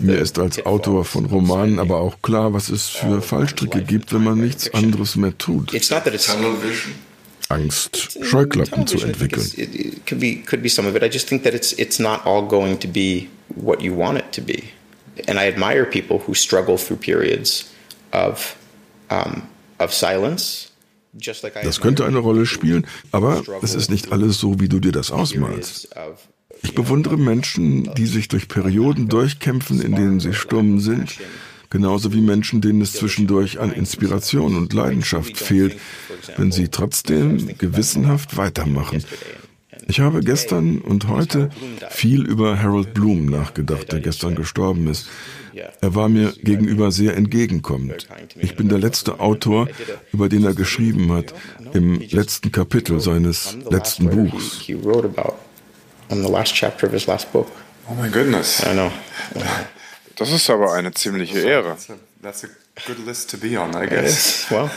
Mir 0.00 0.18
ist 0.18 0.38
als 0.38 0.64
Autor 0.66 1.04
von 1.04 1.26
Romanen 1.26 1.78
aber 1.78 1.98
auch 1.98 2.22
klar, 2.22 2.52
was 2.52 2.68
es 2.68 2.88
für 2.88 3.20
Fallstricke 3.22 3.82
gibt, 3.82 4.12
wenn 4.12 4.22
man 4.24 4.38
nichts 4.40 4.72
anderes 4.72 5.16
mehr 5.16 5.36
tut. 5.36 5.72
Angst, 7.50 8.18
Scheuklappen 8.22 8.86
zu 8.86 8.98
entwickeln. 8.98 9.42
it's- 9.42 9.58
It, 9.58 9.74
it 9.74 10.06
could 10.06 10.18
be 10.20 10.36
could 10.36 10.62
be 10.62 10.68
some 10.68 10.88
of 10.88 10.96
it. 10.96 11.02
I 11.02 11.08
just 11.12 11.28
think 11.28 11.42
that 11.44 11.52
it's 11.54 11.72
it's 11.72 11.98
not 11.98 12.24
all 12.24 12.42
going 12.46 12.78
to 12.80 12.88
be 12.88 13.28
what 13.54 13.82
you 13.82 13.94
want 13.96 14.18
it 14.18 14.32
to 14.32 14.40
be, 14.40 14.62
and 15.28 15.38
I 15.38 15.46
admire 15.46 15.84
people 15.84 16.20
who 16.26 16.34
struggle 16.34 16.78
through 16.78 16.98
periods 17.00 17.66
of 18.12 18.56
um, 19.10 19.42
of 19.78 19.92
silence. 19.92 20.68
Das 21.62 21.80
könnte 21.80 22.04
eine 22.06 22.18
Rolle 22.18 22.44
spielen, 22.46 22.86
aber 23.12 23.42
es 23.62 23.74
ist 23.74 23.88
nicht 23.90 24.10
alles 24.10 24.38
so, 24.40 24.58
wie 24.58 24.68
du 24.68 24.80
dir 24.80 24.90
das 24.90 25.10
ausmalst. 25.12 25.88
Ich 26.64 26.74
bewundere 26.74 27.18
Menschen, 27.18 27.94
die 27.94 28.06
sich 28.06 28.28
durch 28.28 28.48
Perioden 28.48 29.08
durchkämpfen, 29.08 29.80
in 29.80 29.94
denen 29.94 30.18
sie 30.18 30.32
stumm 30.32 30.80
sind, 30.80 31.14
genauso 31.70 32.12
wie 32.12 32.22
Menschen, 32.22 32.62
denen 32.62 32.80
es 32.80 32.94
zwischendurch 32.94 33.60
an 33.60 33.70
Inspiration 33.70 34.56
und 34.56 34.72
Leidenschaft 34.72 35.36
fehlt, 35.36 35.76
wenn 36.36 36.52
sie 36.52 36.68
trotzdem 36.68 37.56
gewissenhaft 37.58 38.36
weitermachen. 38.36 39.04
Ich 39.86 40.00
habe 40.00 40.20
gestern 40.20 40.78
und 40.78 41.08
heute 41.08 41.50
viel 41.90 42.24
über 42.24 42.60
Harold 42.60 42.94
Bloom 42.94 43.26
nachgedacht, 43.26 43.92
der 43.92 44.00
gestern 44.00 44.34
gestorben 44.34 44.88
ist. 44.88 45.08
Er 45.82 45.94
war 45.94 46.08
mir 46.08 46.32
gegenüber 46.42 46.90
sehr 46.90 47.16
entgegenkommend. 47.16 48.08
Ich 48.40 48.56
bin 48.56 48.68
der 48.70 48.78
letzte 48.78 49.20
Autor, 49.20 49.68
über 50.12 50.28
den 50.30 50.44
er 50.44 50.54
geschrieben 50.54 51.12
hat, 51.12 51.34
im 51.74 52.00
letzten 52.00 52.50
Kapitel 52.50 53.00
seines 53.00 53.58
letzten 53.70 54.08
Buchs. 54.08 54.66
He, 56.08 56.14
he 56.14 56.20
wrote 56.20 56.20
about. 56.20 56.20
I'm 56.20 56.22
the 56.22 56.28
last 56.30 56.54
chapter 56.54 56.86
of 56.86 56.92
his 56.92 57.08
last 57.08 57.32
book. 57.32 57.48
Oh 57.88 57.94
my 57.94 58.08
goodness. 58.08 58.64
I 58.66 58.72
know. 58.74 58.90
Das 60.16 60.30
ist 60.30 60.48
aber 60.48 60.72
eine 60.74 60.92
ziemliche 60.92 61.38
Ehre. 61.38 61.70
That's 61.70 61.90
a, 61.90 61.98
that's 62.22 62.44
a 62.44 62.48
good 62.86 62.98
list 63.00 63.30
to 63.30 63.36
be 63.36 63.56
on, 63.56 63.74
I 63.74 63.84
It 63.84 63.90
guess. 63.90 64.44
is. 64.44 64.50
Well, 64.50 64.70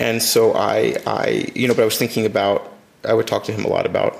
and 0.00 0.20
so 0.22 0.52
I, 0.54 0.96
I, 1.06 1.50
you 1.54 1.68
know, 1.68 1.74
but 1.74 1.82
I 1.82 1.84
was 1.84 1.96
thinking 1.98 2.26
about. 2.26 2.70
I 3.04 3.14
would 3.14 3.26
talk 3.26 3.44
to 3.44 3.52
him 3.52 3.64
a 3.64 3.68
lot 3.68 3.86
about. 3.86 4.16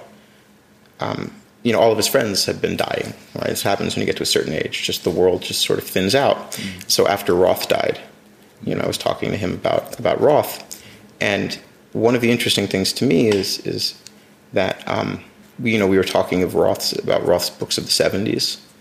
Um, 1.00 1.30
you 1.64 1.72
know, 1.72 1.80
all 1.80 1.90
of 1.92 1.96
his 1.96 2.08
friends 2.08 2.44
have 2.46 2.60
been 2.60 2.76
dying. 2.76 3.14
Right, 3.36 3.48
this 3.48 3.62
happens 3.62 3.94
when 3.94 4.00
you 4.00 4.06
get 4.06 4.16
to 4.16 4.22
a 4.22 4.26
certain 4.26 4.52
age. 4.52 4.82
Just 4.82 5.04
the 5.04 5.10
world 5.10 5.42
just 5.42 5.60
sort 5.64 5.78
of 5.78 5.84
thins 5.84 6.14
out. 6.14 6.58
So 6.88 7.06
after 7.06 7.34
Roth 7.34 7.68
died, 7.68 8.00
you 8.64 8.74
know, 8.74 8.82
I 8.82 8.86
was 8.88 8.98
talking 8.98 9.30
to 9.30 9.36
him 9.36 9.52
about 9.54 9.98
about 9.98 10.20
Roth, 10.20 10.83
and 11.20 11.58
one 11.92 12.14
of 12.16 12.20
the 12.20 12.31
interesting 12.31 12.66
things 12.68 12.92
to 12.94 13.04
me 13.06 13.29
is 13.29 13.58
is 13.66 13.94
that 14.52 14.83
um, 14.88 15.20
you 15.63 15.79
know 15.79 15.87
we 15.87 15.96
were 15.96 16.04
talking 16.04 16.42
of 16.42 16.54
Roth's 16.54 16.92
about 16.92 17.25
Roth's 17.25 17.50
books 17.50 17.79
of 17.79 17.85
the 17.85 17.90
'70s, 17.90 18.04
and 18.10 18.27
you 18.27 18.29
know 18.29 18.71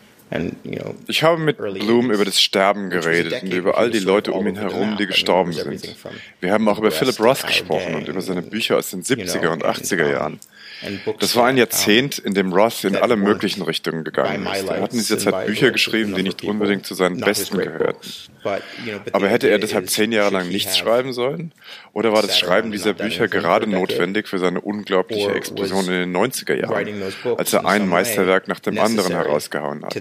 Ich 1.08 1.24
habe 1.24 1.42
mit 1.42 1.58
Bloom 1.58 2.12
über 2.12 2.24
das 2.24 2.42
Sterben 2.42 2.90
geredet 2.90 3.44
und 3.44 3.54
über 3.54 3.78
all 3.78 3.92
die 3.92 4.00
Leute 4.00 4.32
um 4.32 4.48
ihn 4.48 4.56
herum, 4.56 4.96
die 4.98 5.06
gestorben 5.06 5.52
sind. 5.52 5.96
Wir 6.40 6.54
haben 6.54 6.68
auch 6.70 6.80
über 6.80 6.92
Philip 6.92 7.20
Roth 7.20 7.46
gesprochen 7.46 7.96
und 7.96 8.08
über 8.08 8.22
seine 8.22 8.42
Bücher 8.42 8.78
aus 8.78 8.90
den 8.92 9.04
70er 9.04 9.50
und 9.50 9.66
80er 9.66 10.10
Jahren. 10.10 10.40
Das 11.20 11.36
war 11.36 11.46
ein 11.46 11.58
Jahrzehnt, 11.58 12.18
in 12.18 12.34
dem 12.34 12.54
Roth 12.54 12.84
in 12.86 12.96
alle 12.96 13.16
möglichen 13.16 13.62
Richtungen 13.62 14.04
gegangen 14.04 14.48
ist. 14.48 14.68
Er 14.68 14.82
hat 14.82 14.94
in 14.94 14.98
dieser 14.98 15.20
Zeit 15.20 15.46
Bücher 15.46 15.70
geschrieben, 15.72 16.16
die 16.16 16.24
nicht 16.24 16.44
unbedingt 16.44 16.88
zu 16.88 16.96
seinen 16.96 17.20
besten 17.20 17.60
gehörten. 17.60 18.00
Aber 19.12 19.28
hätte 19.30 19.48
er 19.48 19.60
deshalb 19.60 19.90
zehn 19.92 20.12
Jahre 20.12 20.32
lang 20.32 20.48
nichts 20.48 20.78
schreiben 20.78 21.14
sollen? 21.14 21.52
Oder 21.94 22.14
war 22.14 22.24
das 22.24 22.40
Schreiben 22.40 22.72
dieser 22.72 22.94
Bücher 22.94 23.28
gerade 23.28 23.68
notwendig 23.68 24.28
für 24.28 24.40
seine 24.40 24.62
unglaubliche 24.62 25.32
Explosion 25.36 25.86
in 25.86 25.92
den 25.92 26.18
90er 26.18 26.56
Jahren, 26.56 27.04
als 27.38 27.54
er 27.54 27.66
ein 27.68 27.88
Meisterwerk 27.88 28.48
nach 28.48 28.60
dem 28.60 28.80
anderen 28.80 29.12
herausgehauen 29.12 29.86
hat? 29.86 29.94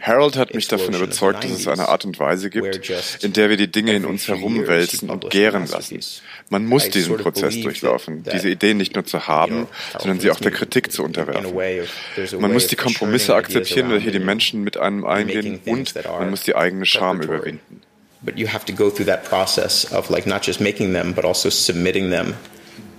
Harold 0.00 0.36
hat 0.36 0.54
mich 0.54 0.68
davon 0.68 0.94
überzeugt, 0.94 1.44
dass 1.44 1.50
es 1.50 1.68
eine 1.68 1.88
Art 1.88 2.04
und 2.04 2.18
Weise 2.18 2.50
gibt, 2.50 2.90
in 3.22 3.32
der 3.32 3.48
wir 3.50 3.56
die 3.56 3.70
Dinge 3.70 3.94
in 3.94 4.04
uns 4.04 4.28
herumwälzen 4.28 5.10
und 5.10 5.30
gären 5.30 5.66
lassen. 5.66 6.00
Man 6.50 6.66
muss 6.66 6.90
diesen 6.90 7.16
Prozess 7.16 7.60
durchlaufen, 7.60 8.24
diese 8.32 8.48
Ideen 8.48 8.76
nicht 8.76 8.94
nur 8.94 9.04
zu 9.04 9.26
haben, 9.26 9.66
sondern 9.98 10.20
sie 10.20 10.30
auch 10.30 10.40
der 10.40 10.50
Kritik 10.50 10.92
zu 10.92 11.02
unterwerfen. 11.02 11.54
Man 12.38 12.52
muss 12.52 12.66
die 12.66 12.76
Kompromisse 12.76 13.34
akzeptieren, 13.34 13.90
welche 13.90 14.10
die 14.10 14.18
Menschen 14.18 14.62
mit 14.62 14.76
einem 14.76 15.04
eingehen, 15.04 15.60
und 15.64 15.94
man 16.04 16.30
muss 16.30 16.42
die 16.42 16.54
eigene 16.54 16.86
Scham 16.86 17.20
überwinden. 17.22 17.82
But 18.22 18.38
you 18.38 18.48
have 18.48 18.64
to 18.64 18.72
go 18.72 18.88
through 18.88 19.04
that 19.04 19.24
process 19.24 19.84
of 19.92 20.08
like 20.08 20.26
not 20.26 20.46
just 20.46 20.58
making 20.58 20.94
them, 20.94 21.12
but 21.12 21.26
also 21.26 21.50
submitting 21.50 22.10
them 22.10 22.34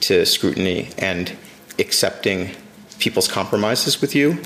to 0.01 0.23
scrutiny 0.23 0.89
and 1.01 1.31
accepting 1.79 2.51
people's 2.99 3.27
compromises 3.27 3.99
with 4.03 4.13
you 4.13 4.37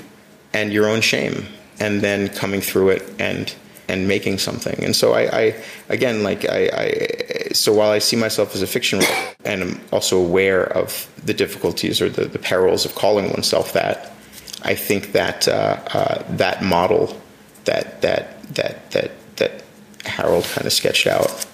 and 0.54 0.72
your 0.72 0.88
own 0.88 1.02
shame 1.02 1.46
and 1.80 2.00
then 2.00 2.28
coming 2.28 2.60
through 2.60 2.90
it 2.90 3.02
and 3.18 3.54
and 3.88 4.06
making 4.06 4.38
something 4.38 4.84
and 4.84 4.94
so 4.94 5.14
I, 5.14 5.22
I 5.36 5.64
again 5.88 6.22
like 6.22 6.48
I, 6.48 6.70
I 6.72 7.52
so 7.52 7.72
while 7.72 7.90
I 7.90 7.98
see 7.98 8.16
myself 8.16 8.54
as 8.54 8.62
a 8.62 8.66
fiction 8.66 9.00
writer 9.00 9.36
and 9.44 9.62
I'm 9.62 9.80
also 9.90 10.16
aware 10.16 10.64
of 10.64 11.10
the 11.24 11.34
difficulties 11.34 12.00
or 12.00 12.08
the, 12.08 12.26
the 12.26 12.38
perils 12.38 12.84
of 12.84 12.94
calling 12.94 13.30
oneself 13.30 13.72
that 13.72 14.12
I 14.62 14.74
think 14.74 15.12
that 15.12 15.48
uh, 15.48 15.80
uh, 15.92 16.22
that 16.36 16.62
model 16.62 17.20
that 17.64 18.02
that 18.02 18.42
that 18.54 18.90
that 18.90 19.10
that 19.36 19.62
Harold 20.04 20.44
kind 20.44 20.66
of 20.66 20.72
sketched 20.72 21.06
out 21.06 21.46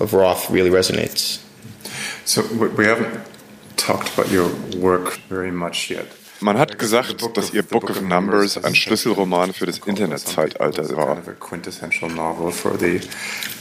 of 0.00 0.14
Roth 0.14 0.50
really 0.50 0.70
resonates. 0.70 1.42
So 2.24 2.42
we 2.54 2.84
haven't 2.84 3.24
talked 3.76 4.12
about 4.14 4.30
your 4.30 4.48
work 4.76 5.14
very 5.28 5.50
much 5.50 5.90
yet. 5.90 6.06
Man 6.42 6.58
hat 6.58 6.76
gesagt, 6.76 7.36
dass 7.36 7.54
ihr 7.54 7.62
Book 7.62 7.88
of 7.88 8.00
Numbers 8.00 8.62
ein 8.62 8.74
Schlüsselroman 8.74 9.52
für 9.52 9.64
das 9.64 9.78
Internetzeitalter 9.78 10.96
war. 10.96 11.18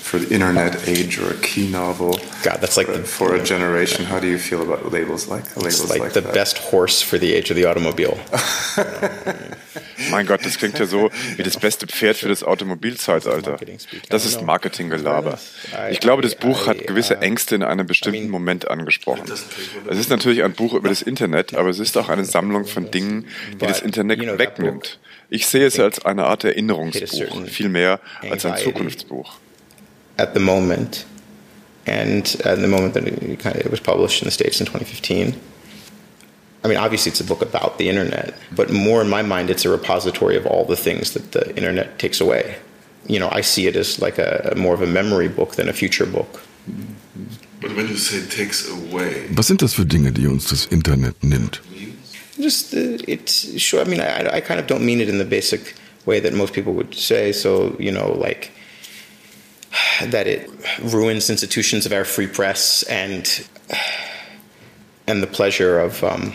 For 0.02 0.20
the 0.20 0.26
for 0.28 0.34
internet 0.34 0.88
age 0.88 1.20
or 1.20 1.32
a 1.32 1.38
key 1.38 1.70
novel. 1.70 2.20
God, 2.44 2.60
that's 2.62 2.78
like 2.78 2.88
the, 2.88 3.04
for 3.04 3.36
a 3.36 3.44
generation. 3.44 4.06
How 4.06 4.20
do 4.20 4.28
you 4.28 4.38
feel 4.38 4.62
about 4.62 4.92
labels 4.92 5.28
like 5.28 5.46
labels 5.56 5.82
it's 5.82 5.90
like, 5.90 6.02
like 6.02 6.14
the 6.14 6.22
that? 6.22 6.34
best 6.34 6.58
horse 6.58 7.02
for 7.02 7.18
the 7.18 7.34
age 7.34 7.52
of 7.52 7.56
the 7.56 7.66
automobile. 7.66 8.20
Mein 10.10 10.26
Gott, 10.26 10.46
das 10.46 10.58
klingt 10.58 10.80
ja 10.80 10.86
so 10.86 11.12
wie 11.38 11.44
das 11.44 11.58
beste 11.58 11.88
Pferd 11.88 12.18
für 12.18 12.28
das 12.28 12.44
Automobilzeitalter. 12.44 13.58
Das 14.10 14.26
ist 14.26 14.42
Marketinggelaber. 14.42 15.40
Ich 15.92 16.00
glaube, 16.00 16.22
das 16.22 16.36
Buch 16.36 16.68
hat 16.68 16.88
gewisse 16.88 17.22
Ängste 17.22 17.56
in 17.56 17.64
einem 17.64 17.86
bestimmten 17.86 18.30
Moment 18.30 18.70
angesprochen. 18.70 19.32
Es 19.88 19.98
ist 19.98 20.10
natürlich 20.10 20.44
ein 20.44 20.54
Buch 20.54 20.74
über 20.74 20.90
das 20.90 21.02
Internet, 21.02 21.54
aber 21.54 21.70
es 21.70 21.80
ist 21.80 21.98
auch 21.98 22.10
eine 22.10 22.26
Sammlung 22.26 22.66
von 22.66 22.92
Dingen, 22.92 23.28
die 23.54 23.66
das 23.66 23.82
Internet 23.82 24.20
wegnimmt. 24.38 25.00
Ich 25.30 25.48
sehe 25.48 25.66
es 25.66 25.80
als 25.80 26.04
eine 26.04 26.26
Art 26.26 26.44
Erinnerungsbuch, 26.44 27.46
viel 27.48 27.70
mehr 27.70 28.00
als 28.30 28.46
ein 28.46 28.58
Zukunftsbuch. 28.58 29.36
At 30.22 30.34
the 30.34 30.40
moment, 30.40 31.06
and 31.86 32.24
at 32.46 32.60
the 32.60 32.68
moment 32.68 32.94
that 32.94 33.08
it, 33.08 33.40
kind 33.40 33.56
of, 33.56 33.66
it 33.66 33.72
was 33.72 33.80
published 33.80 34.22
in 34.22 34.26
the 34.26 34.32
States 34.32 34.60
in 34.62 34.68
2015. 34.68 35.34
I 36.64 36.68
mean, 36.68 36.78
obviously, 36.78 37.10
it's 37.12 37.20
a 37.20 37.30
book 37.32 37.42
about 37.42 37.80
the 37.80 37.90
internet, 37.90 38.36
but 38.56 38.70
more 38.70 39.02
in 39.02 39.10
my 39.10 39.24
mind, 39.24 39.50
it's 39.50 39.66
a 39.66 39.70
repository 39.70 40.38
of 40.38 40.46
all 40.46 40.64
the 40.64 40.76
things 40.76 41.14
that 41.14 41.32
the 41.32 41.56
internet 41.58 41.98
takes 41.98 42.22
away. 42.22 42.56
You 43.08 43.20
know, 43.20 43.30
I 43.32 43.42
see 43.42 43.66
it 43.66 43.76
as 43.76 44.00
like 44.00 44.20
a 44.20 44.54
more 44.56 44.76
of 44.76 44.82
a 44.84 44.88
memory 44.88 45.28
book 45.28 45.56
than 45.56 45.68
a 45.68 45.74
future 45.74 46.06
book. 46.06 46.42
But 47.62 47.76
when 47.76 47.88
you 47.88 47.98
say 47.98 48.22
takes 48.28 48.70
away, 48.70 49.28
Was 49.36 49.48
sind 49.48 49.62
das 49.62 49.74
für 49.74 49.86
Dinge, 49.86 50.12
die 50.12 50.28
uns 50.28 50.50
das 50.50 50.68
Internet 50.68 51.24
nimmt? 51.24 51.62
Just 52.40 52.74
uh, 52.74 52.98
it's 53.08 53.60
sure. 53.60 53.82
I 53.82 53.86
mean, 53.86 54.02
I, 54.02 54.38
I 54.38 54.42
kind 54.42 54.60
of 54.60 54.68
don't 54.68 54.84
mean 54.84 55.00
it 55.02 55.10
in 55.10 55.18
the 55.18 55.26
basic 55.26 55.76
way 56.06 56.20
that 56.20 56.34
most 56.34 56.54
people 56.54 56.74
would 56.74 56.94
say. 56.96 57.32
So 57.32 57.76
you 57.80 57.92
know, 57.92 58.14
like 58.14 58.52
that 60.12 60.28
it 60.28 60.50
ruins 60.82 61.30
institutions 61.30 61.86
of 61.86 61.92
our 61.92 62.06
free 62.06 62.28
press 62.28 62.84
and 62.84 63.46
and 65.08 65.22
the 65.22 65.28
pleasure 65.28 65.80
of 65.80 66.04
um, 66.04 66.34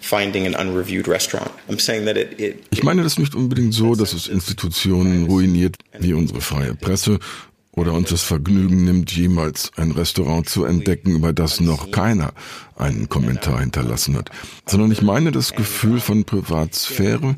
finding 0.00 0.46
an 0.46 0.54
unreviewed 0.54 1.08
restaurant. 1.08 1.50
I'm 1.68 1.78
saying 1.78 2.06
that 2.06 2.16
it, 2.16 2.40
it 2.40 2.64
Ich 2.70 2.82
meine 2.82 3.02
das 3.02 3.18
nicht 3.18 3.34
unbedingt 3.34 3.74
so, 3.74 3.94
dass 3.94 4.12
es 4.12 4.28
Institutionen 4.28 5.26
ruiniert 5.26 5.76
wie 5.98 6.12
unsere 6.12 6.40
freie 6.40 6.74
Presse 6.74 7.18
oder 7.72 7.92
uns 7.92 8.10
das 8.10 8.22
Vergnügen 8.22 8.84
nimmt, 8.84 9.10
jemals 9.12 9.72
ein 9.76 9.90
Restaurant 9.90 10.48
zu 10.48 10.64
entdecken, 10.64 11.16
über 11.16 11.32
das 11.32 11.60
noch 11.60 11.90
keiner 11.90 12.32
einen 12.76 13.08
Kommentar 13.08 13.60
hinterlassen 13.60 14.16
hat, 14.16 14.30
sondern 14.66 14.92
ich 14.92 15.02
meine 15.02 15.32
das 15.32 15.54
Gefühl 15.54 16.00
von 16.00 16.24
Privatsphäre, 16.24 17.34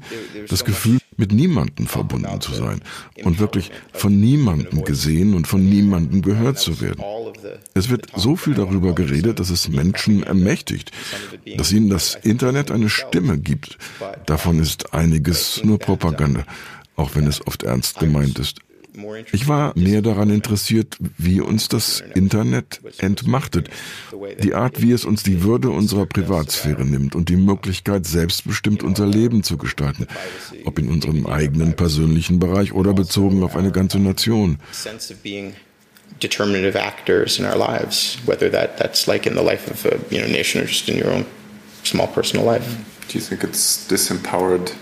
das 0.48 0.64
Gefühl, 0.64 0.98
mit 1.16 1.32
niemandem 1.32 1.86
verbunden 1.86 2.40
zu 2.40 2.52
sein 2.52 2.80
und 3.24 3.38
wirklich 3.38 3.70
von 3.92 4.20
niemandem 4.20 4.84
gesehen 4.84 5.34
und 5.34 5.46
von 5.46 5.64
niemandem 5.64 6.22
gehört 6.22 6.58
zu 6.58 6.80
werden. 6.80 7.02
Es 7.74 7.88
wird 7.88 8.06
so 8.14 8.36
viel 8.36 8.54
darüber 8.54 8.94
geredet, 8.94 9.40
dass 9.40 9.50
es 9.50 9.68
Menschen 9.68 10.22
ermächtigt, 10.22 10.90
dass 11.56 11.72
ihnen 11.72 11.90
das 11.90 12.14
Internet 12.14 12.70
eine 12.70 12.88
Stimme 12.88 13.38
gibt. 13.38 13.78
Davon 14.26 14.58
ist 14.58 14.92
einiges 14.94 15.62
nur 15.64 15.78
Propaganda, 15.78 16.44
auch 16.96 17.14
wenn 17.14 17.26
es 17.26 17.46
oft 17.46 17.62
ernst 17.62 17.98
gemeint 17.98 18.38
ist. 18.38 18.60
Ich 19.32 19.48
war 19.48 19.72
mehr 19.76 20.02
daran 20.02 20.30
interessiert, 20.30 20.96
wie 21.18 21.40
uns 21.40 21.68
das 21.68 22.02
Internet 22.14 22.80
entmachtet, 22.98 23.68
die 24.42 24.54
Art, 24.54 24.80
wie 24.80 24.92
es 24.92 25.04
uns 25.04 25.22
die 25.22 25.42
Würde 25.42 25.70
unserer 25.70 26.06
Privatsphäre 26.06 26.84
nimmt 26.84 27.14
und 27.14 27.28
die 27.28 27.36
Möglichkeit, 27.36 28.06
selbstbestimmt 28.06 28.82
unser 28.82 29.06
Leben 29.06 29.42
zu 29.42 29.58
gestalten, 29.58 30.06
ob 30.64 30.78
in 30.78 30.88
unserem 30.88 31.26
eigenen 31.26 31.74
persönlichen 31.74 32.38
Bereich 32.38 32.72
oder 32.72 32.94
bezogen 32.94 33.42
auf 33.42 33.56
eine 33.56 33.72
ganze 33.72 33.98
Nation. 33.98 34.58
determinative 36.20 36.76
actors 36.76 37.38
in 37.38 37.44
our 37.44 37.56
lives, 37.56 38.16
whether 38.24 38.48
that, 38.48 38.78
that's 38.78 39.06
like 39.06 39.26
in 39.26 39.34
the 39.34 39.42
life 39.42 39.70
of 39.70 39.84
a 39.84 39.98
you 40.08 40.20
know, 40.20 40.26
nation 40.26 40.62
or 40.62 40.66
just 40.66 40.88
in 40.88 40.98
your 40.98 41.10
own 41.10 41.26
small 41.82 42.06
personal 42.06 42.44
life. 42.44 42.66
Do 43.08 43.18
you 43.18 43.20
think 43.20 43.44
it's 43.44 43.86
disempowered? 43.86 44.72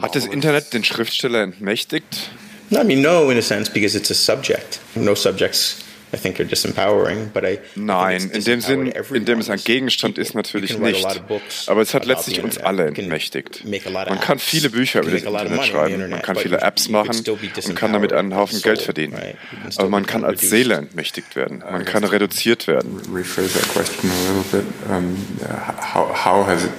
Hat 0.00 0.14
das 0.14 0.26
Internet 0.26 0.74
den 0.74 0.84
Schriftsteller 0.84 1.42
entmächtigt? 1.42 2.30
I 2.70 2.82
mean, 2.82 3.00
no, 3.00 3.30
in 3.30 3.38
a 3.38 3.42
sense, 3.42 3.70
because 3.70 3.94
it's 3.96 4.10
a 4.10 4.14
subject. 4.14 4.80
No 4.96 5.14
subjects, 5.14 5.84
I 6.12 6.16
think, 6.16 6.40
are 6.40 6.44
disempowering. 6.44 7.32
But 7.32 7.44
I 7.44 7.60
Nein, 7.76 8.30
in 8.32 8.42
dem 8.42 8.60
Sinn, 8.60 8.86
in 8.86 9.24
dem 9.24 9.38
es 9.38 9.50
ein 9.50 9.60
Gegenstand 9.62 10.18
ist, 10.18 10.34
natürlich 10.34 10.76
nicht. 10.78 11.06
Aber 11.66 11.80
es 11.80 11.94
hat 11.94 12.06
letztlich 12.06 12.42
uns 12.42 12.58
alle 12.58 12.86
entmächtigt. 12.86 13.62
Man 13.64 14.20
kann 14.20 14.38
viele 14.40 14.70
Bücher 14.70 15.02
über 15.02 15.12
das 15.12 15.22
Internet 15.22 15.64
schreiben, 15.64 16.10
man 16.10 16.22
kann 16.22 16.36
viele 16.36 16.60
Apps 16.60 16.88
machen 16.88 17.24
und 17.26 17.76
kann 17.76 17.92
damit 17.92 18.12
einen 18.12 18.34
Haufen 18.34 18.60
Geld 18.62 18.82
verdienen. 18.82 19.16
Aber 19.76 19.88
man 19.88 20.06
kann 20.06 20.24
als 20.24 20.40
Seele 20.40 20.74
entmächtigt 20.74 21.36
werden. 21.36 21.58
Man 21.58 21.84
kann 21.84 22.02
reduziert 22.04 22.66
werden. 22.66 23.00
Rephrase 23.14 23.52
that 23.58 23.68
question 23.68 24.10
a 24.10 24.32
little 24.32 24.44
bit. 24.50 24.66
How, 25.94 26.08
how 26.24 26.46
has 26.46 26.64
it 26.64 26.70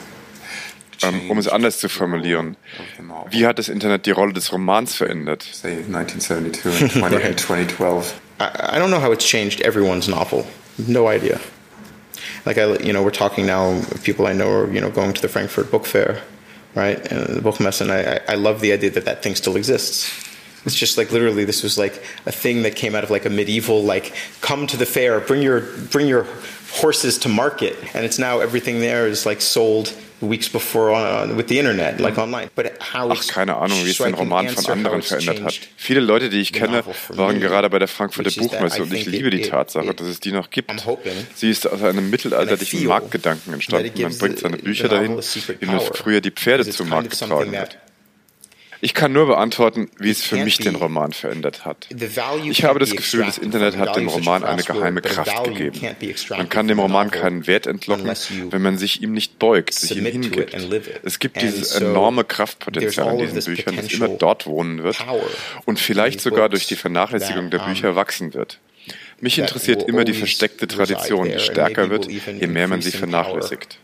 Ähm, 1.04 1.30
um 1.30 1.38
es 1.38 1.48
anders 1.48 1.80
zu 1.80 1.90
formulieren. 1.90 2.58
Wie 3.30 3.46
hat 3.46 3.60
das 3.60 3.70
Internet 3.70 4.06
die 4.06 4.12
Rolle 4.12 4.34
des 4.34 4.52
Romans 4.52 4.96
verändert? 4.96 5.44
say 5.44 5.84
1972 5.84 6.82
and 6.82 6.92
20, 6.92 7.24
and 7.24 7.38
2012? 7.38 8.20
I, 8.40 8.76
I 8.76 8.80
don't 8.80 8.90
know 8.90 9.02
how 9.02 9.12
it's 9.12 9.26
changed 9.26 9.62
everyone's 9.62 10.08
novel. 10.08 10.46
No 10.88 11.08
idea. 11.08 11.40
Like 12.46 12.58
I, 12.58 12.78
you 12.78 12.94
know, 12.94 13.04
we're 13.04 13.12
talking 13.12 13.46
now. 13.46 13.82
People 14.04 14.28
I 14.28 14.34
know 14.34 14.50
are, 14.50 14.72
you 14.72 14.82
know, 14.82 14.90
going 14.90 15.14
to 15.14 15.22
the 15.22 15.28
Frankfurt 15.28 15.70
Book 15.70 15.86
Fair, 15.86 16.22
right? 16.76 17.00
And 17.12 17.26
the 17.28 17.42
Buchmesse, 17.42 17.82
and 17.82 17.92
I, 17.92 18.22
I 18.28 18.36
love 18.36 18.62
the 18.62 18.72
idea 18.72 18.90
that 18.92 19.06
that 19.06 19.22
thing 19.22 19.36
still 19.36 19.56
exists. 19.56 20.26
It's 20.66 20.76
just 20.76 20.98
like 20.98 21.12
literally, 21.12 21.46
this 21.46 21.64
was 21.64 21.78
like 21.78 22.04
a 22.26 22.32
thing 22.32 22.64
that 22.64 22.76
came 22.76 22.96
out 22.96 23.04
of 23.04 23.10
like 23.10 23.26
a 23.26 23.30
medieval, 23.30 23.84
like, 23.84 24.14
come 24.42 24.68
to 24.68 24.78
the 24.78 24.86
fair, 24.86 25.20
bring 25.20 25.42
your, 25.42 25.62
bring 25.92 26.08
your 26.08 26.26
horses 26.72 27.18
to 27.20 27.30
market, 27.30 27.78
and 27.94 28.06
it's 28.06 28.20
now 28.20 28.40
everything 28.40 28.80
there 28.80 29.08
is 29.08 29.26
like 29.26 29.42
sold 29.42 29.94
weeks 30.22 30.50
before 30.50 30.92
on, 30.92 31.38
with 31.38 31.48
the 31.48 31.60
internet, 31.60 32.00
like 32.00 32.18
online. 32.18 32.50
But 32.56 32.74
how 32.94 33.12
Ach, 33.12 33.28
keine 33.28 33.58
Ahnung, 33.58 33.86
wie 33.86 33.92
es 33.92 33.98
den 33.98 34.14
Roman 34.14 34.50
von 34.50 34.66
anderen 34.72 35.02
verändert 35.02 35.44
hat. 35.44 35.60
Viele 35.76 36.00
Leute, 36.00 36.30
die 36.30 36.40
ich 36.40 36.54
kenne, 36.54 36.84
waren 37.10 37.40
gerade 37.40 37.70
bei 37.70 37.80
der 37.80 37.88
Frankfurter 37.88 38.32
Buchmesse 38.32 38.84
und 38.84 38.94
ich 38.94 39.06
liebe 39.06 39.30
die 39.30 39.42
Tatsache, 39.42 39.94
dass 39.94 40.08
es 40.08 40.20
die 40.20 40.32
noch 40.32 40.50
gibt. 40.50 40.72
Sie 41.36 41.50
ist 41.50 41.68
aus 41.68 41.82
einem 41.84 42.10
mittelalterlichen 42.10 42.86
Marktgedanken 42.86 43.54
entstanden. 43.54 44.02
Man 44.02 44.18
bringt 44.18 44.40
seine 44.40 44.58
Bücher 44.58 44.88
dahin, 44.88 45.18
wie 45.60 45.66
man 45.66 45.80
früher 45.80 46.22
die 46.22 46.32
Pferde 46.32 46.68
zum 46.70 46.90
Markt 46.90 47.12
getragen 47.12 47.58
hat. 47.58 47.78
Ich 48.82 48.94
kann 48.94 49.12
nur 49.12 49.28
beantworten, 49.28 49.90
wie 49.98 50.10
es 50.10 50.22
für 50.22 50.38
mich 50.38 50.58
den 50.58 50.76
Roman 50.76 51.14
verändert 51.14 51.66
hat. 51.66 51.88
Ich 52.44 52.64
habe 52.64 52.80
das 52.80 52.92
Gefühl, 52.92 53.26
das 53.26 53.38
Internet 53.38 53.78
hat 53.78 53.96
dem 53.96 54.08
Roman 54.08 54.44
eine 54.44 54.64
geheime 54.64 55.02
Kraft 55.02 55.44
gegeben. 55.46 55.80
Man 56.30 56.50
kann 56.50 56.68
dem 56.68 56.80
Roman 56.80 57.12
keinen 57.12 57.48
Wert 57.48 57.68
entlocken, 57.68 58.12
wenn 58.52 58.62
man 58.62 58.78
sich 58.78 59.02
ihm 59.02 59.14
nicht 59.14 59.40
beugt, 59.40 59.74
sich 59.74 59.98
ihm 59.98 60.06
hingibt. 60.06 60.56
Es 61.04 61.20
gibt 61.20 61.42
dieses 61.42 61.72
enorme 61.76 62.24
Kraftpotenzial 62.24 63.20
in 63.20 63.34
diesen 63.34 63.56
Büchern, 63.56 63.76
das 63.76 63.92
immer 63.92 64.10
dort 64.10 64.46
wohnen 64.46 64.84
wird 64.84 64.98
und 65.66 65.80
vielleicht 65.80 66.22
sogar 66.22 66.50
durch 66.50 66.68
die 66.68 66.76
Vernachlässigung 66.76 67.50
der 67.50 67.60
Bücher 67.60 67.96
wachsen 67.96 68.34
wird. 68.34 68.60
Mich 69.20 69.40
interessiert 69.40 69.84
immer 69.84 70.04
die 70.06 70.14
versteckte 70.14 70.68
Tradition, 70.68 71.30
die 71.30 71.40
stärker 71.40 71.90
wird, 71.90 72.08
je 72.10 72.48
mehr 72.48 72.68
man 72.68 72.82
sie 72.82 72.92
vernachlässigt. 72.92 73.80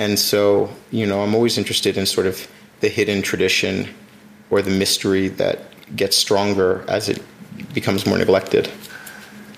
And 0.00 0.18
so, 0.18 0.70
you 0.90 1.06
know, 1.06 1.22
I'm 1.22 1.34
always 1.34 1.58
interested 1.58 1.98
in 1.98 2.06
sort 2.06 2.26
of 2.26 2.48
the 2.80 2.88
hidden 2.88 3.20
tradition 3.20 3.86
or 4.48 4.62
the 4.62 4.70
mystery 4.70 5.28
that 5.36 5.58
gets 5.94 6.16
stronger 6.16 6.82
as 6.88 7.10
it 7.10 7.20
becomes 7.74 8.06
more 8.06 8.16
neglected. 8.16 8.70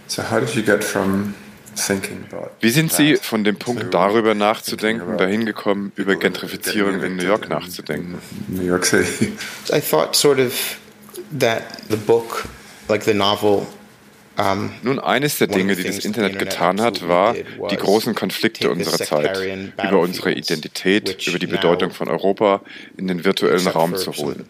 So 0.09 0.23
how 0.23 0.41
did 0.41 0.57
you 0.57 0.63
get 0.63 0.83
from 0.83 1.35
thinking 1.77 2.27
about 2.29 2.51
Wie 2.61 2.71
sind 2.71 2.93
Sie 2.93 3.17
von 3.17 3.45
dem 3.45 3.57
Punkt 3.57 3.95
darüber 3.95 4.35
nachzudenken, 4.35 5.03
about 5.03 5.21
dahin 5.21 5.47
gekommen, 5.47 5.93
über 5.95 6.17
people 6.17 6.31
Gentrifizierung 6.31 7.01
in 7.03 7.17
New 7.17 7.25
York 7.25 7.49
nachzudenken? 7.49 8.21
in 8.49 8.57
New 8.57 8.67
York 8.67 8.85
City. 8.85 9.33
I 9.73 9.81
thought 9.81 10.17
sort 10.17 10.41
of 10.41 10.81
that 11.39 11.89
the 11.89 11.97
book, 11.97 12.49
like 12.89 13.05
the 13.05 13.15
novel, 13.15 13.69
Nun, 14.83 14.99
eines 14.99 15.39
der 15.39 15.47
Dinge, 15.47 15.77
die 15.77 15.85
das 15.85 16.05
Internet 16.05 16.39
getan 16.39 16.81
hat, 16.81 17.07
war, 17.09 17.35
die 17.71 17.77
großen 17.77 18.15
Konflikte 18.15 18.71
unserer 18.71 18.99
Zeit 18.99 19.39
über 19.83 20.01
unsere 20.01 20.33
Identität, 20.33 21.27
über 21.27 21.39
die 21.39 21.47
Bedeutung 21.47 21.91
von 21.91 22.09
Europa 22.09 22.63
in 22.97 23.09
den 23.09 23.25
virtuellen 23.25 23.67
Raum 23.67 23.97
zu 23.97 24.13
holen. 24.13 24.47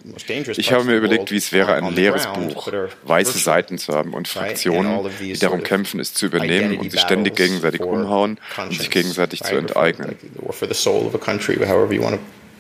Ich 0.56 0.72
habe 0.72 0.84
mir 0.84 0.96
überlegt, 0.96 1.30
wie 1.30 1.36
es 1.36 1.52
wäre, 1.52 1.74
ein 1.74 1.94
leeres 1.94 2.26
Buch, 2.26 2.72
weiße 3.04 3.38
Seiten 3.38 3.78
zu 3.78 3.92
haben 3.92 4.14
und 4.14 4.28
Fraktionen, 4.28 5.10
die 5.20 5.32
darum 5.34 5.62
kämpfen, 5.62 6.00
es 6.00 6.14
zu 6.14 6.26
übernehmen 6.26 6.78
und 6.78 6.90
sich 6.90 7.00
ständig 7.00 7.34
gegenseitig 7.34 7.80
umhauen 7.80 8.38
und 8.56 8.74
sich 8.74 8.90
gegenseitig 8.90 9.42
zu 9.42 9.56
enteignen. 9.56 10.16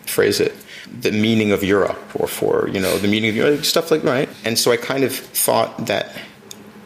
Phrase 0.04 0.40
it, 0.40 0.52
the 1.00 1.12
meaning 1.12 1.52
of 1.52 1.62
Europe, 1.62 1.96
or 2.14 2.26
for 2.26 2.68
you 2.68 2.80
know 2.80 2.98
the 2.98 3.06
meaning 3.06 3.30
of 3.30 3.36
Europe, 3.36 3.64
stuff 3.64 3.90
like 3.90 4.04
right. 4.04 4.28
And 4.44 4.58
so 4.58 4.72
I 4.72 4.76
kind 4.76 5.04
of 5.04 5.12
thought 5.12 5.86
that 5.86 6.12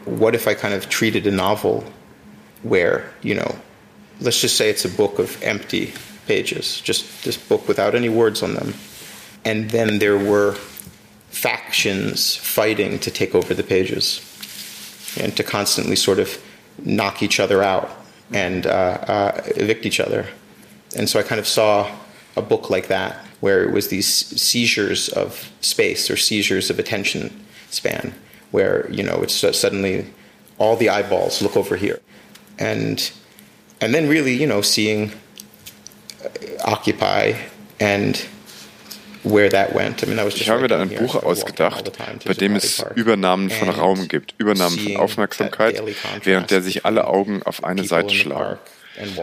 what 0.07 0.35
if 0.35 0.47
I 0.47 0.53
kind 0.53 0.73
of 0.73 0.89
treated 0.89 1.27
a 1.27 1.31
novel 1.31 1.83
where, 2.63 3.11
you 3.21 3.35
know, 3.35 3.55
let's 4.21 4.41
just 4.41 4.57
say 4.57 4.69
it's 4.69 4.85
a 4.85 4.89
book 4.89 5.19
of 5.19 5.41
empty 5.43 5.93
pages, 6.25 6.81
just 6.81 7.23
this 7.23 7.37
book 7.37 7.67
without 7.67 7.93
any 7.93 8.09
words 8.09 8.41
on 8.41 8.53
them. 8.53 8.73
And 9.45 9.69
then 9.69 9.99
there 9.99 10.17
were 10.17 10.53
factions 11.29 12.35
fighting 12.35 12.99
to 12.99 13.11
take 13.11 13.35
over 13.35 13.53
the 13.53 13.63
pages 13.63 14.21
and 15.19 15.35
to 15.37 15.43
constantly 15.43 15.95
sort 15.95 16.19
of 16.19 16.41
knock 16.83 17.21
each 17.21 17.39
other 17.39 17.61
out 17.61 17.89
and 18.31 18.65
uh, 18.65 18.69
uh, 18.69 19.41
evict 19.55 19.85
each 19.85 19.99
other. 19.99 20.25
And 20.95 21.09
so 21.09 21.19
I 21.19 21.23
kind 21.23 21.39
of 21.39 21.47
saw 21.47 21.91
a 22.35 22.41
book 22.41 22.69
like 22.69 22.87
that 22.87 23.15
where 23.39 23.63
it 23.63 23.71
was 23.71 23.89
these 23.89 24.07
seizures 24.07 25.09
of 25.09 25.51
space 25.61 26.09
or 26.09 26.17
seizures 26.17 26.69
of 26.69 26.79
attention 26.79 27.45
span 27.69 28.13
where 28.51 28.89
you 28.91 29.03
know 29.03 29.21
it's 29.21 29.35
suddenly 29.57 30.05
all 30.57 30.75
the 30.75 30.89
eyeballs 30.89 31.41
look 31.41 31.55
over 31.55 31.75
here, 31.75 31.99
and 32.57 33.11
and 33.81 33.93
then 33.93 34.07
really 34.09 34.33
you 34.33 34.47
know 34.47 34.61
seeing 34.61 35.11
uh, 36.23 36.29
Occupy 36.65 37.33
and 37.79 38.25
where 39.23 39.49
that 39.49 39.73
went. 39.73 40.03
I 40.03 40.07
mean, 40.07 40.17
that 40.17 40.25
was 40.25 40.35
ich 40.35 40.49
habe 40.49 40.61
mir 40.61 40.67
da 40.67 40.79
ein 40.79 40.89
Buch 40.89 41.15
ausgedacht, 41.15 41.91
bei 42.25 42.33
dem 42.33 42.55
es 42.55 42.83
Übernahmen 42.95 43.49
von 43.49 43.69
Raum 43.69 44.07
gibt, 44.07 44.35
Übernahmen 44.37 44.77
von 44.77 44.97
Aufmerksamkeit, 44.97 45.81
während 46.23 46.51
der 46.51 46.61
sich 46.61 46.85
alle 46.85 47.07
Augen 47.07 47.43
auf 47.43 47.63
eine 47.63 47.83
Seite 47.83 48.13
schlagen. 48.13 48.59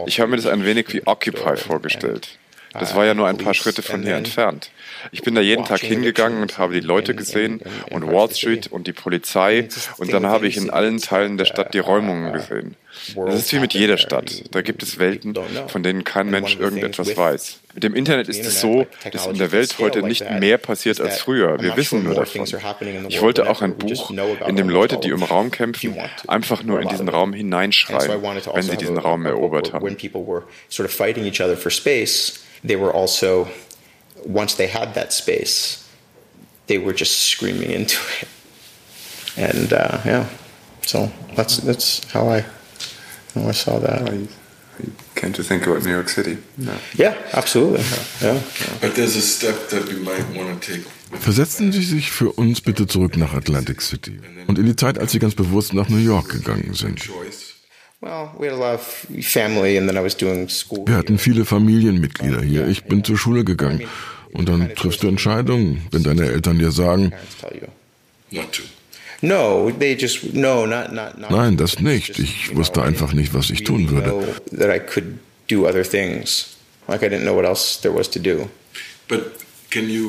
Ich 0.05 0.19
habe 0.19 0.31
mir 0.31 0.37
das 0.37 0.45
ein 0.45 0.65
wenig 0.65 0.93
wie 0.93 1.05
Occupy 1.05 1.57
vorgestellt. 1.57 2.37
Das 2.79 2.95
war 2.95 3.05
ja 3.05 3.13
nur 3.13 3.27
ein 3.27 3.37
paar 3.37 3.53
Schritte 3.53 3.81
von 3.81 4.03
hier 4.03 4.15
entfernt. 4.15 4.71
Ich 5.11 5.21
bin 5.21 5.35
da 5.35 5.41
jeden 5.41 5.65
Tag 5.65 5.81
hingegangen 5.81 6.41
und 6.41 6.57
habe 6.57 6.73
die 6.73 6.79
Leute 6.79 7.15
gesehen 7.15 7.61
und 7.91 8.07
Wall 8.07 8.33
Street 8.33 8.67
und 8.67 8.87
die 8.87 8.93
Polizei 8.93 9.67
und 9.97 10.11
dann 10.13 10.25
habe 10.25 10.47
ich 10.47 10.57
in 10.57 10.69
allen 10.69 10.99
Teilen 10.99 11.37
der 11.37 11.45
Stadt 11.45 11.73
die 11.73 11.79
Räumungen 11.79 12.33
gesehen. 12.33 12.75
Das 13.15 13.35
ist 13.35 13.51
wie 13.51 13.59
mit 13.59 13.73
jeder 13.73 13.97
Stadt. 13.97 14.43
Da 14.51 14.61
gibt 14.61 14.81
es 14.81 14.99
Welten, 14.99 15.33
von 15.67 15.83
denen 15.83 16.03
kein 16.05 16.29
Mensch 16.29 16.57
irgendetwas 16.57 17.15
weiß. 17.15 17.59
Mit 17.73 17.83
dem 17.83 17.93
Internet 17.93 18.29
ist 18.29 18.45
es 18.45 18.61
so, 18.61 18.87
dass 19.11 19.27
in 19.27 19.37
der 19.37 19.51
Welt 19.51 19.75
heute 19.79 20.01
nicht 20.01 20.29
mehr 20.39 20.57
passiert 20.57 21.01
als 21.01 21.19
früher. 21.19 21.61
Wir 21.61 21.75
wissen 21.75 22.03
nur 22.03 22.15
davon. 22.15 22.45
Ich 23.09 23.21
wollte 23.21 23.49
auch 23.49 23.61
ein 23.61 23.77
Buch, 23.77 24.11
in 24.47 24.55
dem 24.55 24.69
Leute, 24.69 24.97
die 24.97 25.09
im 25.09 25.23
Raum 25.23 25.51
kämpfen, 25.51 25.95
einfach 26.27 26.63
nur 26.63 26.79
in 26.81 26.87
diesen 26.87 27.09
Raum 27.09 27.33
hineinschreien, 27.33 28.21
wenn 28.53 28.63
sie 28.63 28.77
diesen 28.77 28.97
Raum 28.97 29.25
erobert 29.25 29.73
haben. 29.73 29.85
They 32.65 32.75
were 32.75 32.91
also 32.91 33.47
once 34.25 34.55
they 34.55 34.67
had 34.67 34.93
that 34.95 35.13
space, 35.13 35.87
they 36.67 36.77
were 36.77 36.93
just 36.93 37.21
screaming 37.21 37.71
into 37.71 37.97
it. 38.21 38.27
And 39.37 39.73
uh, 39.73 39.99
yeah, 40.05 40.27
so 40.81 41.11
that's 41.35 41.57
that's 41.57 42.11
how 42.11 42.29
I 42.29 42.45
how 43.33 43.47
I 43.47 43.51
saw 43.51 43.79
that. 43.79 44.09
I, 44.09 44.27
I 44.79 44.85
came 45.15 45.33
to 45.33 45.43
think 45.43 45.67
about 45.67 45.83
New 45.83 45.91
York 45.91 46.09
City. 46.09 46.37
No. 46.57 46.73
Yeah, 46.95 47.15
absolutely. 47.33 47.83
Yeah. 48.21 48.33
yeah. 48.33 48.77
But 48.81 48.95
there's 48.95 49.15
a 49.15 49.21
step 49.21 49.69
that 49.69 49.89
you 49.91 49.99
might 50.03 50.25
want 50.35 50.61
to 50.61 50.73
take. 50.73 50.85
Versetzen 51.19 51.71
Sie 51.71 51.83
sich 51.83 52.11
für 52.11 52.31
uns 52.31 52.61
bitte 52.61 52.87
zurück 52.87 53.15
nach 53.15 53.33
Atlantic 53.33 53.81
City 53.81 54.19
und 54.47 54.57
in 54.57 54.65
die 54.65 54.75
Zeit, 54.75 54.99
als 54.99 55.11
Sie 55.11 55.19
ganz 55.19 55.35
bewusst 55.35 55.73
nach 55.73 55.87
New 55.87 55.97
York 56.03 56.29
gegangen 56.29 56.73
sind. 56.73 57.09
Wir 60.85 60.95
hatten 60.95 61.17
viele 61.17 61.45
Familienmitglieder 61.45 62.41
hier. 62.41 62.67
Ich 62.67 62.83
bin 62.83 63.03
zur 63.03 63.17
Schule 63.17 63.43
gegangen. 63.43 63.81
Und 64.31 64.49
dann 64.49 64.75
triffst 64.75 65.01
du 65.01 65.07
Entscheidungen, 65.07 65.87
wenn 65.91 66.03
deine 66.03 66.25
Eltern 66.25 66.59
dir 66.59 66.71
sagen, 66.71 67.13
Nein, 71.29 71.57
das 71.57 71.79
nicht. 71.79 72.19
Ich 72.19 72.55
wusste 72.55 72.83
einfach 72.83 73.13
nicht, 73.13 73.33
was 73.33 73.49
ich 73.49 73.63
tun 73.63 73.89
würde. 73.89 74.13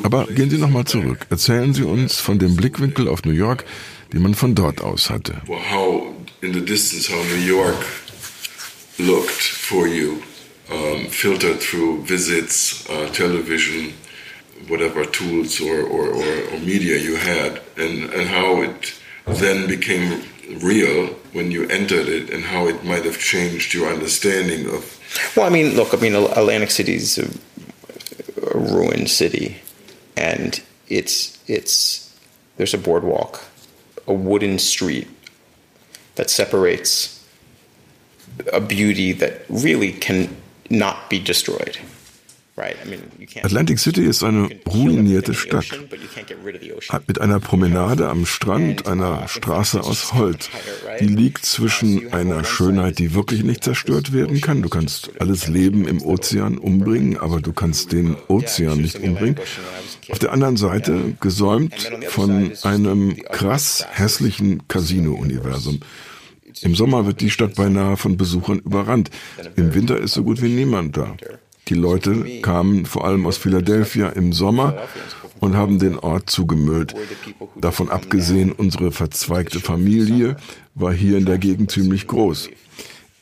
Aber 0.02 0.26
gehen 0.26 0.50
Sie 0.50 0.58
nochmal 0.58 0.84
zurück. 0.84 1.26
Erzählen 1.30 1.72
Sie 1.72 1.82
uns 1.82 2.18
von 2.20 2.38
dem 2.38 2.56
Blickwinkel 2.56 3.08
auf 3.08 3.24
New 3.24 3.32
York, 3.32 3.64
den 4.12 4.22
man 4.22 4.34
von 4.34 4.54
dort 4.54 4.80
aus 4.82 5.08
hatte. 5.08 5.40
In 6.42 6.52
the 6.52 6.60
distance 6.60 7.08
how 7.08 7.22
New 7.22 7.42
York 7.42 7.78
looked 8.98 9.30
for 9.30 9.86
you, 9.86 10.22
um, 10.70 11.06
filtered 11.06 11.60
through 11.60 12.02
visits, 12.02 12.88
uh, 12.90 13.08
television, 13.12 13.92
whatever 14.68 15.04
tools 15.04 15.60
or, 15.60 15.80
or, 15.80 16.08
or, 16.08 16.54
or 16.54 16.58
media 16.60 16.98
you 16.98 17.16
had, 17.16 17.60
and, 17.76 18.10
and 18.10 18.28
how 18.28 18.62
it 18.62 18.94
then 19.26 19.66
became 19.66 20.22
real 20.60 21.08
when 21.32 21.50
you 21.50 21.66
entered 21.68 22.08
it, 22.08 22.30
and 22.30 22.44
how 22.44 22.66
it 22.66 22.84
might 22.84 23.04
have 23.04 23.18
changed 23.18 23.74
your 23.74 23.92
understanding 23.92 24.66
of. 24.66 25.00
Well, 25.36 25.46
I 25.46 25.50
mean, 25.50 25.76
look, 25.76 25.92
I 25.92 25.96
mean, 25.96 26.14
Atlantic 26.14 26.70
City 26.70 26.94
is 26.94 27.18
a, 27.18 27.28
a 28.54 28.58
ruined 28.58 29.10
city, 29.10 29.56
and 30.16 30.62
it's 30.88 31.38
it's 31.48 32.16
there's 32.56 32.74
a 32.74 32.78
boardwalk, 32.78 33.44
a 34.06 34.12
wooden 34.12 34.58
street 34.58 35.08
that 36.16 36.30
separates 36.30 37.24
a 38.52 38.60
beauty 38.60 39.12
that 39.12 39.44
really 39.48 39.92
can 39.92 40.28
not 40.68 41.08
be 41.08 41.18
destroyed. 41.18 41.78
Atlantic 43.42 43.78
City 43.78 44.04
ist 44.04 44.22
eine 44.22 44.48
ruinierte 44.66 45.34
Stadt. 45.34 45.66
Mit 47.06 47.20
einer 47.20 47.38
Promenade 47.38 48.08
am 48.08 48.24
Strand, 48.24 48.86
einer 48.86 49.28
Straße 49.28 49.82
aus 49.82 50.14
Holz. 50.14 50.48
Die 51.00 51.06
liegt 51.06 51.44
zwischen 51.44 52.14
einer 52.14 52.44
Schönheit, 52.44 52.98
die 52.98 53.14
wirklich 53.14 53.42
nicht 53.44 53.62
zerstört 53.62 54.14
werden 54.14 54.40
kann. 54.40 54.62
Du 54.62 54.70
kannst 54.70 55.10
alles 55.18 55.48
Leben 55.48 55.86
im 55.86 56.00
Ozean 56.00 56.56
umbringen, 56.56 57.18
aber 57.18 57.42
du 57.42 57.52
kannst 57.52 57.92
den 57.92 58.16
Ozean 58.28 58.78
nicht 58.78 59.00
umbringen. 59.00 59.36
Auf 60.08 60.18
der 60.18 60.32
anderen 60.32 60.56
Seite 60.56 61.14
gesäumt 61.20 61.90
von 62.08 62.52
einem 62.62 63.16
krass 63.32 63.86
hässlichen 63.90 64.66
Casino-Universum. 64.66 65.80
Im 66.62 66.74
Sommer 66.74 67.06
wird 67.06 67.20
die 67.20 67.30
Stadt 67.30 67.54
beinahe 67.54 67.96
von 67.96 68.16
Besuchern 68.16 68.60
überrannt. 68.60 69.10
Im 69.56 69.74
Winter 69.74 69.98
ist 69.98 70.14
so 70.14 70.22
gut 70.22 70.42
wie 70.42 70.48
niemand 70.48 70.96
da. 70.96 71.16
Die 71.68 71.74
Leute 71.74 72.40
kamen 72.42 72.86
vor 72.86 73.04
allem 73.04 73.26
aus 73.26 73.36
Philadelphia 73.36 74.08
im 74.10 74.32
Sommer 74.32 74.76
und 75.40 75.56
haben 75.56 75.78
den 75.78 75.98
Ort 75.98 76.30
zugemüllt. 76.30 76.94
Davon 77.60 77.90
abgesehen, 77.90 78.52
unsere 78.52 78.92
verzweigte 78.92 79.60
Familie 79.60 80.36
war 80.74 80.92
hier 80.92 81.18
in 81.18 81.26
der 81.26 81.38
Gegend 81.38 81.70
ziemlich 81.70 82.06
groß. 82.06 82.48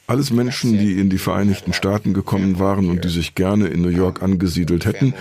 Alles 0.07 0.31
Menschen, 0.31 0.77
die 0.77 1.01
in 1.01 1.09
die 1.09 1.19
Vereinigten 1.19 1.73
Staaten 1.73 2.13
gekommen 2.13 2.59
waren 2.59 2.91
und 2.91 3.05
die 3.05 3.09
sich 3.09 3.35
gerne 3.35 3.69
in 3.69 3.81
New 3.81 3.89
York 3.89 4.23
angesiedelt 4.23 4.85
hätten, 4.85 5.15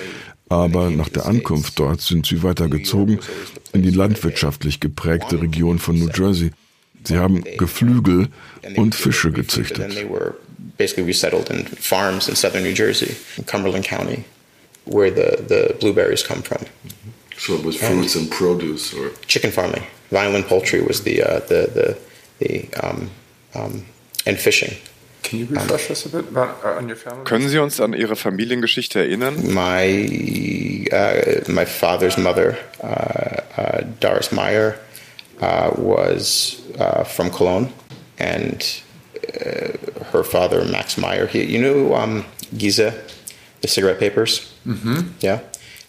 aber 0.50 0.90
nach 0.90 1.10
der 1.10 1.26
Ankunft 1.26 1.80
dort 1.80 2.02
sind 2.02 2.26
sie 2.26 2.44
weitergezogen 2.44 3.20
in 3.72 3.82
die 3.82 3.92
landwirtschaftlich 3.92 4.82
geprägte 4.82 5.42
Region 5.42 5.80
von 5.80 5.98
New 5.98 6.10
Jersey. 6.14 6.52
Sie 7.06 7.18
haben 7.18 7.44
Geflügel 7.58 8.28
und 8.76 8.96
Fische 8.96 9.32
gezüchtet. 9.32 9.92
basically 10.78 11.04
resettled 11.04 11.50
in 11.50 11.66
farms 11.66 12.28
in 12.28 12.36
southern 12.36 12.64
New 12.64 12.74
Jersey, 12.74 13.16
in 13.38 13.44
Cumberland 13.46 13.86
County, 13.86 14.26
where 14.86 15.12
the, 15.12 15.44
the 15.48 15.76
blueberries 15.80 16.24
come 16.24 16.42
from. 16.42 16.66
So 17.38 17.54
it 17.54 17.64
was 17.66 17.78
fruits 17.78 18.16
and, 18.16 18.24
and 18.24 18.32
produce, 18.32 18.94
or 18.94 19.12
chicken 19.28 19.52
farming. 19.52 19.84
Violin 20.12 20.44
poultry 20.44 20.82
was 20.82 21.04
the 21.04 21.24
uh, 21.24 21.40
the 21.40 21.62
the, 21.78 21.98
the 22.40 22.70
um, 22.84 23.10
um, 23.56 23.86
and 24.26 24.38
fishing. 24.38 24.78
Can 25.24 25.40
you 25.40 25.46
refresh 25.46 25.90
us 25.90 26.06
a 26.06 26.10
bit 26.10 26.28
about, 26.28 26.64
uh, 26.64 26.78
on 26.78 26.88
your 26.88 26.98
family? 26.98 27.24
Können 27.24 27.50
Sie 27.50 27.58
uns 27.58 27.80
an 27.80 27.94
Ihre 27.94 28.16
Familiengeschichte 28.16 29.00
erinnern? 29.00 29.54
My 29.54 30.88
uh, 30.92 31.52
my 31.52 31.66
father's 31.66 32.18
mother, 32.18 32.58
uh, 32.82 33.42
uh, 33.58 33.82
Doris 34.00 34.32
Meyer, 34.32 34.78
uh, 35.42 35.72
was 35.78 36.62
from 37.06 37.30
Cologne, 37.30 37.72
and 38.20 38.82
uh, 39.28 39.78
her 40.12 40.24
father, 40.24 40.66
Max 40.66 40.98
Meyer. 40.98 41.28
He, 41.28 41.44
you 41.44 41.60
know 41.60 41.96
um, 41.96 42.26
Giza, 42.58 42.94
the 43.62 43.68
cigarette 43.68 44.00
papers? 44.00 44.54
Mm-hmm. 44.66 45.14
Yeah. 45.22 45.40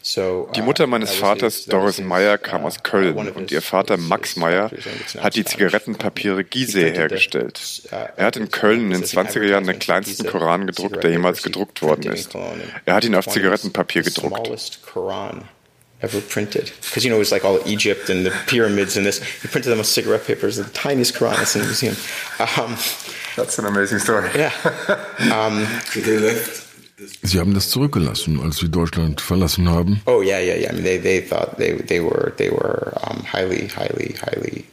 Die 0.07 0.61
Mutter 0.61 0.87
meines 0.87 1.15
Vaters, 1.15 1.65
Doris 1.65 1.99
Meyer, 1.99 2.37
kam 2.37 2.67
aus 2.67 2.83
Köln 2.83 3.17
und 3.17 3.51
ihr 3.51 3.63
Vater 3.63 3.97
Max 3.97 4.37
Meyer 4.37 4.71
hat 5.19 5.35
die 5.35 5.47
Zigarettenpapiere 5.47 6.45
Gizeh 6.45 6.93
hergestellt. 6.93 7.89
Er 7.91 8.27
hat 8.27 8.37
in 8.37 8.51
Köln 8.51 8.93
in 8.93 9.01
den 9.01 9.05
20er 9.05 9.45
Jahren 9.45 9.67
den 9.67 9.79
kleinsten 9.79 10.27
Koran 10.27 10.67
gedruckt, 10.67 11.03
der 11.03 11.11
jemals 11.11 11.43
gedruckt 11.43 11.81
worden 11.81 12.13
ist. 12.13 12.35
Er 12.85 12.95
hat 12.95 13.05
ihn 13.05 13.15
auf 13.15 13.27
Zigarettenpapier 13.27 14.03
gedruckt. 14.03 14.79
Ever 16.05 16.21
printed. 16.21 16.71
Because 16.87 17.05
you 17.05 17.11
know 17.11 17.17
it 17.17 17.25
was 17.27 17.33
like 17.33 17.45
all 17.45 17.59
Egypt 17.67 18.09
and 18.11 18.25
the 18.27 18.31
pyramids 18.47 18.97
and 18.97 19.05
this. 19.05 19.19
He 19.43 19.49
printed 19.49 19.71
them 19.73 19.79
on 19.79 19.85
cigarette 19.85 20.25
papers, 20.27 20.57
the 20.57 20.65
tiniest 20.73 21.15
Quran 21.15 21.37
that's 21.37 21.55
in 21.57 21.63
the 21.63 21.67
museum. 21.67 21.97
Um, 22.59 22.77
That's 23.37 23.59
an 23.59 23.67
amazing 23.67 23.99
story. 23.99 24.29
yeah. 24.37 24.53
Um. 25.33 25.67
Sie 27.25 27.41
haben 27.41 27.53
das 27.55 27.71
zurückgelassen, 27.71 28.41
als 28.41 28.59
Sie 28.59 28.69
Deutschland 28.71 29.21
verlassen 29.21 29.69
haben. 29.69 30.01
oh 30.07 30.23
yeah, 30.23 30.39
yeah, 30.39 30.55
yeah. 30.57 30.71
I 30.71 30.75
mean, 30.75 30.85
they 30.85 30.99
they 30.99 31.21
thought 31.21 31.57
they 31.59 31.73
they 31.75 32.01
were 32.01 32.33
they 32.37 32.51
were 32.51 32.93
um, 33.03 33.25
highly 33.25 33.67
highly 33.67 34.15
highly 34.21 34.65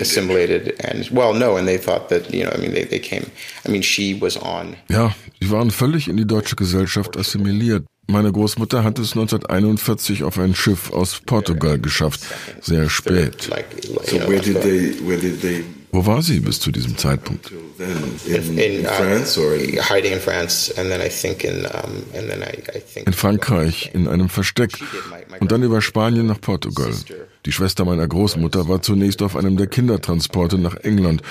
assimilated 0.00 0.74
and 0.84 1.10
well 1.10 1.34
no 1.34 1.56
and 1.56 1.66
they 1.66 1.76
thought 1.76 2.08
that 2.10 2.32
you 2.32 2.44
know 2.44 2.50
i 2.54 2.58
mean 2.58 2.72
they, 2.72 2.84
they 2.84 3.00
came 3.00 3.26
i 3.66 3.68
mean 3.68 3.82
she 3.82 4.14
was 4.14 4.36
on 4.36 4.76
Ja, 4.88 5.12
sie 5.40 5.50
waren 5.50 5.72
völlig 5.72 6.06
in 6.08 6.16
die 6.16 6.26
deutsche 6.26 6.54
Gesellschaft 6.54 7.16
assimiliert. 7.16 7.84
Meine 8.10 8.32
Großmutter 8.32 8.82
hat 8.82 8.98
es 8.98 9.12
1941 9.12 10.24
auf 10.24 10.36
ein 10.38 10.54
Schiff 10.54 10.90
aus 10.92 11.20
Portugal 11.24 11.78
geschafft, 11.78 12.20
sehr 12.60 12.90
spät. 12.90 13.48
like, 13.48 13.66
like 13.94 14.06
So 14.08 14.16
you 14.16 14.22
know, 14.22 14.30
where 14.30 14.40
did 14.40 14.60
they? 14.62 14.94
Where 15.06 15.18
did 15.18 15.40
they? 15.40 15.64
Wo 15.92 16.06
war 16.06 16.22
sie 16.22 16.40
bis 16.40 16.60
zu 16.60 16.70
diesem 16.72 16.96
Zeitpunkt? 16.96 17.46
Till 17.48 17.58
then 17.78 17.96
in, 18.26 18.58
in, 18.58 18.78
in 18.80 18.84
France 18.86 19.40
or 19.40 19.54
in, 19.54 19.78
hiding 19.78 20.12
in 20.12 20.20
France 20.20 20.72
and 20.76 20.88
then 20.88 21.00
I 21.00 21.08
think 21.08 21.44
in 21.44 21.66
and 21.66 22.28
then 22.28 22.42
I, 22.42 22.58
I 22.76 22.80
think 22.80 23.06
In 23.06 23.12
Frankreich, 23.12 23.90
in 23.92 24.06
einem 24.08 24.28
Versteck 24.28 24.72
und 25.40 25.50
dann 25.52 25.62
über 25.62 25.80
Spanien 25.80 26.26
nach 26.26 26.40
Portugal. 26.40 26.92
Die 27.46 27.52
Schwester 27.52 27.84
meiner 27.84 28.06
Großmutter 28.08 28.68
war 28.68 28.82
zunächst 28.82 29.22
auf 29.22 29.36
einem 29.36 29.56
der 29.56 29.66
Kindertransporte 29.68 30.58
nach 30.58 30.76
England 30.76 31.22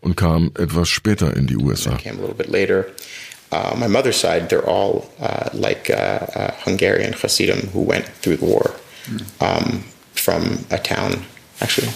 und 0.00 0.16
kam 0.16 0.50
etwas 0.54 0.88
später 0.88 1.34
in 1.36 1.46
die 1.46 1.56
USA. 1.56 1.98
Came 3.62 3.82
a 3.82 3.86
little 3.86 3.86
bit 3.86 3.86
later. 3.86 3.86
Uh, 3.86 3.88
my 3.88 3.88
mother's 3.88 4.16
side, 4.16 4.48
they're 4.48 4.68
all 4.68 5.06
uh, 5.20 5.48
like 5.52 5.90
uh, 5.90 6.26
uh, 6.34 6.52
Hungarian 6.64 7.12
Hasidim 7.12 7.68
who 7.72 7.80
went 7.80 8.06
through 8.06 8.36
the 8.36 8.46
war 8.46 8.74
um, 9.40 9.84
from 10.14 10.58
a 10.70 10.78
town. 10.78 11.24
Actually, 11.60 11.90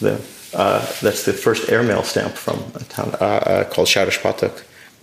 the 0.00 0.20
uh, 0.54 0.80
that's 1.00 1.24
the 1.24 1.32
first 1.32 1.70
airmail 1.70 2.02
stamp 2.04 2.34
from 2.34 2.58
a 2.74 2.84
town 2.84 3.14
uh, 3.20 3.24
uh, 3.24 3.64
called 3.64 3.88
Shadospatok, 3.88 4.62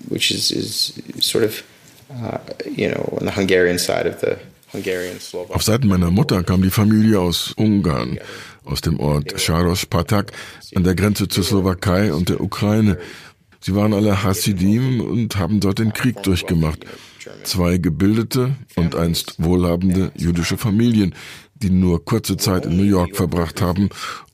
which 0.09 0.31
is 0.31 0.51
is 0.51 0.93
sort 1.19 1.43
of 1.43 1.63
uh, 2.11 2.37
you 2.65 2.89
know 2.89 3.17
on 3.19 3.25
the 3.25 3.31
Hungarian 3.31 3.79
side 3.79 4.07
of 4.07 4.21
the 4.21 4.37
Hungarian 4.71 5.19
Slovak. 5.19 5.55
Auf 5.55 5.63
Seiten 5.63 5.87
meiner 5.87 6.11
Mutter 6.11 6.43
kam 6.43 6.61
die 6.61 6.69
Familie 6.69 7.19
aus 7.19 7.53
Ungarn, 7.57 8.19
aus 8.65 8.81
dem 8.81 8.99
Ort 8.99 9.39
Sharos 9.41 9.85
Patak 9.85 10.31
an 10.75 10.83
der 10.83 10.95
Grenze 10.95 11.27
zur 11.27 11.43
Slowakei 11.43 12.13
und 12.13 12.29
der 12.29 12.39
Ukraine. 12.39 12.97
Sie 13.61 13.75
waren 13.75 13.93
alle 13.93 14.23
Hasidim 14.23 15.01
und 15.01 15.35
haben 15.35 15.59
dort 15.59 15.79
den 15.79 15.93
Krieg 15.93 16.23
durchgemacht. 16.23 16.85
Zwei 17.43 17.77
gebildete 17.77 18.55
und 18.75 18.95
einst 18.95 19.35
wohlhabende 19.37 20.11
jüdische 20.15 20.57
Familien, 20.57 21.13
die 21.55 21.69
nur 21.69 22.03
kurze 22.03 22.37
Zeit 22.37 22.65
in 22.65 22.77
New 22.77 22.83
York 22.83 23.15
verbracht 23.15 23.61
haben 23.61 23.89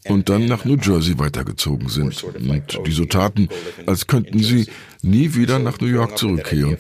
und 0.07 0.29
dann 0.29 0.45
nach 0.45 0.65
New 0.65 0.77
Jersey 0.81 1.17
weitergezogen 1.17 1.89
sind 1.89 2.23
und 2.23 2.79
die 2.85 2.91
so 2.91 3.05
taten, 3.05 3.49
als 3.85 4.07
könnten 4.07 4.39
sie 4.39 4.67
nie 5.01 5.35
wieder 5.35 5.59
nach 5.59 5.79
New 5.79 5.87
York 5.87 6.17
zurückkehren, 6.17 6.77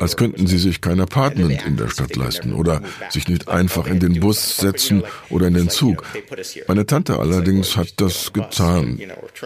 als 0.00 0.16
könnten 0.16 0.46
sie 0.46 0.58
sich 0.58 0.80
kein 0.80 1.00
Apartment 1.00 1.64
in 1.66 1.76
der 1.76 1.88
Stadt 1.88 2.14
leisten 2.16 2.52
oder 2.52 2.82
sich 3.10 3.28
nicht 3.28 3.48
einfach 3.48 3.86
in 3.86 4.00
den 4.00 4.20
Bus 4.20 4.56
setzen 4.56 5.02
oder 5.30 5.46
in 5.48 5.54
den 5.54 5.70
Zug. 5.70 6.04
Meine 6.68 6.86
Tante 6.86 7.18
allerdings 7.18 7.76
hat 7.76 7.94
das 7.96 8.32
getan. 8.32 9.00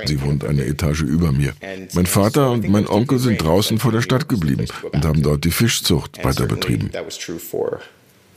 Sie 0.04 0.20
wohnt 0.22 0.44
eine 0.44 0.64
Etage 0.64 1.02
über 1.02 1.32
mir. 1.32 1.52
Mein 1.94 2.06
Vater 2.06 2.50
und 2.50 2.68
mein 2.68 2.86
Onkel 2.86 3.18
sind 3.18 3.42
draußen 3.42 3.78
vor 3.78 3.92
der 3.92 4.02
Stadt 4.02 4.28
geblieben 4.28 4.66
und 4.92 5.04
haben 5.04 5.22
dort 5.22 5.44
die 5.44 5.50
Fischzucht 5.50 6.24
weiter 6.24 6.46
betrieben. 6.46 6.90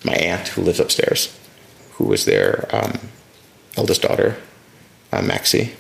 My 0.04 0.16
aunt 0.32 0.56
who 0.56 0.62
lives 0.62 0.80
upstairs, 0.80 1.30
who 1.98 2.06
was 2.06 2.24
their 2.24 2.68
um, 2.72 2.94
eldest 3.76 4.04
daughter, 4.04 4.38
uh, 5.12 5.22
Maxie, 5.22 5.72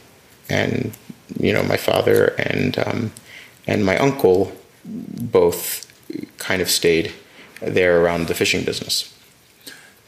and 0.49 0.91
you 1.39 1.53
know 1.53 1.63
my 1.63 1.77
father 1.77 2.33
and 2.37 2.77
um, 2.79 3.11
and 3.67 3.85
my 3.85 3.97
uncle 3.97 4.51
both 4.85 5.85
kind 6.37 6.61
of 6.61 6.69
stayed 6.69 7.11
there 7.61 8.01
around 8.01 8.27
the 8.27 8.33
fishing 8.33 8.63
business. 8.65 9.13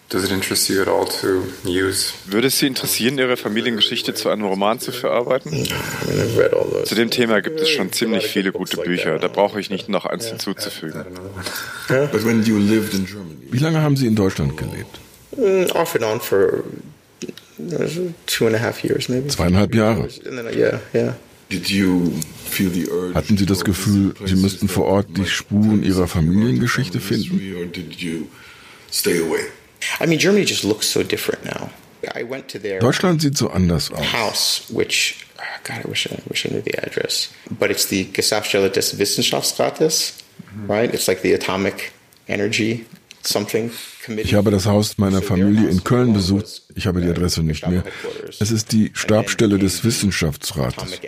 Does 0.09 0.26
it 0.26 0.32
interest 0.34 0.69
you 0.69 0.82
at 0.82 0.89
all 0.89 1.05
to 1.22 1.45
use? 1.63 2.11
Würde 2.26 2.47
es 2.47 2.59
Sie 2.59 2.67
interessieren, 2.67 3.17
Ihre 3.17 3.38
Familiengeschichte 3.38 4.13
zu 4.13 4.28
einem 4.28 4.43
Roman 4.43 4.78
zu 4.78 4.91
verarbeiten? 4.91 5.53
I 5.53 5.55
mean, 5.55 5.67
I've 6.19 6.38
read 6.38 6.53
all 6.53 6.65
those. 6.69 6.84
Zu 6.84 6.95
dem 6.95 7.09
Thema 7.11 7.41
gibt 7.41 7.61
es 7.61 7.69
schon 7.69 7.93
ziemlich 7.93 8.28
viele 8.28 8.51
gute 8.51 8.76
Bücher. 8.76 9.19
Da 9.19 9.30
brauche 9.30 9.61
ich 9.61 9.69
nicht 9.69 9.88
noch 9.88 10.05
eins 10.05 10.26
hinzuzufügen. 10.26 11.05
but 11.88 12.26
when 12.26 12.43
you 12.43 12.57
lived 12.59 12.93
in 12.93 13.05
Germany, 13.05 13.38
Wie 13.51 13.59
lange 13.59 13.82
haben 13.82 13.95
Sie 13.95 14.05
in 14.07 14.15
Deutschland 14.15 14.57
gelebt? 14.57 14.99
Mm, 15.38 15.72
off 15.76 15.95
and 15.95 16.03
on 16.03 16.19
for 16.19 16.65
two 18.26 18.47
and 18.47 18.55
a 18.55 18.59
half 18.59 18.84
years, 18.84 19.09
maybe. 19.09 19.30
Zweieinhalb 19.30 19.74
Jahre. 19.74 20.07
Uh, 20.26 20.49
yeah, 20.51 20.80
yeah. 20.93 21.14
did 21.49 21.70
you 21.70 22.12
feel 22.49 22.70
the 22.72 22.89
urge? 22.89 23.16
Hatten 23.16 23.38
Sie 23.38 23.45
das 23.45 23.64
Gefühl, 23.64 24.14
Sie 24.26 24.36
müssten 24.36 24.68
vor 24.68 24.86
Ort 24.86 25.07
die 25.18 25.26
Spuren 25.26 25.84
Ihrer 25.84 26.07
Familiengeschichte 26.07 26.99
finden? 26.99 27.38
history, 27.39 27.55
Or 27.55 27.66
did 27.66 27.95
you 28.01 28.28
stay 28.89 29.20
away? 29.20 29.45
I 29.99 30.05
mean, 30.05 30.20
Germany 30.20 30.45
just 30.45 30.64
looks 30.64 30.88
so 30.91 31.03
different 31.03 31.43
now. 31.45 31.70
I 32.16 32.24
went 32.24 32.47
to 32.49 32.59
their 32.59 32.80
Deutschland 32.80 33.22
sieht 33.22 33.38
so 33.38 33.49
anders 33.49 33.91
aus. 33.91 34.12
house, 34.12 34.64
which 34.70 35.26
oh 35.38 35.59
God, 35.64 35.86
I 35.86 35.89
wish 35.89 36.07
I 36.07 36.18
wish 36.28 36.45
I 36.45 36.49
knew 36.49 36.62
the 36.62 36.76
address. 36.84 37.30
But 37.59 37.70
it's 37.70 37.86
the 37.88 38.05
Gesellschaft 38.12 38.74
des 38.74 38.97
Wissenschaftsrates, 38.97 40.14
right? 40.68 40.91
It's 40.91 41.07
like 41.07 41.22
the 41.22 41.34
atomic 41.34 41.91
energy 42.28 42.86
something. 43.24 43.72
Ich 44.08 44.34
habe 44.34 44.52
das 44.52 44.66
Haus 44.66 44.97
meiner 44.97 45.22
Familie 45.22 45.70
in 45.70 45.84
Köln 45.84 46.14
besucht. 46.14 46.64
Ich 46.76 46.88
habe 46.88 47.02
die 47.02 47.10
Adresse 47.10 47.43
nicht 47.43 47.68
mehr. 47.68 47.84
Es 48.39 48.52
ist 48.52 48.72
die 48.72 48.91
Stabstelle 48.93 49.60
des 49.60 49.84
Wissenschaftsrates. 49.84 50.99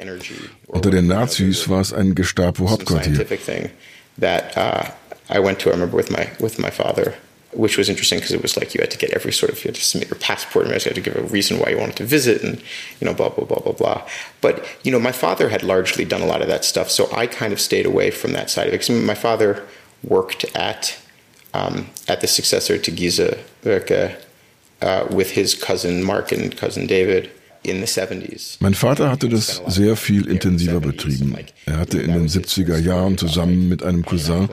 Unter 0.67 0.91
den 0.91 1.07
Nazis 1.07 1.69
war 1.69 1.81
es 1.81 1.93
ein 1.93 2.15
Gestapo-Hauptquartier. 2.15 3.25
uh, 4.55 4.83
I 5.29 5.39
went 5.39 5.59
to. 5.59 5.69
I 5.69 5.73
remember 5.73 5.97
with 5.97 6.11
my 6.11 6.27
with 6.39 6.59
my 6.59 6.69
father, 6.69 7.15
which 7.51 7.77
was 7.77 7.89
interesting 7.89 8.19
because 8.19 8.35
it 8.35 8.43
was 8.43 8.55
like 8.55 8.75
you 8.75 8.81
had 8.81 8.91
to 8.91 8.97
get 8.97 9.11
every 9.11 9.31
sort 9.31 9.51
of 9.51 9.63
you 9.63 9.69
had 9.69 9.75
to 9.75 9.81
submit 9.81 10.09
your 10.09 10.19
passport, 10.19 10.67
and 10.67 10.75
you 10.75 10.89
had 10.89 10.95
to 10.95 11.01
give 11.01 11.15
a 11.15 11.23
reason 11.33 11.57
why 11.57 11.69
you 11.69 11.79
wanted 11.79 11.95
to 11.95 12.05
visit, 12.05 12.43
and 12.43 12.61
you 12.99 13.05
know 13.07 13.13
blah 13.13 13.29
blah 13.29 13.45
blah 13.45 13.59
blah 13.59 13.73
blah. 13.73 14.01
But 14.41 14.63
you 14.83 14.91
know, 14.91 14.99
my 14.99 15.11
father 15.11 15.49
had 15.49 15.63
largely 15.63 16.05
done 16.05 16.21
a 16.21 16.27
lot 16.27 16.41
of 16.41 16.47
that 16.47 16.63
stuff, 16.63 16.91
so 16.91 17.09
I 17.11 17.25
kind 17.25 17.53
of 17.53 17.59
stayed 17.59 17.87
away 17.87 18.11
from 18.11 18.33
that 18.33 18.51
side 18.51 18.67
of 18.67 18.73
it. 18.73 18.81
Because 18.81 18.89
my 18.91 19.15
father 19.15 19.63
worked 20.03 20.45
at 20.55 20.99
um, 21.53 21.85
at 22.07 22.21
the 22.21 22.27
successor 22.27 22.77
to 22.77 22.91
Giza 22.91 23.37
Werke 23.63 24.15
uh, 24.81 25.05
with 25.09 25.31
his 25.31 25.55
cousin 25.55 26.03
Mark 26.03 26.31
and 26.31 26.55
cousin 26.55 26.87
David 26.87 27.29
in 27.63 27.79
the 27.79 27.87
70s. 27.87 28.57
Mein 28.59 28.73
Vater 28.73 29.09
hatte 29.09 29.29
das 29.29 29.61
sehr 29.67 29.95
viel 29.95 30.27
intensiver 30.27 30.81
betrieben. 30.81 31.35
Er 31.65 31.77
hatte 31.77 31.99
in 31.99 32.11
den 32.11 32.27
70er 32.27 32.77
Jahren 32.77 33.17
zusammen 33.17 33.69
mit 33.69 33.83
einem 33.83 34.03
Cousin 34.03 34.49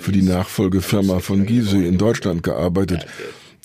für 0.00 0.12
die 0.12 0.22
Nachfolgefirma 0.22 1.20
von 1.20 1.44
Gysi 1.44 1.86
in 1.86 1.98
Deutschland 1.98 2.42
gearbeitet. 2.42 3.06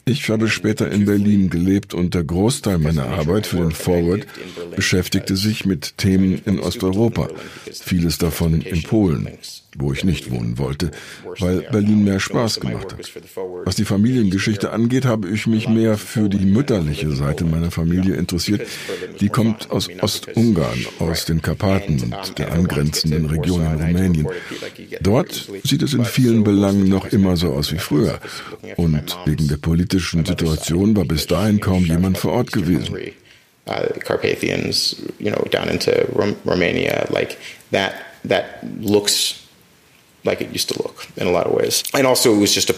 Ich 0.06 0.28
habe 0.30 0.48
später 0.48 0.90
in 0.90 1.06
Berlin 1.06 1.50
gelebt 1.50 1.94
und 1.94 2.16
der 2.16 2.24
Großteil 2.24 2.80
meiner 2.80 3.06
Arbeit 3.06 3.46
für 3.46 3.58
den 3.58 3.72
Forward 3.72 4.26
beschäftigte 4.76 5.36
sich 5.36 5.66
mit 5.66 5.98
Themen 5.98 6.42
in 6.46 6.60
Osteuropa, 6.60 7.30
vieles 7.72 8.18
davon 8.18 8.62
in 8.62 8.82
Polen, 8.84 9.30
wo 9.78 9.94
ich 9.94 10.04
nicht 10.04 10.32
wohnen 10.32 10.58
wollte, 10.58 10.92
weil 11.40 11.62
Berlin 11.72 12.04
mehr 12.04 12.20
Spaß 12.20 12.60
gemacht 12.60 12.94
hat. 12.94 13.00
Was 13.66 13.76
die 13.76 13.86
Familiengeschichte 13.86 14.72
angeht, 14.72 15.06
habe 15.06 15.30
ich 15.30 15.46
mich 15.48 15.70
mehr 15.70 15.98
für 15.98 16.28
die 16.28 16.46
mütterliche 16.46 17.12
Seite 17.12 17.46
meiner 17.46 17.72
Familie 17.72 18.16
interessiert. 18.16 18.68
Die 19.20 19.30
kommt 19.30 19.70
aus 19.70 19.88
Ostungarn, 20.02 20.86
aus 21.00 21.26
den 21.26 21.42
Karpaten 21.42 22.02
und 22.02 22.40
der 22.40 22.52
angrenzenden 22.54 23.26
Region 23.26 23.62
in 23.62 23.82
Rumänien. 23.82 24.28
Dort 25.02 25.50
sieht 25.64 25.84
es 25.84 25.94
in 25.94 26.06
vielen 26.06 26.44
Belangen 26.44 26.90
noch 26.90 27.06
immer 27.08 27.38
so 27.38 27.54
aus 27.54 27.72
wie 27.72 27.78
früher. 27.78 28.20
Und 28.76 29.18
wegen 29.26 29.48
der 29.48 29.58
politischen 29.58 30.26
Situation 30.26 30.96
war 30.96 31.06
bis 31.06 31.28
dahin 31.28 31.60
kaum 31.60 31.86
jemand 31.86 32.18
vor 32.18 32.34
Ort 32.34 32.52
gewesen. 32.52 32.96
Uh, 33.68 33.86
Carpathians, 34.00 34.96
you 35.20 35.30
know, 35.30 35.46
down 35.52 35.70
into 35.70 35.92
Rom- 36.16 36.36
Romania, 36.44 37.06
like 37.12 37.38
that. 37.72 37.94
That 38.28 38.64
looks 38.82 39.36
like 40.24 40.42
it 40.42 40.52
used 40.52 40.70
to 40.70 40.82
look 40.82 41.08
in 41.18 41.28
a 41.28 41.32
lot 41.32 41.46
of 41.48 41.54
ways. 41.54 41.84
And 41.94 42.06
also, 42.08 42.34
it 42.34 42.40
was 42.40 42.54
just 42.54 42.70
a 42.70 42.76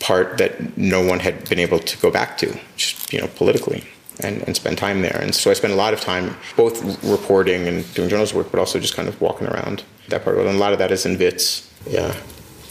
part 0.00 0.38
that 0.38 0.76
no 0.76 1.00
one 1.00 1.20
had 1.20 1.48
been 1.48 1.58
able 1.58 1.78
to 1.78 1.98
go 1.98 2.10
back 2.10 2.36
to, 2.38 2.58
just 2.76 3.12
you 3.12 3.20
know, 3.20 3.28
politically. 3.28 3.84
And, 4.20 4.42
and 4.46 4.54
spend 4.54 4.76
time 4.76 5.00
there. 5.00 5.18
And 5.20 5.34
so 5.34 5.50
I 5.50 5.54
spent 5.54 5.72
a 5.72 5.76
lot 5.76 5.94
of 5.94 6.00
time 6.00 6.36
both 6.54 7.02
reporting 7.02 7.66
and 7.66 7.82
doing 7.94 8.10
journalism 8.10 8.36
work, 8.36 8.50
but 8.52 8.60
also 8.60 8.78
just 8.78 8.94
kind 8.94 9.08
of 9.08 9.18
walking 9.22 9.48
around 9.48 9.84
that 10.10 10.22
part 10.22 10.36
of 10.36 10.44
it. 10.44 10.48
And 10.48 10.56
a 10.56 10.60
lot 10.60 10.74
of 10.74 10.78
that 10.78 10.92
is 10.92 11.06
in 11.06 11.18
Wits. 11.18 11.66
Yeah. 11.90 12.14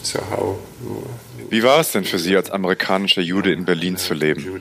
So 0.02 0.20
how? 0.22 0.58
Wie 1.50 1.62
war 1.62 1.80
es 1.80 1.92
denn 1.92 2.04
für 2.04 2.18
Sie 2.18 2.36
als 2.36 2.50
amerikanischer 2.50 3.20
Jude 3.22 3.52
in 3.52 3.64
Berlin 3.64 3.96
zu 3.96 4.14
leben? 4.14 4.60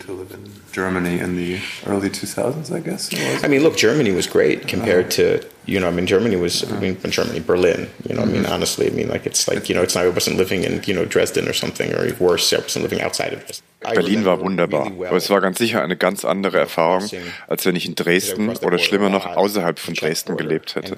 Germany 0.72 1.20
in 1.20 1.36
the 1.36 1.60
early 1.86 2.10
2000s, 2.10 2.72
I 2.72 2.80
guess. 2.80 3.10
I 3.44 3.48
mean, 3.48 3.64
look, 3.64 3.78
Germany 3.78 4.12
was 4.12 4.28
great 4.28 4.68
compared 4.68 5.12
to 5.12 5.42
you 5.66 5.80
know. 5.80 5.88
I 5.88 5.92
mean, 5.92 6.08
Germany 6.08 6.36
was 6.36 6.64
I 6.72 6.80
mean, 6.80 6.98
Germany, 7.10 7.40
Berlin. 7.40 7.90
You 8.08 8.16
know, 8.16 8.24
I 8.24 8.26
mean, 8.26 8.46
honestly, 8.46 8.88
I 8.88 8.92
mean, 8.92 9.10
like 9.10 9.26
it's 9.26 9.48
like 9.48 9.70
you 9.70 9.76
know, 9.76 9.84
it's 9.84 9.96
not. 9.96 10.06
I 10.06 10.10
wasn't 10.10 10.38
living 10.38 10.64
in 10.64 10.82
you 10.86 10.94
know 10.94 11.06
Dresden 11.06 11.48
or 11.48 11.54
something, 11.54 11.94
or 11.94 12.08
worse, 12.20 12.54
I 12.54 12.60
wasn't 12.60 12.84
living 12.84 13.02
outside 13.02 13.34
of 13.34 13.46
Dresden. 13.46 13.66
Berlin 13.82 14.26
war 14.26 14.40
wunderbar, 14.40 14.86
aber 14.86 15.18
es 15.18 15.32
war 15.32 15.42
ganz 15.42 15.58
sicher 15.58 15.82
eine 15.82 15.98
ganz 15.98 16.24
andere 16.24 16.60
Erfahrung, 16.60 17.10
als 17.48 17.66
wenn 17.66 17.76
ich 17.76 17.88
in 17.88 17.96
Dresden 17.96 18.50
oder 18.50 18.78
schlimmer 18.78 19.10
noch 19.10 19.26
außerhalb 19.26 19.80
von 19.80 19.96
Dresden 19.96 20.38
gelebt 20.38 20.76
hätte. 20.76 20.96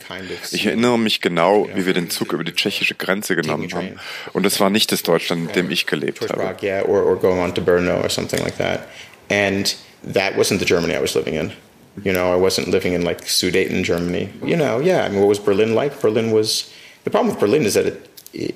Ich 0.52 0.66
erinnere 0.66 1.00
mich 1.00 1.22
genau, 1.22 1.70
wie 1.74 1.86
wir 1.86 1.94
den 1.94 2.10
Zug 2.10 2.34
über 2.34 2.44
die 2.44 2.54
tschechische 2.54 2.96
Grenze 2.96 3.38
genommen 3.38 3.74
haben. 3.74 4.00
Und 4.34 4.46
es 4.46 4.60
war 4.60 4.70
nicht 4.70 4.92
das 4.92 5.02
Deutschland, 5.02 5.48
in 5.48 5.54
dem 5.54 5.72
ich 5.72 5.86
gelebt 5.86 6.30
habe. 6.30 6.56
And 9.34 9.66
that 10.16 10.32
wasn't 10.40 10.60
the 10.60 10.70
Germany 10.74 10.94
I 10.96 11.02
was 11.08 11.16
living 11.16 11.36
in. 11.42 11.48
You 12.08 12.14
know, 12.18 12.28
I 12.36 12.40
wasn't 12.48 12.68
living 12.76 12.94
in 12.98 13.02
like 13.10 13.22
Sudeten, 13.38 13.84
Germany. 13.84 14.26
You 14.52 14.58
know, 14.62 14.74
yeah. 14.90 15.06
I 15.06 15.10
mean, 15.10 15.20
what 15.24 15.30
was 15.36 15.42
Berlin 15.50 15.72
like? 15.82 15.94
Berlin 16.06 16.32
was 16.32 16.50
the 17.04 17.12
problem 17.14 17.30
with 17.32 17.40
Berlin 17.40 17.64
is 17.66 17.74
that 17.74 17.86
it, 17.86 18.00
it 18.34 18.56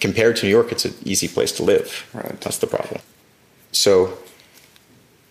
compared 0.00 0.36
to 0.36 0.46
New 0.46 0.54
York, 0.58 0.68
it's 0.72 0.84
an 0.84 0.94
easy 1.12 1.28
place 1.28 1.52
to 1.58 1.62
live. 1.62 1.88
Right. 2.12 2.40
That's 2.40 2.58
the 2.58 2.66
problem. 2.66 3.00
So 3.72 3.92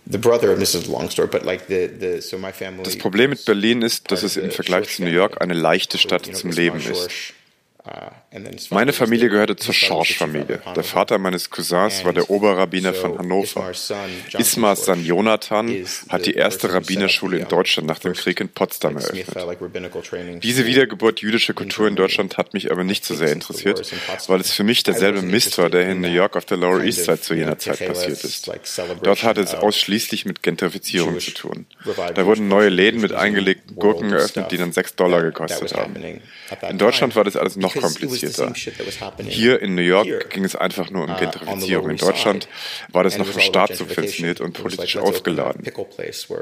the 0.06 0.18
brother, 0.18 0.52
and 0.54 0.62
this 0.62 0.76
is 0.76 0.88
a 0.88 0.92
long 0.92 1.10
story, 1.10 1.30
but 1.36 1.44
like 1.46 1.68
the, 1.68 1.82
the 1.88 2.22
so 2.22 2.38
my 2.38 2.52
family. 2.52 2.84
Das 2.84 2.98
Problem 2.98 3.30
mit 3.30 3.46
Berlin 3.46 3.82
ist, 3.82 4.12
dass 4.12 4.24
es 4.24 4.38
im 4.38 4.52
Vergleich 4.52 4.96
zu 4.96 5.04
New 5.04 5.12
York 5.12 5.42
eine 5.42 5.54
leichte 5.54 5.98
Stadt 5.98 6.26
zum 6.36 6.52
Leben 6.52 6.80
ist. 6.80 7.34
Meine 8.70 8.94
Familie 8.94 9.30
gehörte 9.30 9.58
zur 9.58 9.74
Schorsch-Familie. 9.74 10.62
Der 10.76 10.84
Vater 10.84 11.18
meines 11.18 11.50
Cousins 11.50 12.06
war 12.06 12.14
der 12.14 12.30
Oberrabbiner 12.30 12.94
von 12.94 13.18
Hannover. 13.18 13.72
Ismar 14.38 14.76
San 14.78 15.04
Jonathan 15.04 15.86
hat 16.08 16.26
die 16.26 16.34
erste 16.34 16.74
Rabbinerschule 16.74 17.40
in 17.40 17.48
Deutschland 17.48 17.88
nach 17.88 18.00
dem 18.00 18.14
Krieg 18.14 18.40
in 18.40 18.50
Potsdam 18.50 18.98
eröffnet. 18.98 19.28
Diese 20.44 20.66
Wiedergeburt 20.66 21.22
jüdischer 21.22 21.54
Kultur 21.54 21.88
in 21.88 21.96
Deutschland 21.96 22.38
hat 22.38 22.54
mich 22.54 22.72
aber 22.72 22.86
nicht 22.86 23.04
so 23.04 23.16
sehr 23.16 23.34
interessiert, 23.34 23.92
weil 24.28 24.40
es 24.40 24.54
für 24.54 24.64
mich 24.64 24.84
derselbe 24.84 25.22
Mist 25.22 25.58
war, 25.58 25.70
der 25.70 25.90
in 25.90 26.00
New 26.00 26.08
York 26.08 26.38
auf 26.38 26.46
der 26.46 26.58
Lower 26.58 26.82
East 26.84 27.04
Side 27.04 27.20
zu 27.20 27.34
jener 27.34 27.60
Zeit 27.60 27.86
passiert 27.86 28.24
ist. 28.24 28.50
Dort 29.02 29.24
hatte 29.24 29.42
es 29.42 29.54
ausschließlich 29.54 30.26
mit 30.26 30.42
Gentrifizierung 30.42 31.20
zu 31.20 31.32
tun. 31.32 31.66
Da 32.16 32.26
wurden 32.26 32.48
neue 32.48 32.70
Läden 32.70 33.02
mit 33.02 33.12
eingelegten 33.12 33.76
Gurken 33.76 34.10
geöffnet, 34.10 34.52
die 34.52 34.58
dann 34.58 34.72
sechs 34.72 34.96
Dollar 34.96 35.22
gekostet 35.22 35.76
haben. 35.76 35.96
In 36.70 36.78
Deutschland 36.78 37.16
war 37.16 37.26
das 37.26 37.36
alles 37.36 37.58
noch 37.58 37.73
komplizierter. 37.82 38.54
Hier 39.28 39.62
in 39.62 39.76
New 39.76 39.82
York 39.82 40.30
ging 40.30 40.44
es 40.46 40.56
einfach 40.56 40.90
nur 40.90 41.04
um 41.06 41.12
uh, 41.12 41.16
Gentrifizierung. 41.16 41.90
In 41.90 41.98
Deutschland 41.98 42.48
war 42.92 43.04
das 43.04 43.18
noch 43.18 43.34
im 43.34 43.40
Staat 43.40 43.76
subventioniert 43.76 44.42
und 44.42 44.54
politisch 44.54 44.98
aufgeladen. 44.98 45.64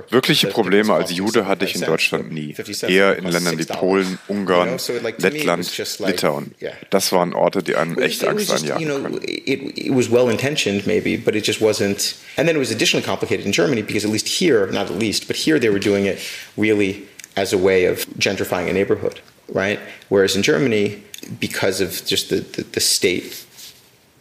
Wirkliche 0.09 0.47
Probleme 0.47 0.93
als 0.93 1.11
Jude 1.11 1.47
hatte 1.47 1.65
ich 1.65 1.75
in 1.75 1.81
Deutschland 1.81 2.31
nie. 2.31 2.55
Eher 2.87 3.17
in 3.17 3.25
Ländern 3.25 3.57
wie 3.57 3.65
Polen, 3.65 4.19
Ungarn, 4.27 4.77
Lettland, 5.17 5.99
Litauen. 5.99 6.55
Das 6.89 7.11
waren 7.11 7.33
Orte, 7.33 7.63
die 7.63 7.75
einem 7.75 7.97
echt 7.97 8.25
Angst 8.25 8.51
einjagen 8.51 8.87
können. 8.87 9.19
It 9.23 9.93
was 9.93 10.11
well 10.11 10.29
intentioned 10.29 10.85
maybe, 10.85 11.17
but 11.17 11.35
it 11.35 11.45
just 11.45 11.61
wasn't. 11.61 12.15
And 12.37 12.47
then 12.47 12.55
it 12.55 12.59
was 12.59 12.71
additionally 12.71 13.05
complicated 13.05 13.45
in 13.45 13.51
Germany 13.51 13.81
because 13.81 14.05
at 14.05 14.11
least 14.11 14.27
here, 14.27 14.67
not 14.71 14.89
at 14.89 14.97
least, 14.99 15.27
but 15.27 15.35
here 15.35 15.59
they 15.59 15.69
were 15.69 15.79
doing 15.79 16.05
it 16.05 16.19
really 16.57 17.03
as 17.35 17.53
a 17.53 17.57
way 17.57 17.85
of 17.85 18.05
gentrifying 18.17 18.69
a 18.69 18.73
neighborhood, 18.73 19.21
right? 19.51 19.79
Whereas 20.09 20.35
in 20.35 20.43
Germany, 20.43 21.03
because 21.39 21.81
of 21.81 22.05
just 22.05 22.29
the, 22.29 22.37
the, 22.37 22.63
the, 22.63 22.79
state 22.79 23.45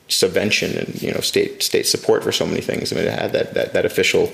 subvention 0.09 0.77
and 0.77 1.01
you 1.01 1.13
know 1.13 1.21
state 1.21 1.63
state 1.63 1.87
support 1.87 2.23
for 2.23 2.33
so 2.33 2.45
many 2.45 2.61
things. 2.61 2.93
I 2.93 2.97
mean, 2.97 3.07
it 3.07 3.19
had 3.19 3.33
that 3.33 3.55
that, 3.55 3.73
that 3.73 3.85
official 3.85 4.33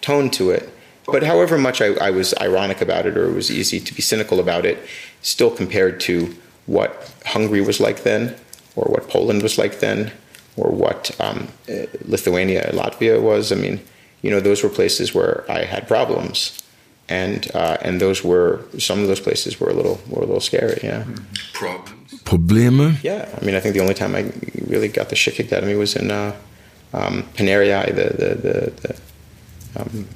tone 0.00 0.30
to 0.30 0.50
it. 0.50 0.68
But 1.06 1.22
however 1.22 1.58
much 1.58 1.80
I, 1.80 1.94
I 1.94 2.10
was 2.10 2.34
ironic 2.40 2.80
about 2.80 3.06
it, 3.06 3.16
or 3.16 3.28
it 3.28 3.34
was 3.34 3.50
easy 3.50 3.78
to 3.80 3.94
be 3.94 4.02
cynical 4.02 4.40
about 4.40 4.64
it, 4.66 4.78
still 5.22 5.50
compared 5.50 6.00
to 6.00 6.34
what 6.66 7.12
Hungary 7.26 7.60
was 7.60 7.78
like 7.80 8.02
then, 8.02 8.34
or 8.74 8.84
what 8.84 9.08
Poland 9.08 9.42
was 9.42 9.56
like 9.56 9.78
then, 9.78 10.10
or 10.56 10.70
what 10.70 11.14
um, 11.20 11.48
Lithuania, 12.04 12.70
Latvia 12.72 13.22
was. 13.22 13.52
I 13.52 13.54
mean, 13.54 13.80
you 14.22 14.30
know, 14.30 14.40
those 14.40 14.64
were 14.64 14.68
places 14.68 15.14
where 15.14 15.44
I 15.48 15.64
had 15.64 15.86
problems 15.86 16.60
and 17.08 17.50
uh, 17.54 17.76
and 17.82 18.00
those 18.00 18.24
were 18.24 18.60
some 18.78 19.00
of 19.00 19.08
those 19.08 19.20
places 19.20 19.60
were 19.60 19.70
a 19.70 19.74
little 19.74 20.00
were 20.08 20.22
a 20.22 20.26
little 20.26 20.40
scary. 20.40 20.80
Yeah. 20.82 21.04
Problems. 21.52 22.22
Probleme. 22.24 23.02
Yeah, 23.02 23.28
I 23.40 23.44
mean, 23.44 23.54
I 23.54 23.60
think 23.60 23.74
the 23.74 23.80
only 23.80 23.94
time 23.94 24.14
I 24.14 24.32
really 24.66 24.88
got 24.88 25.08
the 25.08 25.16
shit 25.16 25.34
kicked 25.34 25.52
out 25.52 25.62
of 25.62 25.68
me 25.68 25.76
was 25.76 25.94
in 25.94 26.10
uh, 26.10 26.34
um, 26.92 27.24
Panerai, 27.34 27.94
the 27.94 28.04
the 28.16 28.34
the, 28.34 28.72
the 28.82 29.80
um, 29.80 30.08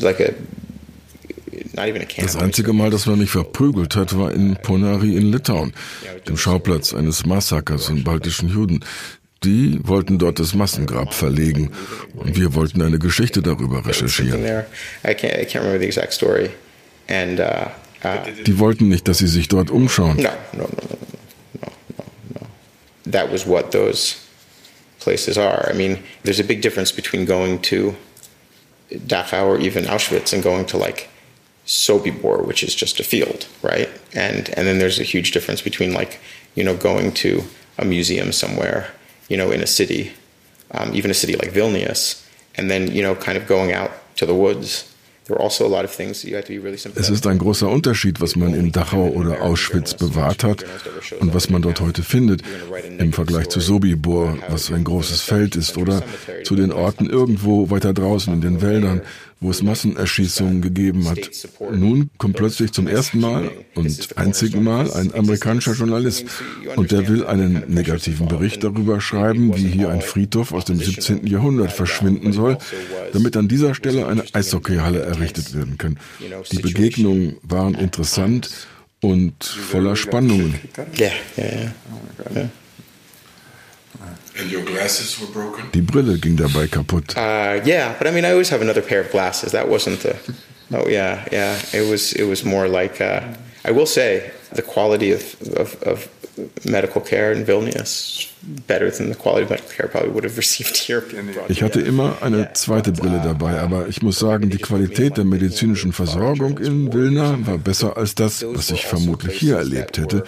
like 0.00 0.20
a 0.20 0.34
not 1.74 1.88
even 1.88 2.02
a 2.02 2.06
camp. 2.06 2.26
Das 2.26 2.36
einzige 2.36 2.72
Mal, 2.72 2.90
dass 2.90 3.06
man 3.06 3.18
mich 3.18 3.30
verprügelt 3.30 3.94
hat, 3.96 4.16
war 4.16 4.32
in 4.32 4.56
Ponari 4.56 5.16
in 5.16 5.30
Litauen, 5.30 5.72
dem 6.26 6.36
Schauplatz 6.36 6.92
eines 6.94 7.26
Massakers 7.26 7.86
von 7.86 8.02
baltischen 8.02 8.48
Juden. 8.48 8.84
Die 9.44 9.78
wollten 9.82 10.18
dort 10.18 10.38
das 10.38 10.54
Massengrab 10.54 11.12
verlegen 11.12 11.70
und 12.14 12.36
wir 12.36 12.54
wollten 12.54 12.80
eine 12.82 12.98
Geschichte 12.98 13.42
darüber 13.42 13.84
recherchieren. 13.84 14.42
Die 18.46 18.58
wollten 18.58 18.88
nicht, 18.88 19.06
dass 19.08 19.18
sie 19.18 19.28
sich 19.28 19.48
dort 19.48 19.70
umschauen. 19.70 20.16
No, 20.16 20.30
no, 20.52 20.62
no, 20.62 20.68
no, 20.68 20.98
no, 21.58 22.06
no. 22.34 23.10
That 23.10 23.30
was 23.30 23.46
what 23.46 23.72
those 23.72 24.16
places 25.00 25.36
are. 25.36 25.70
I 25.70 25.74
mean, 25.74 25.98
there's 26.22 26.40
a 26.40 26.44
big 26.44 26.62
difference 26.62 26.90
between 26.90 27.26
going 27.26 27.60
to 27.62 27.94
Dachau 28.90 29.46
or 29.46 29.58
even 29.58 29.84
Auschwitz 29.84 30.32
and 30.32 30.42
going 30.42 30.64
to 30.66 30.78
like 30.78 31.08
Sobibor, 31.66 32.46
which 32.46 32.62
is 32.62 32.74
just 32.74 32.98
a 33.00 33.04
field, 33.04 33.46
right? 33.62 33.88
And 34.14 34.48
and 34.56 34.66
then 34.66 34.78
there's 34.78 34.98
a 34.98 35.04
huge 35.04 35.32
difference 35.32 35.62
between 35.62 35.92
like, 35.92 36.18
you 36.54 36.64
know, 36.64 36.76
going 36.76 37.12
to 37.12 37.42
a 37.76 37.84
museum 37.84 38.32
somewhere 38.32 38.86
you 39.28 39.36
know, 39.36 39.50
in 39.50 39.60
a 39.60 39.66
city, 39.66 40.12
um, 40.70 40.94
even 40.94 41.10
a 41.10 41.14
city 41.14 41.36
like 41.36 41.52
Vilnius, 41.52 42.22
and 42.56 42.70
then, 42.70 42.90
you 42.90 43.02
know, 43.02 43.14
kind 43.14 43.36
of 43.36 43.46
going 43.46 43.72
out 43.72 43.90
to 44.16 44.26
the 44.26 44.34
woods. 44.34 44.84
Also 45.26 45.74
es 46.96 47.10
ist 47.10 47.26
ein 47.26 47.38
großer 47.38 47.68
Unterschied, 47.70 48.20
was 48.20 48.36
man 48.36 48.52
in 48.52 48.72
Dachau 48.72 49.08
oder 49.08 49.40
Auschwitz 49.40 49.94
bewahrt 49.94 50.44
hat 50.44 50.66
und 51.18 51.32
was 51.32 51.48
man 51.48 51.62
dort 51.62 51.80
heute 51.80 52.02
findet, 52.02 52.42
im 52.98 53.14
Vergleich 53.14 53.48
zu 53.48 53.60
Sobibor, 53.60 54.36
was 54.50 54.70
ein 54.70 54.84
großes 54.84 55.22
Feld 55.22 55.56
ist, 55.56 55.78
oder 55.78 56.02
zu 56.44 56.56
den 56.56 56.72
Orten 56.72 57.08
irgendwo 57.08 57.70
weiter 57.70 57.94
draußen 57.94 58.34
in 58.34 58.42
den 58.42 58.60
Wäldern, 58.60 59.00
wo 59.44 59.50
es 59.50 59.62
Massenerschießungen 59.62 60.62
gegeben 60.62 61.06
hat. 61.06 61.18
Nun 61.70 62.08
kommt 62.16 62.36
plötzlich 62.36 62.72
zum 62.72 62.86
ersten 62.86 63.20
Mal 63.20 63.50
und 63.74 64.16
einzigen 64.16 64.64
Mal 64.64 64.90
ein 64.90 65.14
amerikanischer 65.14 65.74
Journalist 65.74 66.24
und 66.76 66.92
der 66.92 67.06
will 67.08 67.26
einen 67.26 67.62
negativen 67.68 68.26
Bericht 68.26 68.64
darüber 68.64 69.02
schreiben, 69.02 69.54
wie 69.54 69.68
hier 69.68 69.90
ein 69.90 70.00
Friedhof 70.00 70.52
aus 70.52 70.64
dem 70.64 70.78
17. 70.78 71.26
Jahrhundert 71.26 71.72
verschwinden 71.72 72.32
soll, 72.32 72.56
damit 73.12 73.36
an 73.36 73.46
dieser 73.46 73.74
Stelle 73.74 74.06
eine 74.06 74.24
Eishockeyhalle 74.32 75.02
errichtet 75.02 75.54
werden 75.54 75.76
kann. 75.76 75.98
Die 76.50 76.58
Begegnungen 76.58 77.36
waren 77.42 77.74
interessant 77.74 78.50
und 79.02 79.44
voller 79.44 79.94
Spannungen. 79.94 80.54
Ja, 80.96 81.10
ja, 81.36 81.44
ja. 81.44 82.50
And 83.98 84.00
your 84.00 84.04
glasses 84.04 84.04
were 84.04 84.08
broken? 84.08 84.23
Die 85.72 85.80
Brille 85.80 86.18
ging 86.18 86.36
dabei 86.36 86.66
kaputt. 86.66 87.16
Uh, 87.16 87.60
yeah, 87.64 87.94
but 87.98 88.06
I 88.06 88.10
mean, 88.10 88.24
I 88.24 88.32
always 88.32 88.50
have 88.50 88.62
another 88.62 88.82
pair 88.82 89.00
of 89.00 89.10
glasses. 89.10 89.52
That 89.52 89.68
wasn't 89.68 90.00
the. 90.00 90.16
Oh 90.72 90.88
yeah, 90.88 91.24
yeah. 91.30 91.56
It 91.72 91.88
was. 91.88 92.12
It 92.12 92.24
was 92.24 92.44
more 92.44 92.68
like. 92.68 93.00
Uh, 93.00 93.20
I 93.64 93.70
will 93.70 93.86
say 93.86 94.30
the 94.52 94.62
quality 94.62 95.12
of, 95.12 95.40
of, 95.56 95.82
of 95.82 96.08
medical 96.64 97.00
care 97.00 97.32
in 97.32 97.44
Vilnius 97.44 98.30
better 98.66 98.90
than 98.90 99.08
the 99.08 99.14
quality 99.14 99.44
of 99.44 99.50
medical 99.50 99.70
care 99.70 99.86
I 99.86 99.88
probably 99.88 100.10
would 100.10 100.24
have 100.24 100.36
received 100.44 100.76
here. 100.76 101.02
Ich 101.48 101.62
hatte 101.62 101.80
immer 101.80 102.18
eine 102.20 102.52
zweite 102.54 102.92
Brille 102.92 103.20
dabei, 103.22 103.60
aber 103.60 103.88
ich 103.88 104.02
muss 104.02 104.18
sagen, 104.18 104.50
die 104.50 104.58
Qualität 104.58 105.16
der 105.16 105.24
medizinischen 105.24 105.92
Versorgung 105.92 106.58
in 106.58 106.92
Vilna 106.92 107.38
war 107.46 107.58
besser 107.58 107.96
als 107.96 108.14
das, 108.14 108.44
was 108.46 108.70
ich 108.70 108.84
vermutlich 108.86 109.38
hier 109.38 109.56
erlebt 109.56 109.98
hätte. 109.98 110.24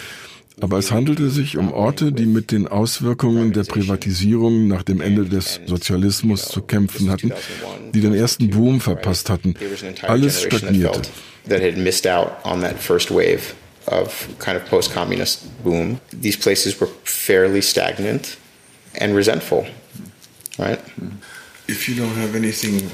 Aber 0.61 0.79
es 0.79 0.91
handelte 0.91 1.29
sich 1.29 1.59
um 1.59 1.73
Orte, 1.73 2.13
die 2.13 2.25
mit 2.25 2.51
den 2.51 2.67
Auswirkungen 2.67 3.53
der 3.53 3.65
Privatisierung 3.65 4.69
nach 4.69 4.83
dem 4.83 5.03
Ende 5.03 5.27
des 5.27 5.61
Sozialismus 5.67 6.47
zu 6.47 6.63
kämpfen 6.63 7.11
hatten, 7.11 7.33
die 7.93 8.01
den 8.01 8.15
ersten 8.15 8.49
Boom 8.49 8.81
verpasst 8.81 9.29
hatten. 9.29 9.55
Alles 10.03 10.43
stagnierte. 10.43 11.11
of 13.89 14.29
kind 14.39 14.57
of 14.57 14.65
post-communist 14.67 15.63
boom. 15.63 16.01
These 16.11 16.37
places 16.37 16.81
were 16.81 16.89
fairly 17.05 17.63
stagnant 17.63 18.37
and 18.99 19.15
resentful, 19.15 19.67
right? 20.59 20.81
If 21.69 21.89
you 21.89 21.95
don't 21.95 22.17
have 22.17 22.35
anything 22.35 22.91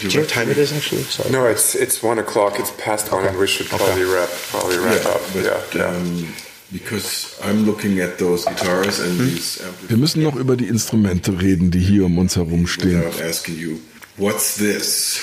do 0.00 0.06
you 0.06 0.14
know 0.14 0.20
what 0.20 0.28
time 0.28 0.48
it 0.48 0.58
is 0.58 0.72
actually? 0.72 1.02
Sorry. 1.02 1.30
No, 1.30 1.46
it's 1.46 1.74
it's 1.74 2.02
one 2.02 2.20
o'clock. 2.20 2.60
It's 2.60 2.70
past 2.78 3.10
one, 3.10 3.22
okay. 3.22 3.30
and 3.30 3.38
we 3.38 3.48
should 3.48 3.66
probably 3.66 4.04
okay. 4.04 4.04
wrap 4.04 4.28
probably 4.50 4.78
wrap 4.78 5.02
yeah, 5.02 5.10
up. 5.10 5.20
But, 5.32 5.74
yeah, 5.74 5.84
um, 5.86 6.28
Because 6.70 7.36
I'm 7.42 7.64
looking 7.64 8.00
at 8.00 8.18
those 8.18 8.44
guitars 8.44 9.00
and 9.00 9.18
these 9.18 9.58
Wir 9.88 9.96
müssen 9.96 10.22
noch 10.22 10.36
über 10.36 10.56
die 10.56 10.66
Instrumente 10.66 11.40
reden, 11.40 11.70
die 11.70 11.80
hier 11.80 12.04
um 12.04 12.18
uns 12.18 12.36
herum 12.36 12.66
stehen. 12.66 13.02
without 13.02 13.22
asking 13.22 13.58
you, 13.58 13.78
what's 14.18 14.56
this? 14.56 15.18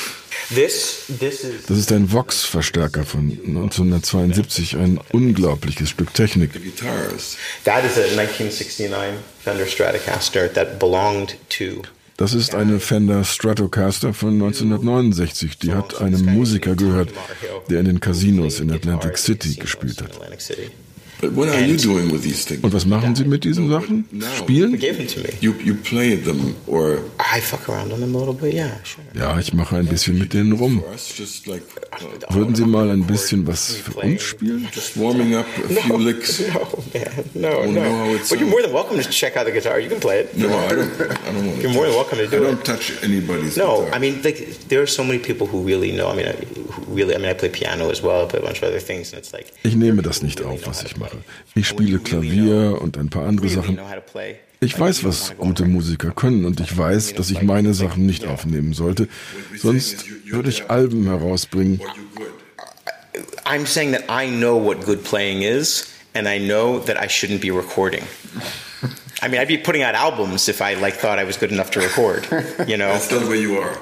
This 0.49 1.05
this 1.19 1.43
is 1.43 1.65
Das 1.67 1.77
ist 1.77 1.91
ein 1.91 2.11
Vox-Verstärker 2.11 3.03
von 3.05 3.31
1972, 3.31 4.75
ein 4.77 4.99
unglaubliches 5.11 5.89
Stück 5.89 6.13
Technik. 6.13 6.53
The 6.53 6.59
guitars. 6.59 7.37
that 7.63 7.83
is 7.83 7.97
a 7.97 8.01
1969 8.19 9.19
Fender 9.43 9.65
Stratocaster 9.65 10.51
that 10.53 10.79
belonged 10.79 11.35
to 11.49 11.83
Das 12.17 12.33
ist 12.33 12.55
eine 12.55 12.79
Fender 12.79 13.23
Stratocaster 13.23 14.13
von 14.13 14.33
1969. 14.33 15.57
Die 15.57 15.73
hat 15.73 15.99
einem 16.01 16.25
Musiker 16.25 16.75
gehört, 16.75 17.09
der 17.69 17.81
in 17.81 17.85
den 17.85 17.99
Casinos 17.99 18.59
in 18.59 18.71
Atlantic 18.71 19.17
City 19.17 19.55
gespielt 19.55 20.01
hat. 20.01 20.11
Atlantic 21.21 21.21
City. 21.21 21.21
But 21.21 21.31
what 21.33 21.49
are 21.49 21.61
you 21.65 21.77
doing 21.77 22.11
with 22.11 22.23
these 22.23 22.45
things? 22.45 22.63
Und 22.63 22.73
was 22.73 22.85
machen 22.85 23.15
Sie 23.15 23.25
mit 23.25 23.43
diesen 23.43 23.69
Sachen? 23.69 24.05
Spielen? 24.37 24.77
gave 24.77 24.97
them 24.97 25.07
to 25.07 25.19
me. 25.21 25.29
You 25.41 25.53
you 25.63 25.75
play 25.75 26.15
them 26.15 26.55
or 26.67 26.99
I 27.19 27.39
fuck 27.41 27.67
around 27.69 27.91
on 27.93 27.99
them 27.99 28.15
a 28.15 28.17
little 28.19 28.33
bit, 28.33 28.53
yeah, 28.53 28.77
sure. 28.83 29.03
Ja, 29.13 29.39
ich 29.39 29.53
mache 29.53 29.77
ein 29.77 29.87
bisschen 29.87 30.17
mit 30.17 30.33
denen 30.33 30.53
rum. 30.53 30.79
uh, 30.83 32.33
Würden 32.33 32.55
Sie 32.55 32.65
mal 32.65 32.89
ein 32.89 33.05
bisschen 33.05 33.45
was 33.47 33.75
für 33.77 33.93
uns 33.99 34.21
spielen? 34.21 34.67
just 34.73 34.97
warming 34.97 35.35
up 35.35 35.45
a 35.63 35.67
few 35.81 35.97
licks? 35.97 36.41
No, 37.33 37.49
man, 37.63 37.73
no, 37.73 38.05
no. 38.05 38.15
it 38.15 38.29
But 38.29 38.39
you're 38.39 38.49
more 38.49 38.61
than 38.61 38.71
welcome 38.73 38.97
to 38.97 39.09
check 39.09 39.35
out 39.37 39.45
the 39.45 39.51
guitar. 39.51 39.79
You 39.79 39.89
can 39.89 39.99
play 39.99 40.21
it. 40.21 40.37
No, 40.37 40.47
I 40.49 40.69
don't. 40.69 40.91
I 41.01 41.31
don't 41.31 41.45
want 41.47 41.55
to. 41.57 41.61
You're 41.61 41.73
more 41.73 41.85
than 41.85 41.95
welcome 41.95 42.17
to 42.19 42.27
do 42.27 42.37
I 42.37 42.39
don't 42.51 42.59
it. 42.59 42.65
touch 42.65 42.91
anybody's 43.03 43.57
No. 43.57 43.87
I 43.91 43.99
mean, 43.99 44.21
like, 44.23 44.67
there 44.69 44.81
are 44.81 44.87
so 44.87 45.03
many 45.03 45.19
people 45.19 45.45
who 45.47 45.61
really 45.61 45.91
know. 45.91 46.07
I 46.09 46.15
mean, 46.15 46.27
I, 46.27 46.33
who 46.71 46.93
really, 46.95 47.13
I 47.15 47.17
mean, 47.17 47.29
I 47.29 47.33
play 47.33 47.49
piano 47.49 47.89
as 47.89 48.01
well. 48.01 48.23
I 48.23 48.27
play 48.27 48.39
a 48.39 48.43
bunch 48.43 48.57
of 48.59 48.63
other 48.69 48.79
things, 48.79 49.11
and 49.11 49.19
it's 49.21 49.33
like 49.33 49.51
Ich 49.63 49.75
nehme 49.75 50.01
das 50.01 50.21
nicht 50.21 50.41
auf, 50.41 50.65
was 50.65 50.83
ich 50.83 50.97
mache. 50.97 51.04
Ich 51.55 51.67
spiele 51.67 51.99
Klavier 51.99 52.81
und 52.81 52.97
ein 52.97 53.09
paar 53.09 53.27
andere 53.27 53.49
Sachen. 53.49 53.79
Ich 54.59 54.79
weiß, 54.79 55.03
was 55.03 55.35
gute 55.37 55.65
Musiker 55.65 56.11
können 56.11 56.45
und 56.45 56.59
ich 56.59 56.75
weiß, 56.75 57.13
dass 57.13 57.29
ich 57.29 57.41
meine 57.41 57.73
Sachen 57.73 58.05
nicht 58.05 58.25
aufnehmen 58.25 58.73
sollte. 58.73 59.07
Sonst 59.57 60.05
würde 60.25 60.49
ich 60.49 60.69
Alben 60.69 61.05
herausbringen. 61.05 61.81
I'm 63.45 63.65
saying 63.65 63.91
that 63.91 64.03
I 64.09 64.27
know 64.27 64.57
what 64.57 64.85
good 64.85 65.03
playing 65.03 65.43
is, 65.43 65.87
and 66.13 66.27
I 66.27 66.39
know 66.39 66.79
that 66.79 66.97
I 66.97 67.07
shouldn't 67.07 67.41
be 67.41 67.51
recording. 67.51 68.03
I 69.25 69.27
mean, 69.27 69.41
I'd 69.41 69.47
be 69.47 69.57
putting 69.57 69.81
out 69.81 69.95
albums 69.95 70.47
if 70.47 70.61
I 70.61 70.75
like 70.75 70.93
thought 70.93 71.17
I 71.17 71.23
was 71.23 71.35
good 71.37 71.51
enough 71.51 71.71
to 71.71 71.79
record. 71.79 72.27
You 72.67 72.77
know, 72.77 72.89
That's 72.93 73.11
not 73.11 73.23
where 73.27 73.35
you 73.35 73.57
are. 73.57 73.75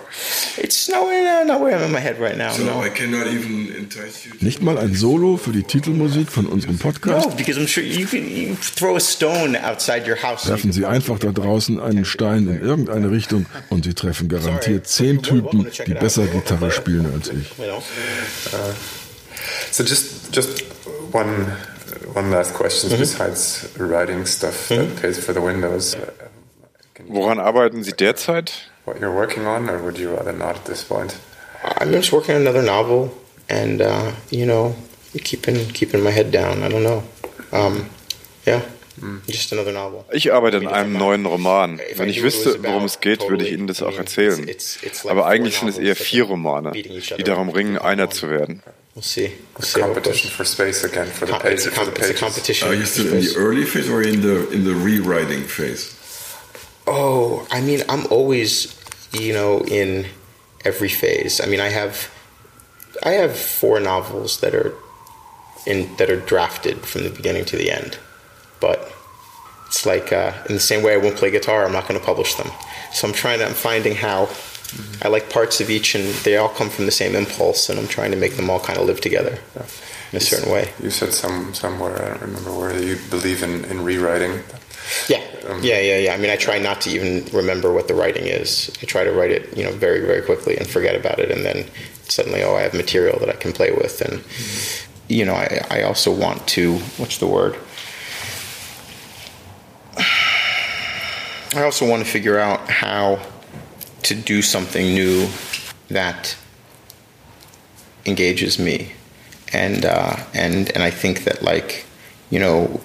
it's 0.57 0.87
nowhere, 0.89 1.23
no, 1.23 1.43
not 1.43 1.61
where 1.61 1.75
I'm 1.75 1.83
in 1.83 1.91
my 1.91 1.99
head 1.99 2.17
right 2.19 2.37
now. 2.37 2.51
So 2.51 2.63
no. 2.63 2.81
I 2.81 2.89
cannot 2.89 3.27
even 3.27 3.73
entice 3.75 4.25
you. 4.25 4.33
Nicht 4.39 4.61
mal 4.61 4.77
ein 4.77 4.95
Solo 4.95 5.37
für 5.37 5.51
die 5.51 5.63
Titelmusik 5.63 6.29
von 6.29 6.45
unserem 6.45 6.77
Podcast? 6.77 7.29
No, 7.29 7.35
because 7.35 7.57
I'm 7.57 7.67
sure 7.67 7.83
you 7.83 8.05
can 8.05 8.25
you 8.29 8.55
throw 8.55 8.95
a 8.95 8.99
stone 8.99 9.57
outside 9.57 10.07
your 10.07 10.17
house. 10.17 10.47
Werfen 10.47 10.71
Sie 10.71 10.85
einfach 10.85 11.19
da 11.19 11.31
draußen 11.31 11.79
einen 11.79 12.05
Stein 12.05 12.47
in 12.47 12.61
irgendeine 12.61 13.11
Richtung 13.11 13.45
und 13.69 13.83
Sie 13.83 13.93
treffen 13.93 14.29
garantiert 14.29 14.87
zehn 14.87 15.21
Typen, 15.21 15.67
die 15.85 15.93
besser 15.93 16.25
Gitarre 16.25 16.71
spielen 16.71 17.05
als 17.13 17.29
ich. 17.29 17.51
So 19.71 19.83
just 19.83 20.33
just 20.33 20.63
one 21.11 21.45
one 22.13 22.31
last 22.31 22.53
question 22.53 22.89
besides 22.97 23.67
writing 23.77 24.25
stuff 24.25 24.69
that 24.69 25.01
pays 25.01 25.17
for 25.17 25.33
the 25.33 25.41
windows. 25.41 25.95
Woran 27.07 27.39
arbeiten 27.39 27.83
Sie 27.83 27.93
derzeit? 27.93 28.69
what 28.85 28.99
you're 28.99 29.13
working 29.13 29.45
on, 29.45 29.69
or 29.69 29.79
would 29.79 29.97
you 29.97 30.15
rather 30.15 30.33
not 30.33 30.55
at 30.55 30.65
this 30.65 30.83
point? 30.83 31.17
I'm 31.63 31.91
just 31.91 32.11
working 32.11 32.35
on 32.35 32.41
another 32.41 32.61
novel, 32.61 33.13
and 33.49 33.81
uh, 33.81 34.11
you 34.29 34.45
know, 34.45 34.75
keeping 35.23 35.55
keeping 35.73 36.03
my 36.03 36.11
head 36.11 36.31
down. 36.31 36.63
I 36.63 36.69
don't 36.69 36.83
know. 36.83 37.03
Um, 37.51 37.89
yeah, 38.45 38.61
just 39.27 39.53
another 39.53 39.71
novel. 39.71 40.05
Ich 40.11 40.33
arbeite 40.33 40.57
an 40.57 40.67
einem 40.67 40.93
neuen 40.93 41.25
Roman. 41.25 41.79
Wenn 41.95 42.09
ich 42.09 42.21
wüsste, 42.21 42.61
worum 42.63 42.83
es 42.83 42.99
geht, 42.99 43.21
würde 43.29 43.45
ich 43.45 43.53
Ihnen 43.53 43.67
das 43.67 43.81
auch 43.81 43.97
erzählen. 43.97 44.49
Aber 45.07 45.25
eigentlich 45.27 45.57
sind 45.57 45.69
es 45.69 45.77
eher 45.77 45.95
vier 45.95 46.25
Romane, 46.25 46.71
die 46.71 47.23
darum 47.23 47.49
ringen, 47.49 47.77
einer 47.77 48.09
zu 48.09 48.29
werden. 48.29 48.61
We'll 48.95 49.01
see. 49.01 49.35
We'll 49.57 49.61
see. 49.65 49.81
Competition 49.81 50.29
for 50.29 50.43
space 50.45 50.83
again 50.83 51.07
for 51.07 51.25
the 51.25 51.31
Com- 51.31 51.41
pages. 51.41 51.65
It's 51.65 51.75
a, 51.75 51.79
For 51.79 51.85
the 51.85 51.91
com- 51.91 52.09
it's 52.09 52.17
a 52.17 52.21
competition. 52.21 52.67
Are 52.69 52.75
you 52.75 52.85
still 52.85 53.07
in 53.13 53.21
the 53.21 53.33
early 53.37 53.65
phase 53.65 53.89
or 53.89 54.03
in 54.03 54.21
the 54.21 54.49
in 54.51 54.63
the 54.65 54.75
rewriting 54.75 55.43
phase? 55.43 55.99
Oh, 56.85 57.47
I 57.49 57.61
mean, 57.61 57.81
I'm 57.89 58.05
always, 58.11 58.77
you 59.13 59.33
know, 59.33 59.61
in 59.65 60.05
every 60.65 60.89
phase. 60.89 61.41
I 61.41 61.45
mean, 61.45 61.59
I 61.61 61.69
have, 61.69 62.11
I 63.03 63.11
have 63.11 63.35
four 63.37 63.79
novels 63.79 64.41
that 64.41 64.53
are, 64.53 64.73
in 65.65 65.95
that 65.95 66.09
are 66.09 66.19
drafted 66.19 66.79
from 66.85 67.03
the 67.03 67.09
beginning 67.09 67.45
to 67.45 67.57
the 67.57 67.71
end, 67.71 67.97
but 68.59 68.93
it's 69.67 69.85
like 69.85 70.11
uh, 70.13 70.33
in 70.49 70.55
the 70.55 70.59
same 70.61 70.83
way 70.83 70.93
I 70.93 70.97
won't 70.97 71.15
play 71.15 71.31
guitar, 71.31 71.65
I'm 71.65 71.71
not 71.71 71.87
going 71.87 71.99
to 71.99 72.05
publish 72.05 72.35
them. 72.35 72.51
So 72.91 73.07
I'm 73.07 73.13
trying 73.13 73.39
to, 73.39 73.45
I'm 73.47 73.53
finding 73.53 73.95
how. 73.95 74.27
I 75.01 75.07
like 75.09 75.29
parts 75.29 75.59
of 75.59 75.69
each, 75.69 75.95
and 75.95 76.05
they 76.23 76.37
all 76.37 76.49
come 76.49 76.69
from 76.69 76.85
the 76.85 76.91
same 76.91 77.15
impulse, 77.15 77.69
and 77.69 77.79
I'm 77.79 77.87
trying 77.87 78.11
to 78.11 78.17
make 78.17 78.35
them 78.37 78.49
all 78.49 78.59
kind 78.59 78.79
of 78.79 78.85
live 78.85 79.01
together 79.01 79.39
in 80.11 80.17
a 80.17 80.21
certain 80.21 80.51
way. 80.51 80.69
You 80.81 80.89
said 80.89 81.13
some 81.13 81.53
somewhere 81.53 82.01
I 82.01 82.09
don't 82.09 82.21
remember 82.21 82.51
where 82.51 82.81
you 82.81 82.97
believe 83.09 83.43
in, 83.43 83.65
in 83.65 83.83
rewriting. 83.83 84.41
Yeah, 85.07 85.23
um, 85.47 85.61
yeah, 85.63 85.79
yeah, 85.79 85.97
yeah. 85.97 86.13
I 86.13 86.17
mean, 86.17 86.29
I 86.29 86.35
try 86.35 86.59
not 86.59 86.81
to 86.81 86.89
even 86.89 87.25
remember 87.33 87.73
what 87.73 87.87
the 87.87 87.95
writing 87.95 88.25
is. 88.25 88.71
I 88.81 88.85
try 88.85 89.03
to 89.03 89.11
write 89.11 89.31
it, 89.31 89.55
you 89.57 89.63
know, 89.63 89.71
very, 89.71 90.01
very 90.01 90.21
quickly 90.21 90.57
and 90.57 90.67
forget 90.67 90.95
about 90.95 91.19
it, 91.19 91.31
and 91.31 91.45
then 91.45 91.65
suddenly, 92.03 92.43
oh, 92.43 92.55
I 92.55 92.61
have 92.61 92.73
material 92.73 93.19
that 93.19 93.29
I 93.29 93.33
can 93.33 93.53
play 93.53 93.71
with, 93.71 94.01
and 94.01 94.23
you 95.07 95.25
know, 95.25 95.33
I, 95.33 95.65
I 95.69 95.81
also 95.83 96.13
want 96.15 96.47
to. 96.49 96.77
What's 96.97 97.17
the 97.17 97.27
word? 97.27 97.57
I 101.55 101.63
also 101.63 101.87
want 101.89 102.03
to 102.03 102.09
figure 102.09 102.39
out 102.39 102.69
how 102.69 103.19
to 104.03 104.15
do 104.15 104.41
something 104.41 104.93
new 104.93 105.27
that 105.89 106.35
engages 108.05 108.59
me, 108.59 108.93
and 109.51 109.85
uh, 109.85 110.17
and 110.33 110.69
and 110.71 110.83
I 110.83 110.91
think 110.91 111.23
that 111.23 111.41
like 111.41 111.85
you 112.29 112.39
know 112.39 112.81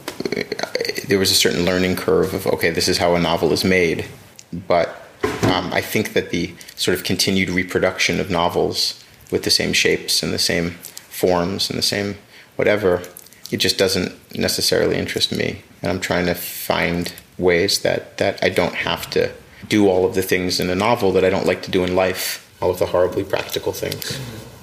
there 1.09 1.19
was 1.19 1.31
a 1.31 1.35
certain 1.35 1.65
learning 1.65 1.97
curve 1.97 2.35
of 2.35 2.47
okay 2.47 2.71
this 2.71 2.89
is 2.89 2.99
how 2.99 3.15
a 3.15 3.21
novel 3.21 3.53
is 3.53 3.65
made, 3.65 4.07
but 4.67 4.89
um, 5.43 5.73
I 5.73 5.81
think 5.81 6.13
that 6.13 6.31
the 6.31 6.55
sort 6.77 6.97
of 6.97 7.05
continued 7.05 7.51
reproduction 7.51 8.21
of 8.21 8.31
novels 8.31 9.03
with 9.31 9.45
the 9.45 9.51
same 9.51 9.73
shapes 9.73 10.23
and 10.23 10.33
the 10.33 10.39
same 10.39 10.71
forms 10.71 11.69
and 11.69 11.79
the 11.79 11.83
same 11.83 12.17
whatever 12.57 13.03
it 13.51 13.59
just 13.59 13.79
doesn't 13.79 14.13
necessarily 14.37 14.97
interest 14.97 15.33
me, 15.33 15.63
and 15.83 15.91
I'm 15.91 16.01
trying 16.01 16.27
to 16.27 16.35
find 16.35 17.13
ways 17.39 17.81
that 17.81 18.19
that 18.19 18.39
I 18.43 18.51
don't 18.51 18.75
have 18.75 19.09
to 19.11 19.33
do 19.69 19.89
all 19.89 20.05
of 20.05 20.15
the 20.15 20.23
things 20.23 20.61
in 20.61 20.71
a 20.71 20.75
novel 20.75 21.13
that 21.13 21.25
I 21.25 21.31
don't 21.31 21.47
like 21.47 21.63
to 21.63 21.71
do 21.71 21.85
in 21.85 21.95
life, 21.95 22.49
all 22.61 22.71
of 22.71 22.79
the 22.79 22.87
horribly 22.87 23.25
practical 23.25 23.73
things. 23.73 24.19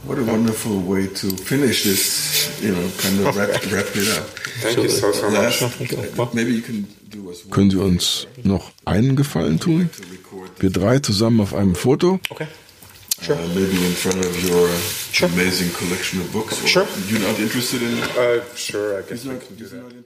What 0.05 0.19
a 0.19 0.23
wonderful 0.23 0.79
way 0.81 1.07
to 1.07 1.29
finish 1.35 1.83
this. 1.83 2.61
You 2.61 2.73
know, 2.73 2.91
kind 2.99 3.19
of 3.25 3.35
wrap, 3.35 3.49
wrap 3.71 3.95
it 3.95 4.17
up. 4.17 4.25
Thank 4.61 4.77
you 4.77 4.89
so 4.89 5.11
so 5.11 5.29
much. 5.31 6.33
Maybe 6.33 6.53
you 6.53 6.61
can 6.61 6.87
do 7.09 7.29
us 7.31 7.43
one 7.43 7.51
Können 7.51 7.71
Sie 7.71 7.77
uns 7.77 8.27
noch 8.43 8.71
einen 8.85 9.15
Gefallen 9.15 9.59
tun? 9.59 9.89
Wir 10.59 10.69
drei 10.69 10.99
zusammen 10.99 11.41
auf 11.41 11.53
einem 11.55 11.75
Foto? 11.75 12.19
Okay. 12.29 12.47
uh, 13.29 13.35
maybe 13.55 13.75
in 13.85 13.93
front 13.93 14.23
of 14.23 14.43
your 14.43 14.69
amazing 15.29 15.71
collection 15.73 16.21
of 16.21 16.31
books. 16.31 16.63
Or 16.63 16.67
Sure. 16.67 16.87
You're 17.07 17.21
not 17.27 17.39
interested 17.39 17.81
in 17.81 17.97
it? 17.97 18.17
Uh, 18.17 18.43
sure, 18.55 18.99
I 18.99 19.01
guess 19.01 19.25
we 19.25 19.37
can 19.39 19.55
do 19.55 19.65
that. 19.67 20.05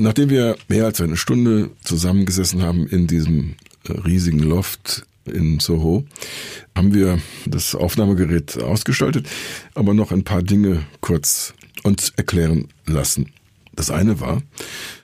Nachdem 0.00 0.30
wir 0.30 0.56
mehr 0.68 0.84
als 0.84 1.00
eine 1.00 1.16
Stunde 1.16 1.70
zusammengesessen 1.82 2.62
haben 2.62 2.86
in 2.86 3.08
diesem 3.08 3.56
riesigen 3.90 4.40
Loft 4.40 5.06
in 5.24 5.60
Soho, 5.60 6.04
haben 6.74 6.94
wir 6.94 7.20
das 7.46 7.74
Aufnahmegerät 7.74 8.62
ausgestaltet, 8.62 9.28
aber 9.74 9.94
noch 9.94 10.12
ein 10.12 10.24
paar 10.24 10.42
Dinge 10.42 10.86
kurz 11.00 11.54
uns 11.82 12.12
erklären 12.16 12.68
lassen. 12.86 13.30
Das 13.78 13.90
eine 13.92 14.20
war 14.20 14.42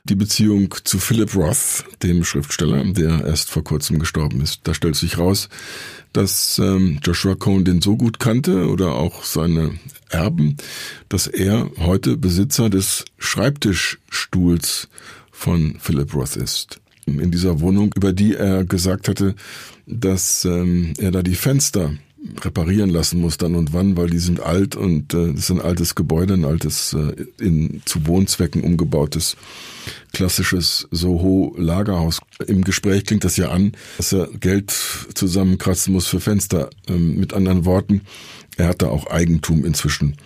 die 0.03 0.16
Beziehung 0.16 0.74
zu 0.82 0.99
Philip 0.99 1.35
Roth, 1.37 1.85
dem 2.03 2.24
Schriftsteller, 2.24 2.85
der 2.85 3.24
erst 3.24 3.51
vor 3.51 3.62
kurzem 3.62 4.01
gestorben 4.01 4.41
ist. 4.41 4.62
Da 4.64 4.74
stellt 4.74 4.97
sich 4.97 5.16
raus, 5.16 5.49
dass 6.12 6.59
ähm, 6.59 6.99
Joshua 7.05 7.37
Cohn 7.37 7.64
den 7.64 7.80
so 7.80 7.97
gut 7.97 8.18
kannte 8.18 8.68
oder 8.68 8.95
auch 8.95 9.22
seine 9.22 9.78
Erben, 10.09 10.57
dass 11.09 11.28
er 11.28 11.70
heute 11.78 12.16
Besitzer 12.16 12.68
des 12.68 13.05
Schreibtischstuhls 13.16 14.89
von 15.30 15.76
Philip 15.78 16.12
Roth 16.12 16.35
ist. 16.35 16.80
In 17.07 17.31
dieser 17.31 17.61
Wohnung, 17.61 17.93
über 17.95 18.13
die 18.13 18.35
er 18.35 18.65
gesagt 18.65 19.09
hatte, 19.09 19.35
dass 19.87 20.45
ähm, 20.45 20.95
er 20.99 21.11
da 21.11 21.23
die 21.23 21.35
Fenster 21.35 21.93
reparieren 22.41 22.89
lassen 22.89 23.21
muss 23.21 23.37
dann 23.37 23.55
und 23.55 23.73
wann, 23.73 23.97
weil 23.97 24.09
die 24.09 24.19
sind 24.19 24.41
alt 24.41 24.77
und 24.77 25.13
äh, 25.13 25.33
das 25.33 25.41
ist 25.41 25.51
ein 25.51 25.61
altes 25.61 25.95
Gebäude, 25.95 26.35
ein 26.35 26.45
altes 26.45 26.95
äh, 26.95 27.15
in 27.39 27.83
zu 27.85 28.07
Wohnzwecken 28.07 28.63
umgebautes 28.63 29.37
klassisches 30.13 30.89
Soho-Lagerhaus. 30.91 32.21
Im 32.47 32.65
Gespräch 32.65 33.05
klingt 33.05 33.25
das 33.25 33.37
ja 33.37 33.51
an, 33.51 33.73
dass 33.99 34.13
er 34.13 34.29
Geld 34.41 34.71
zusammenkratzen 35.15 35.93
muss 35.93 36.07
für 36.07 36.21
Fenster. 36.21 36.71
Ähm, 36.89 37.17
mit 37.19 37.35
anderen 37.35 37.67
Worten, 37.67 38.01
er 38.57 38.69
hat 38.69 38.83
da 38.83 38.89
auch 38.89 39.07
Eigentum 39.09 39.65
inzwischen 39.65 40.17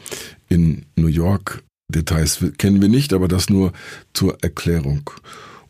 in 0.48 0.86
New 0.94 1.08
York 1.08 1.64
Details 1.90 2.44
kennen 2.58 2.82
wir 2.82 2.88
nicht, 2.88 3.14
aber 3.14 3.28
das 3.28 3.48
nur 3.48 3.72
zur 4.12 4.36
Erklärung. 4.42 5.10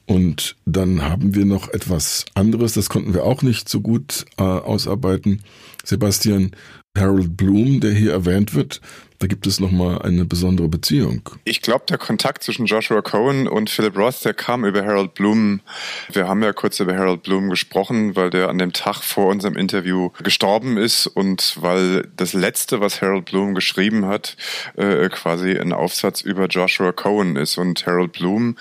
Und 0.09 0.57
dann 0.65 1.03
haben 1.03 1.35
wir 1.35 1.45
noch 1.45 1.69
etwas 1.69 2.25
anderes, 2.33 2.73
das 2.73 2.89
konnten 2.89 3.13
wir 3.13 3.25
auch 3.25 3.43
nicht 3.43 3.69
so 3.69 3.83
gut 3.83 4.25
äh, 4.39 4.43
ausarbeiten. 4.43 5.43
Sebastian 5.85 6.53
Harold 6.97 7.37
Bloom, 7.37 7.81
der 7.81 7.93
hier 7.93 8.13
erwähnt 8.13 8.55
wird, 8.55 8.81
da 9.19 9.27
gibt 9.27 9.49
es 9.49 9.59
nochmal 9.59 10.01
eine 10.03 10.25
besondere 10.25 10.69
Beziehung. 10.69 11.23
Ich 11.43 11.61
glaube, 11.61 11.85
der 11.89 11.99
Kontakt 11.99 12.45
zwischen 12.45 12.67
Joshua 12.67 13.03
Cohen 13.03 13.49
und 13.49 13.69
Philip 13.69 13.97
Roth, 13.97 14.25
der 14.25 14.33
kam 14.33 14.65
über 14.65 14.85
Harold 14.85 15.15
Bloom. 15.15 15.61
Wir 16.13 16.29
haben 16.29 16.43
ja 16.43 16.53
kurz 16.53 16.79
über 16.79 16.97
Harold 16.97 17.25
Bloom 17.25 17.51
gesprochen, 17.51 18.15
weil 18.15 18.31
der 18.31 18.49
an 18.49 18.59
dem 18.59 18.73
Tag 18.73 19.03
vor 19.03 19.27
unserem 19.27 19.57
Interview 19.57 20.11
gestorben 20.23 20.77
ist 20.77 21.09
und 21.09 21.57
weil 21.61 22.09
das 22.17 22.33
letzte, 22.33 22.81
was 22.81 23.03
Harold 23.03 23.25
Bloom 23.25 23.55
geschrieben 23.55 24.07
hat, 24.07 24.37
äh, 24.77 25.09
quasi 25.09 25.59
ein 25.59 25.73
Aufsatz 25.73 26.21
über 26.21 26.47
Joshua 26.47 26.93
Cohen 26.93 27.35
ist. 27.35 27.59
Und 27.59 27.87
Harold 27.87 28.13
Bloom 28.13 28.57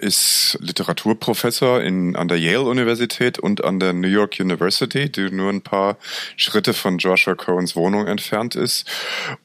ist 0.00 0.58
Literaturprofessor 0.60 1.82
in, 1.82 2.14
an 2.14 2.28
der 2.28 2.38
Yale 2.38 2.64
Universität 2.64 3.38
und 3.38 3.64
an 3.64 3.80
der 3.80 3.94
New 3.94 4.08
York 4.08 4.38
University, 4.38 5.10
die 5.10 5.30
nur 5.30 5.50
ein 5.50 5.62
paar 5.62 5.96
Schritte 6.36 6.74
von 6.74 6.98
Joshua 6.98 7.34
Cohens 7.34 7.74
Wohnung 7.74 8.06
entfernt 8.06 8.54
ist. 8.54 8.86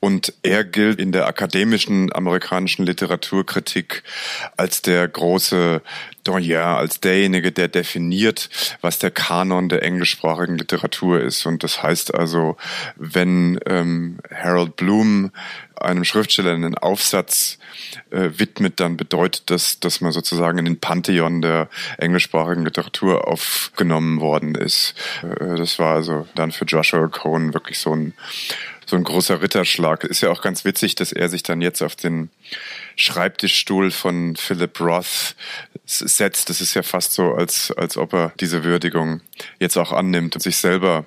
Und 0.02 0.34
er 0.50 0.64
gilt 0.64 1.00
in 1.00 1.12
der 1.12 1.28
akademischen 1.28 2.12
amerikanischen 2.12 2.84
Literaturkritik 2.84 4.04
als 4.58 4.82
der 4.82 5.08
große 5.08 5.82
Doyen, 6.24 6.62
als 6.62 7.00
derjenige, 7.00 7.52
der 7.52 7.68
definiert, 7.68 8.50
was 8.82 8.98
der 8.98 9.12
Kanon 9.12 9.70
der 9.70 9.84
englischsprachigen 9.84 10.58
Literatur 10.58 11.22
ist. 11.22 11.46
Und 11.46 11.64
das 11.64 11.84
heißt 11.84 12.16
also, 12.16 12.58
wenn 12.96 13.60
ähm, 13.68 14.18
Harold 14.34 14.76
Bloom 14.76 15.32
einem 15.76 16.04
Schriftsteller 16.04 16.52
einen 16.52 16.76
Aufsatz 16.76 17.58
äh, 18.10 18.30
widmet, 18.38 18.80
dann 18.80 18.98
bedeutet 18.98 19.50
das, 19.50 19.80
dass 19.80 20.02
man 20.02 20.12
sozusagen 20.12 20.58
in 20.58 20.66
den 20.66 20.80
Pantheon 20.80 21.42
der 21.42 21.70
englischsprachigen 21.98 22.66
Literatur 22.66 23.28
aufgenommen 23.28 24.20
worden 24.20 24.56
ist. 24.56 24.96
Äh, 25.24 25.56
das 25.56 25.80
war 25.80 25.96
also 25.96 26.28
dann 26.36 26.52
für 26.52 26.66
Joshua 26.66 27.08
Cohen 27.08 27.54
wirklich 27.54 27.80
so 27.80 27.96
ein 27.96 28.14
so 28.90 28.96
ein 28.96 29.04
großer 29.04 29.42
Ritterschlag. 29.42 30.04
Ist 30.04 30.22
ja 30.22 30.32
auch 30.32 30.42
ganz 30.42 30.66
witzig, 30.66 30.96
dass 30.96 31.12
er 31.12 31.30
sich 31.30 31.44
dann 31.44 31.62
jetzt 31.62 31.82
auf 31.82 31.96
den 31.96 32.30
Schreibtischstuhl 32.96 33.92
von 33.92 34.36
Philip 34.36 34.80
Roth 34.82 35.36
setzt. 35.86 36.50
Das 36.50 36.60
ist 36.60 36.74
ja 36.74 36.82
fast 36.82 37.14
so, 37.14 37.34
als, 37.34 37.72
als 37.72 37.98
ob 37.98 38.14
er 38.14 38.34
diese 38.40 38.64
Würdigung 38.64 39.22
jetzt 39.60 39.78
auch 39.78 39.92
annimmt 39.92 40.36
und 40.36 40.42
sich 40.42 40.58
selber 40.58 41.06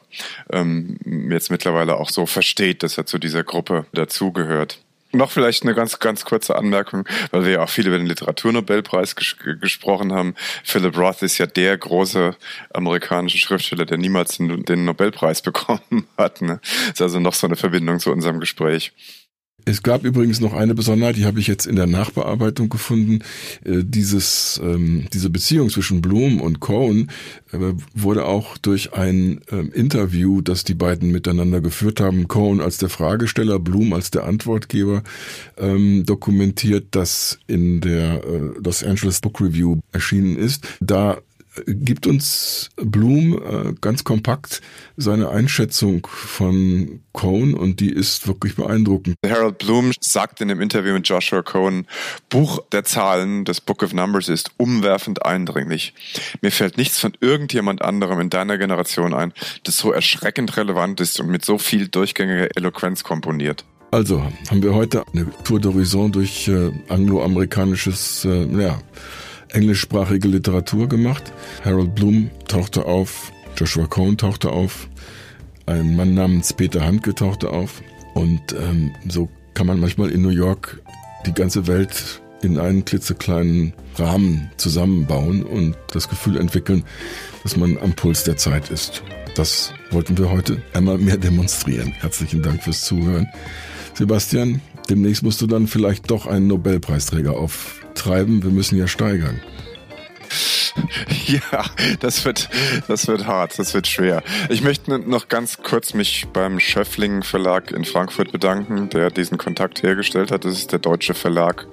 ähm, 0.51 0.97
jetzt 1.31 1.51
mittlerweile 1.51 1.97
auch 1.97 2.11
so 2.11 2.25
versteht, 2.27 2.83
dass 2.85 2.99
er 2.99 3.07
zu 3.07 3.19
dieser 3.19 3.43
Gruppe 3.43 3.87
dazugehört. 3.93 4.79
Noch 5.15 5.31
vielleicht 5.31 5.63
eine 5.63 5.75
ganz, 5.75 5.99
ganz 5.99 6.25
kurze 6.25 6.57
Anmerkung, 6.57 7.07
weil 7.31 7.45
wir 7.45 7.51
ja 7.53 7.63
auch 7.63 7.69
viel 7.69 7.87
über 7.87 7.99
den 7.99 8.07
Literaturnobelpreis 8.07 9.15
ges 9.15 9.37
gesprochen 9.61 10.13
haben. 10.13 10.35
Philip 10.65 10.97
Roth 10.97 11.23
ist 11.23 11.37
ja 11.37 11.47
der 11.47 11.77
große 11.77 12.35
amerikanische 12.73 13.37
Schriftsteller, 13.37 13.85
der 13.85 13.99
niemals 13.99 14.39
den, 14.39 14.85
Nobelpreis 14.85 15.43
bekommen 15.43 16.09
hat. 16.17 16.41
Ne? 16.41 16.61
Das 16.63 16.93
ist 16.95 17.03
also 17.03 17.21
noch 17.21 17.35
so 17.35 17.47
eine 17.47 17.57
Verbindung 17.57 18.01
zu 18.01 18.11
unserem 18.11 18.41
Gespräch. 18.41 18.93
Es 19.65 19.83
gab 19.83 20.05
übrigens 20.05 20.41
noch 20.41 20.53
eine 20.53 20.75
Besonderheit, 20.75 21.17
die 21.17 21.25
habe 21.25 21.41
ich 21.41 21.47
jetzt 21.47 21.67
in 21.67 21.77
der 21.77 21.87
Nachbearbeitung 21.87 22.69
gefunden. 22.69 23.21
Äh, 23.65 23.83
dieses, 23.85 24.61
ähm, 24.63 25.07
diese 25.13 25.31
Beziehung 25.31 25.71
zwischen 25.71 26.03
Bloom 26.03 26.41
und 26.41 26.61
Cohen 26.61 27.11
äh, 27.53 27.59
wurde 27.95 28.25
auch 28.25 28.59
durch 28.59 28.95
ein 28.95 29.41
ähm, 29.51 29.73
Interview, 29.73 30.41
das 30.41 30.65
die 30.65 30.75
beiden 30.75 31.11
miteinander 31.13 31.61
geführt 31.61 32.01
haben, 32.01 32.29
Cohen 32.29 32.61
als 32.61 32.79
der 32.79 32.89
Fragesteller, 32.89 33.59
Bloom 33.59 33.93
als 33.93 34.11
der 34.11 34.25
Antwortgeber, 34.25 35.03
ähm, 35.59 36.05
dokumentiert, 36.05 36.89
das 36.91 37.39
in 37.47 37.81
der 37.81 38.25
äh, 38.25 38.39
Los 38.65 38.83
Angeles 38.83 39.21
Book 39.21 39.41
Review 39.41 39.79
erschienen 39.93 40.37
ist. 40.37 40.67
Da 40.81 41.19
gibt 41.67 42.07
uns 42.07 42.71
Bloom 42.77 43.35
äh, 43.35 43.75
ganz 43.81 44.05
kompakt 44.05 44.63
seine 44.97 45.29
Einschätzung 45.29 46.07
von 46.11 47.01
Cohen 47.13 47.55
und 47.55 47.81
die 47.81 47.91
ist 47.91 48.27
wirklich 48.27 48.57
beeindruckend. 48.57 49.17
Harold 49.27 49.59
Bloom 49.59 49.93
sagt 50.01 50.41
in 50.41 50.49
dem 50.49 50.61
Interview 50.61 50.95
mit 50.95 51.07
Joshua 51.07 51.43
Cohen, 51.43 51.87
Buch 52.31 52.61
der 52.73 52.85
Zahlen, 52.85 53.45
das 53.45 53.61
Book 53.61 53.83
of 53.83 53.93
Numbers 53.93 54.29
ist 54.29 54.53
umwerfend 54.57 55.27
eindringlich. 55.27 55.95
Mir 56.41 56.53
fällt 56.53 56.79
nichts 56.79 56.99
von 56.99 57.13
irgendjemand 57.21 57.83
anderem 57.83 58.21
in 58.21 58.31
deiner 58.31 58.57
Generation 58.57 59.13
ein, 59.13 59.33
das 59.65 59.77
so 59.77 59.93
erschreckend 59.93 60.57
relevant 60.57 61.01
ist 61.01 61.21
und 61.21 61.29
mit 61.29 61.45
so 61.45 61.59
viel 61.59 61.89
durchgängiger 61.89 62.57
Eloquenz 62.57 63.05
komponiert. 63.05 63.65
Also 63.91 64.23
haben 64.51 64.63
wir 64.63 64.73
heute 64.73 65.05
eine 65.13 65.27
Tour 65.45 65.59
d'Horizon 65.59 66.11
durch 66.13 66.49
äh, 66.49 66.73
angloamerikanisches, 66.89 68.25
äh, 68.25 68.47
ja, 68.47 68.81
englischsprachige 69.53 70.29
Literatur 70.29 70.89
gemacht. 70.89 71.33
Harold 71.65 71.95
Bloom 71.95 72.31
tauchte 72.49 72.87
auf, 72.87 73.33
Joshua 73.57 73.87
Cohen 73.87 74.17
tauchte 74.17 74.51
auf, 74.51 74.89
ein 75.67 75.97
Mann 75.97 76.15
namens 76.15 76.53
Peter 76.53 76.85
Handke 76.85 77.15
tauchte 77.15 77.51
auf. 77.51 77.83
Und 78.15 78.41
ähm, 78.53 78.93
so 79.09 79.29
kann 79.55 79.67
man 79.67 79.81
manchmal 79.81 80.11
in 80.11 80.23
New 80.23 80.31
York 80.31 80.81
die 81.27 81.33
ganze 81.33 81.67
Welt 81.67 82.21
in 82.43 82.59
einen 82.59 82.85
klitzekleinen 82.85 83.73
Rahmen 83.97 84.51
zusammenbauen 84.57 85.45
und 85.45 85.77
das 85.93 86.09
Gefühl 86.09 86.37
entwickeln, 86.37 86.85
dass 87.43 87.57
man 87.57 87.79
am 87.79 87.93
Puls 87.93 88.25
der 88.25 88.37
Zeit 88.37 88.71
ist. 88.71 89.03
Das 89.37 89.73
wollten 89.91 90.19
wir 90.19 90.31
heute 90.31 90.61
einmal 90.75 90.99
mehr 90.99 91.17
demonstrieren. 91.17 91.93
Herzlichen 91.93 92.43
Dank 92.43 92.63
fürs 92.63 92.85
Zuhören. 92.85 93.29
Sebastian, 93.95 94.61
demnächst 94.91 95.23
musst 95.23 95.41
du 95.41 95.47
dann 95.47 95.67
vielleicht 95.67 96.11
doch 96.11 96.27
einen 96.27 96.49
Nobelpreisträger 96.49 97.35
auf 97.35 97.82
treiben, 97.95 98.43
wir 98.43 98.51
müssen 98.51 98.79
ja 98.79 98.87
steigern. 98.87 99.41
Ja, 101.27 101.65
das 102.01 102.25
wird, 102.25 102.49
das 102.89 103.07
wird 103.07 103.27
hart, 103.27 103.59
das 103.59 103.75
wird 103.75 103.87
schwer. 103.87 104.23
Ich 104.49 104.63
möchte 104.63 104.99
noch 104.99 105.29
ganz 105.29 105.59
kurz 105.63 105.95
mich 105.95 106.27
beim 106.33 106.61
Schöffling 106.61 107.23
Verlag 107.23 107.71
in 107.71 107.85
Frankfurt 107.85 108.33
bedanken, 108.33 108.89
der 108.91 109.11
diesen 109.11 109.39
Kontakt 109.39 109.83
hergestellt 109.83 110.31
hat. 110.31 110.45
Das 110.45 110.55
ist 110.55 110.73
der 110.73 110.79
deutsche 110.79 111.15
Verlag 111.15 111.67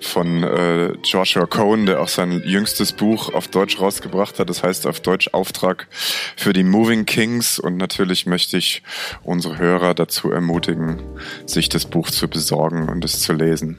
von 0.00 0.42
äh, 0.42 0.92
Joshua 1.04 1.46
Cohen, 1.46 1.86
der 1.86 2.00
auch 2.00 2.08
sein 2.08 2.42
jüngstes 2.44 2.92
Buch 2.92 3.32
auf 3.34 3.48
Deutsch 3.48 3.80
rausgebracht 3.80 4.38
hat. 4.38 4.48
Das 4.48 4.62
heißt 4.62 4.86
auf 4.86 5.00
Deutsch 5.00 5.30
Auftrag 5.32 5.88
für 6.36 6.52
die 6.52 6.64
Moving 6.64 7.06
Kings. 7.06 7.58
Und 7.58 7.76
natürlich 7.76 8.26
möchte 8.26 8.56
ich 8.56 8.82
unsere 9.22 9.58
Hörer 9.58 9.94
dazu 9.94 10.30
ermutigen, 10.30 11.02
sich 11.46 11.68
das 11.68 11.86
Buch 11.86 12.10
zu 12.10 12.28
besorgen 12.28 12.88
und 12.88 13.04
es 13.04 13.20
zu 13.20 13.32
lesen. 13.32 13.78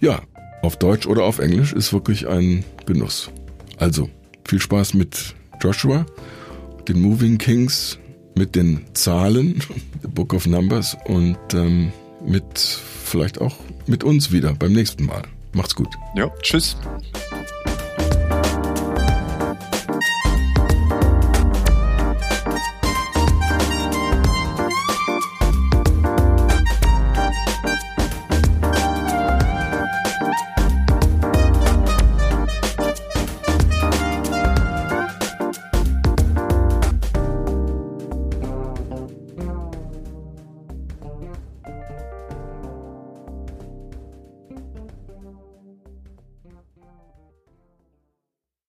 Ja, 0.00 0.22
auf 0.64 0.76
Deutsch 0.76 1.06
oder 1.06 1.24
auf 1.24 1.38
Englisch 1.38 1.72
ist 1.72 1.92
wirklich 1.92 2.26
ein 2.26 2.64
Genuss. 2.86 3.30
Also, 3.76 4.08
viel 4.46 4.60
Spaß 4.60 4.94
mit 4.94 5.34
Joshua, 5.60 6.06
den 6.88 7.00
Moving 7.00 7.38
Kings, 7.38 7.98
mit 8.34 8.56
den 8.56 8.84
Zahlen, 8.94 9.60
The 10.02 10.08
Book 10.08 10.34
of 10.34 10.46
Numbers 10.46 10.96
und 11.06 11.38
ähm, 11.52 11.92
mit 12.24 12.58
vielleicht 12.58 13.40
auch 13.40 13.56
mit 13.86 14.04
uns 14.04 14.32
wieder 14.32 14.54
beim 14.54 14.72
nächsten 14.72 15.04
Mal. 15.04 15.22
Macht's 15.52 15.74
gut. 15.74 15.88
Ja, 16.16 16.30
tschüss. 16.42 16.76